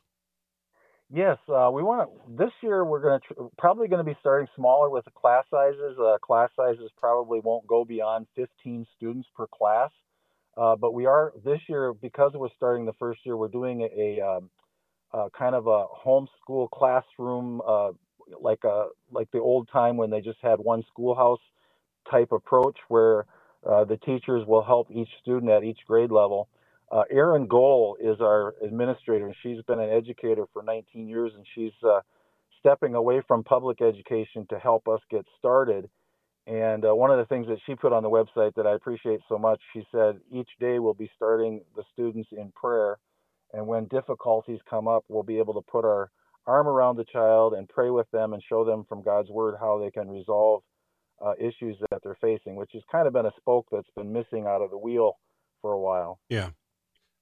Yes, 1.12 1.38
uh, 1.48 1.70
we 1.72 1.84
want 1.84 2.10
to. 2.10 2.44
This 2.44 2.52
year, 2.62 2.84
we're 2.84 3.02
going 3.02 3.20
to 3.20 3.34
tr- 3.34 3.42
probably 3.58 3.88
going 3.88 4.04
to 4.04 4.10
be 4.10 4.18
starting 4.20 4.48
smaller 4.56 4.90
with 4.90 5.06
the 5.06 5.12
class 5.12 5.46
sizes. 5.52 5.98
Uh, 6.00 6.18
class 6.22 6.50
sizes 6.56 6.90
probably 6.98 7.40
won't 7.40 7.68
go 7.68 7.86
beyond 7.86 8.26
15 8.36 8.86
students 8.96 9.28
per 9.36 9.46
class. 9.48 9.92
Uh, 10.58 10.76
but 10.76 10.94
we 10.94 11.06
are 11.06 11.34
this 11.44 11.60
year 11.68 11.94
because 11.94 12.32
we're 12.36 12.50
starting 12.56 12.86
the 12.86 12.94
first 12.94 13.20
year. 13.26 13.38
We're 13.38 13.48
doing 13.48 13.82
a, 13.82 14.20
a, 14.20 14.28
um, 14.28 14.50
uh 15.14 15.30
kind 15.38 15.56
of 15.56 15.68
a 15.68 15.86
homeschool 16.06 16.70
classroom, 16.72 17.62
uh, 17.68 17.92
like 18.42 18.64
a 18.64 18.88
like 19.12 19.30
the 19.32 19.40
old 19.40 19.70
time 19.72 19.98
when 19.98 20.10
they 20.10 20.22
just 20.22 20.40
had 20.42 20.60
one 20.60 20.84
schoolhouse 20.90 21.40
type 22.10 22.32
approach, 22.32 22.78
where 22.88 23.26
uh, 23.70 23.84
the 23.86 23.98
teachers 23.98 24.46
will 24.48 24.64
help 24.64 24.90
each 24.92 25.10
student 25.22 25.52
at 25.52 25.64
each 25.64 25.80
grade 25.88 26.12
level. 26.12 26.50
Uh, 26.94 27.06
Erin 27.10 27.48
Gohl 27.48 27.96
is 28.00 28.22
our 28.22 28.54
administrator, 28.64 29.26
and 29.26 29.36
she's 29.42 29.64
been 29.64 29.80
an 29.80 29.90
educator 29.90 30.46
for 30.54 30.62
19 30.62 31.08
years, 31.08 31.32
and 31.36 31.44
she's 31.56 31.72
uh, 31.84 32.02
stepping 32.60 32.94
away 32.94 33.24
from 33.28 33.44
public 33.44 33.82
education 33.82 34.46
to 34.52 34.60
help 34.60 34.88
us 34.88 35.00
get 35.10 35.26
started. 35.40 35.90
And 36.46 36.86
uh, 36.86 36.94
one 36.94 37.10
of 37.10 37.18
the 37.18 37.26
things 37.26 37.48
that 37.48 37.58
she 37.66 37.74
put 37.74 37.94
on 37.94 38.04
the 38.04 38.12
website 38.12 38.54
that 38.58 38.68
I 38.68 38.76
appreciate 38.76 39.22
so 39.28 39.40
much, 39.40 39.60
she 39.74 39.84
said 39.92 40.20
each 40.32 40.50
day 40.60 40.78
we'll 40.78 40.94
be 40.94 41.10
starting 41.16 41.62
the 41.76 41.84
students 41.94 42.30
in 42.32 42.52
prayer, 42.52 43.00
and 43.54 43.66
when 43.66 43.86
difficulties 43.86 44.60
come 44.70 44.88
up, 44.88 45.04
we'll 45.08 45.24
be 45.24 45.40
able 45.40 45.56
to 45.56 45.62
put 45.62 45.86
our 45.86 46.12
arm 46.46 46.68
around 46.68 46.98
the 46.98 47.06
child 47.06 47.56
and 47.56 47.68
pray 47.70 47.90
with 47.90 48.10
them 48.12 48.34
and 48.34 48.44
show 48.48 48.64
them 48.64 48.86
from 48.88 49.02
God's 49.02 49.32
word 49.32 49.56
how 49.60 49.80
they 49.80 49.90
can 49.90 50.12
resolve 50.12 50.62
uh, 51.26 51.34
issues 51.40 51.76
that 51.90 52.04
they're 52.04 52.18
facing, 52.22 52.56
which 52.56 52.72
has 52.74 52.84
kind 52.92 53.08
of 53.08 53.14
been 53.14 53.26
a 53.26 53.32
spoke 53.38 53.66
that's 53.72 53.90
been 53.96 54.14
missing 54.14 54.46
out 54.46 54.62
of 54.62 54.70
the 54.70 54.78
wheel 54.78 55.18
for 55.64 55.72
a 55.72 55.80
while. 55.80 56.20
Yeah. 56.30 56.50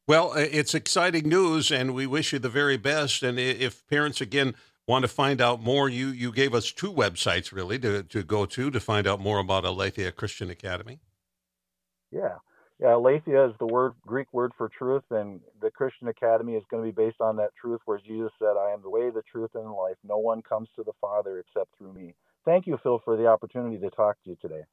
Well, 0.08 0.34
it's 0.34 0.74
exciting 0.74 1.30
news, 1.30 1.72
and 1.72 1.94
we 1.94 2.08
wish 2.08 2.34
you 2.34 2.40
the 2.40 2.50
very 2.50 2.78
best. 2.78 3.24
And 3.24 3.40
if 3.40 3.88
parents 3.88 4.20
again 4.20 4.56
want 4.88 5.04
to 5.04 5.08
find 5.08 5.40
out 5.40 5.62
more, 5.62 5.88
you 5.88 6.08
you 6.08 6.32
gave 6.32 6.54
us 6.54 6.72
two 6.72 6.92
websites 6.92 7.52
really 7.52 7.80
to 7.80 8.04
to 8.04 8.24
go 8.24 8.46
to 8.46 8.72
to 8.72 8.80
find 8.80 9.08
out 9.08 9.20
more 9.20 9.40
about 9.40 9.64
Aletheia 9.64 10.12
Christian 10.12 10.50
Academy. 10.50 11.00
Yeah. 12.12 12.38
Yeah, 12.80 12.96
Aletheia 12.96 13.48
is 13.48 13.54
the 13.60 13.68
word 13.68 13.94
Greek 14.08 14.34
word 14.34 14.54
for 14.58 14.68
truth, 14.68 15.04
and 15.12 15.40
the 15.62 15.70
Christian 15.70 16.08
Academy 16.08 16.56
is 16.56 16.64
going 16.72 16.84
to 16.84 16.92
be 16.92 17.06
based 17.06 17.22
on 17.22 17.36
that 17.36 17.52
truth 17.56 17.80
where 17.86 18.00
Jesus 18.00 18.32
said, 18.40 18.58
I 18.60 18.72
am 18.72 18.82
the 18.82 18.90
way, 18.90 19.12
the 19.12 19.22
truth, 19.22 19.52
and 19.54 19.66
the 19.66 19.70
life. 19.70 19.98
No 20.04 20.18
one 20.18 20.42
comes 20.42 20.68
to 20.76 20.84
the 20.84 20.94
Father 21.00 21.38
except 21.38 21.78
through 21.78 21.94
me. 21.94 22.16
Thank 22.44 22.66
you, 22.66 22.80
Phil, 22.82 23.00
for 23.06 23.16
the 23.16 23.28
opportunity 23.28 23.78
to 23.78 23.92
talk 23.92 24.18
to 24.24 24.32
you 24.32 24.38
today. 24.42 24.64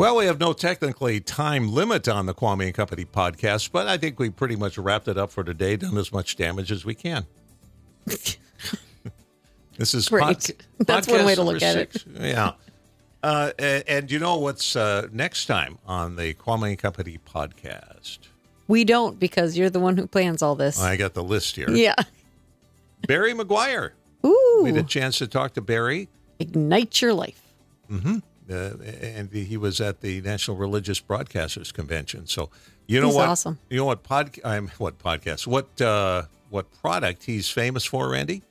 Well, 0.00 0.16
we 0.16 0.24
have 0.24 0.40
no 0.40 0.54
technically 0.54 1.20
time 1.20 1.74
limit 1.74 2.08
on 2.08 2.24
the 2.24 2.32
Kvamme 2.32 2.64
and 2.64 2.74
Company 2.74 3.04
podcast, 3.04 3.70
but 3.70 3.86
I 3.86 3.98
think 3.98 4.18
we 4.18 4.30
pretty 4.30 4.56
much 4.56 4.78
wrapped 4.78 5.08
it 5.08 5.18
up 5.18 5.30
for 5.30 5.44
today, 5.44 5.76
done 5.76 5.98
as 5.98 6.10
much 6.10 6.36
damage 6.36 6.72
as 6.72 6.86
we 6.86 6.94
can. 6.94 7.26
this 8.06 8.38
is 9.92 10.08
Great. 10.08 10.52
That's 10.78 11.06
one 11.06 11.26
way 11.26 11.34
to 11.34 11.42
look 11.42 11.60
at 11.60 11.76
it. 11.76 12.02
Yeah. 12.18 12.52
Uh, 13.22 13.50
and, 13.58 13.84
and 13.86 14.10
you 14.10 14.18
know 14.18 14.38
what's 14.38 14.74
uh, 14.74 15.08
next 15.12 15.44
time 15.44 15.76
on 15.84 16.16
the 16.16 16.32
Kvamme 16.32 16.70
and 16.70 16.78
Company 16.78 17.18
podcast? 17.18 18.20
We 18.68 18.84
don't 18.84 19.20
because 19.20 19.58
you're 19.58 19.68
the 19.68 19.80
one 19.80 19.98
who 19.98 20.06
plans 20.06 20.40
all 20.40 20.54
this. 20.54 20.80
I 20.80 20.96
got 20.96 21.12
the 21.12 21.22
list 21.22 21.56
here. 21.56 21.68
yeah. 21.68 21.94
Barry 23.06 23.34
Meguiar. 23.34 23.90
Ooh. 24.24 24.60
We 24.62 24.70
had 24.70 24.78
a 24.78 24.82
chance 24.82 25.18
to 25.18 25.26
talk 25.26 25.52
to 25.52 25.60
Barry. 25.60 26.08
Ignite 26.38 27.02
your 27.02 27.12
life. 27.12 27.42
Uh, 28.50 28.74
and 29.02 29.30
he 29.32 29.56
was 29.56 29.80
at 29.80 30.00
the 30.00 30.20
National 30.22 30.56
Religious 30.56 31.00
Broadcasters 31.00 31.72
Convention. 31.72 32.26
So 32.26 32.50
you 32.86 33.00
know 33.00 33.06
He's 33.08 33.16
what? 33.16 33.28
awesome. 33.28 33.58
You 33.68 33.76
know 33.78 33.84
what 33.84 34.02
pod? 34.02 34.38
I'm 34.44 34.68
what 34.78 34.98
podcast? 34.98 35.46
What 35.46 35.80
uh, 35.80 36.24
what 36.50 36.70
product 36.82 37.24
he's 37.24 37.48
famous 37.48 37.84
for, 37.84 38.08
Randy? 38.10 38.42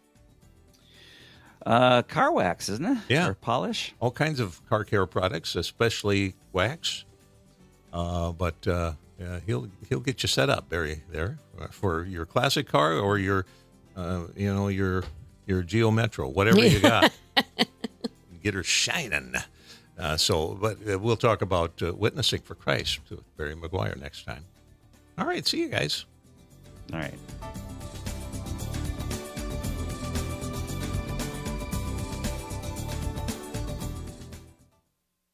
Uh, 1.65 2.01
car 2.03 2.31
wax, 2.31 2.69
isn't 2.69 2.85
it? 2.85 2.97
Yeah. 3.09 3.27
Or 3.27 3.33
polish. 3.33 3.93
All 3.99 4.11
kinds 4.11 4.39
of 4.39 4.65
car 4.69 4.83
care 4.85 5.05
products, 5.05 5.55
especially 5.55 6.35
wax. 6.53 7.03
Uh, 7.91 8.31
but 8.31 8.65
uh, 8.67 8.93
yeah, 9.19 9.39
he'll 9.45 9.67
he'll 9.89 9.99
get 9.99 10.23
you 10.23 10.27
set 10.27 10.49
up, 10.49 10.69
Barry, 10.69 11.03
there 11.11 11.37
uh, 11.59 11.67
for 11.67 12.05
your 12.05 12.25
classic 12.25 12.67
car 12.67 12.93
or 12.93 13.17
your 13.17 13.45
uh, 13.97 14.21
you 14.35 14.53
know 14.53 14.69
your 14.69 15.03
your 15.45 15.61
Geo 15.63 15.91
Metro, 15.91 16.29
whatever 16.29 16.65
you 16.65 16.79
got. 16.81 17.11
get 18.41 18.53
her 18.53 18.63
shining. 18.63 19.33
Uh, 19.99 20.15
so, 20.15 20.57
but 20.61 20.77
uh, 20.89 20.97
we'll 20.97 21.17
talk 21.17 21.41
about 21.41 21.81
uh, 21.83 21.93
witnessing 21.93 22.39
for 22.41 22.55
Christ 22.55 22.99
with 23.09 23.19
Barry 23.35 23.53
Meguiar 23.55 23.99
next 23.99 24.23
time. 24.23 24.45
All 25.17 25.25
right, 25.25 25.45
see 25.45 25.59
you 25.59 25.67
guys. 25.67 26.05
All 26.93 26.99
right. 26.99 27.13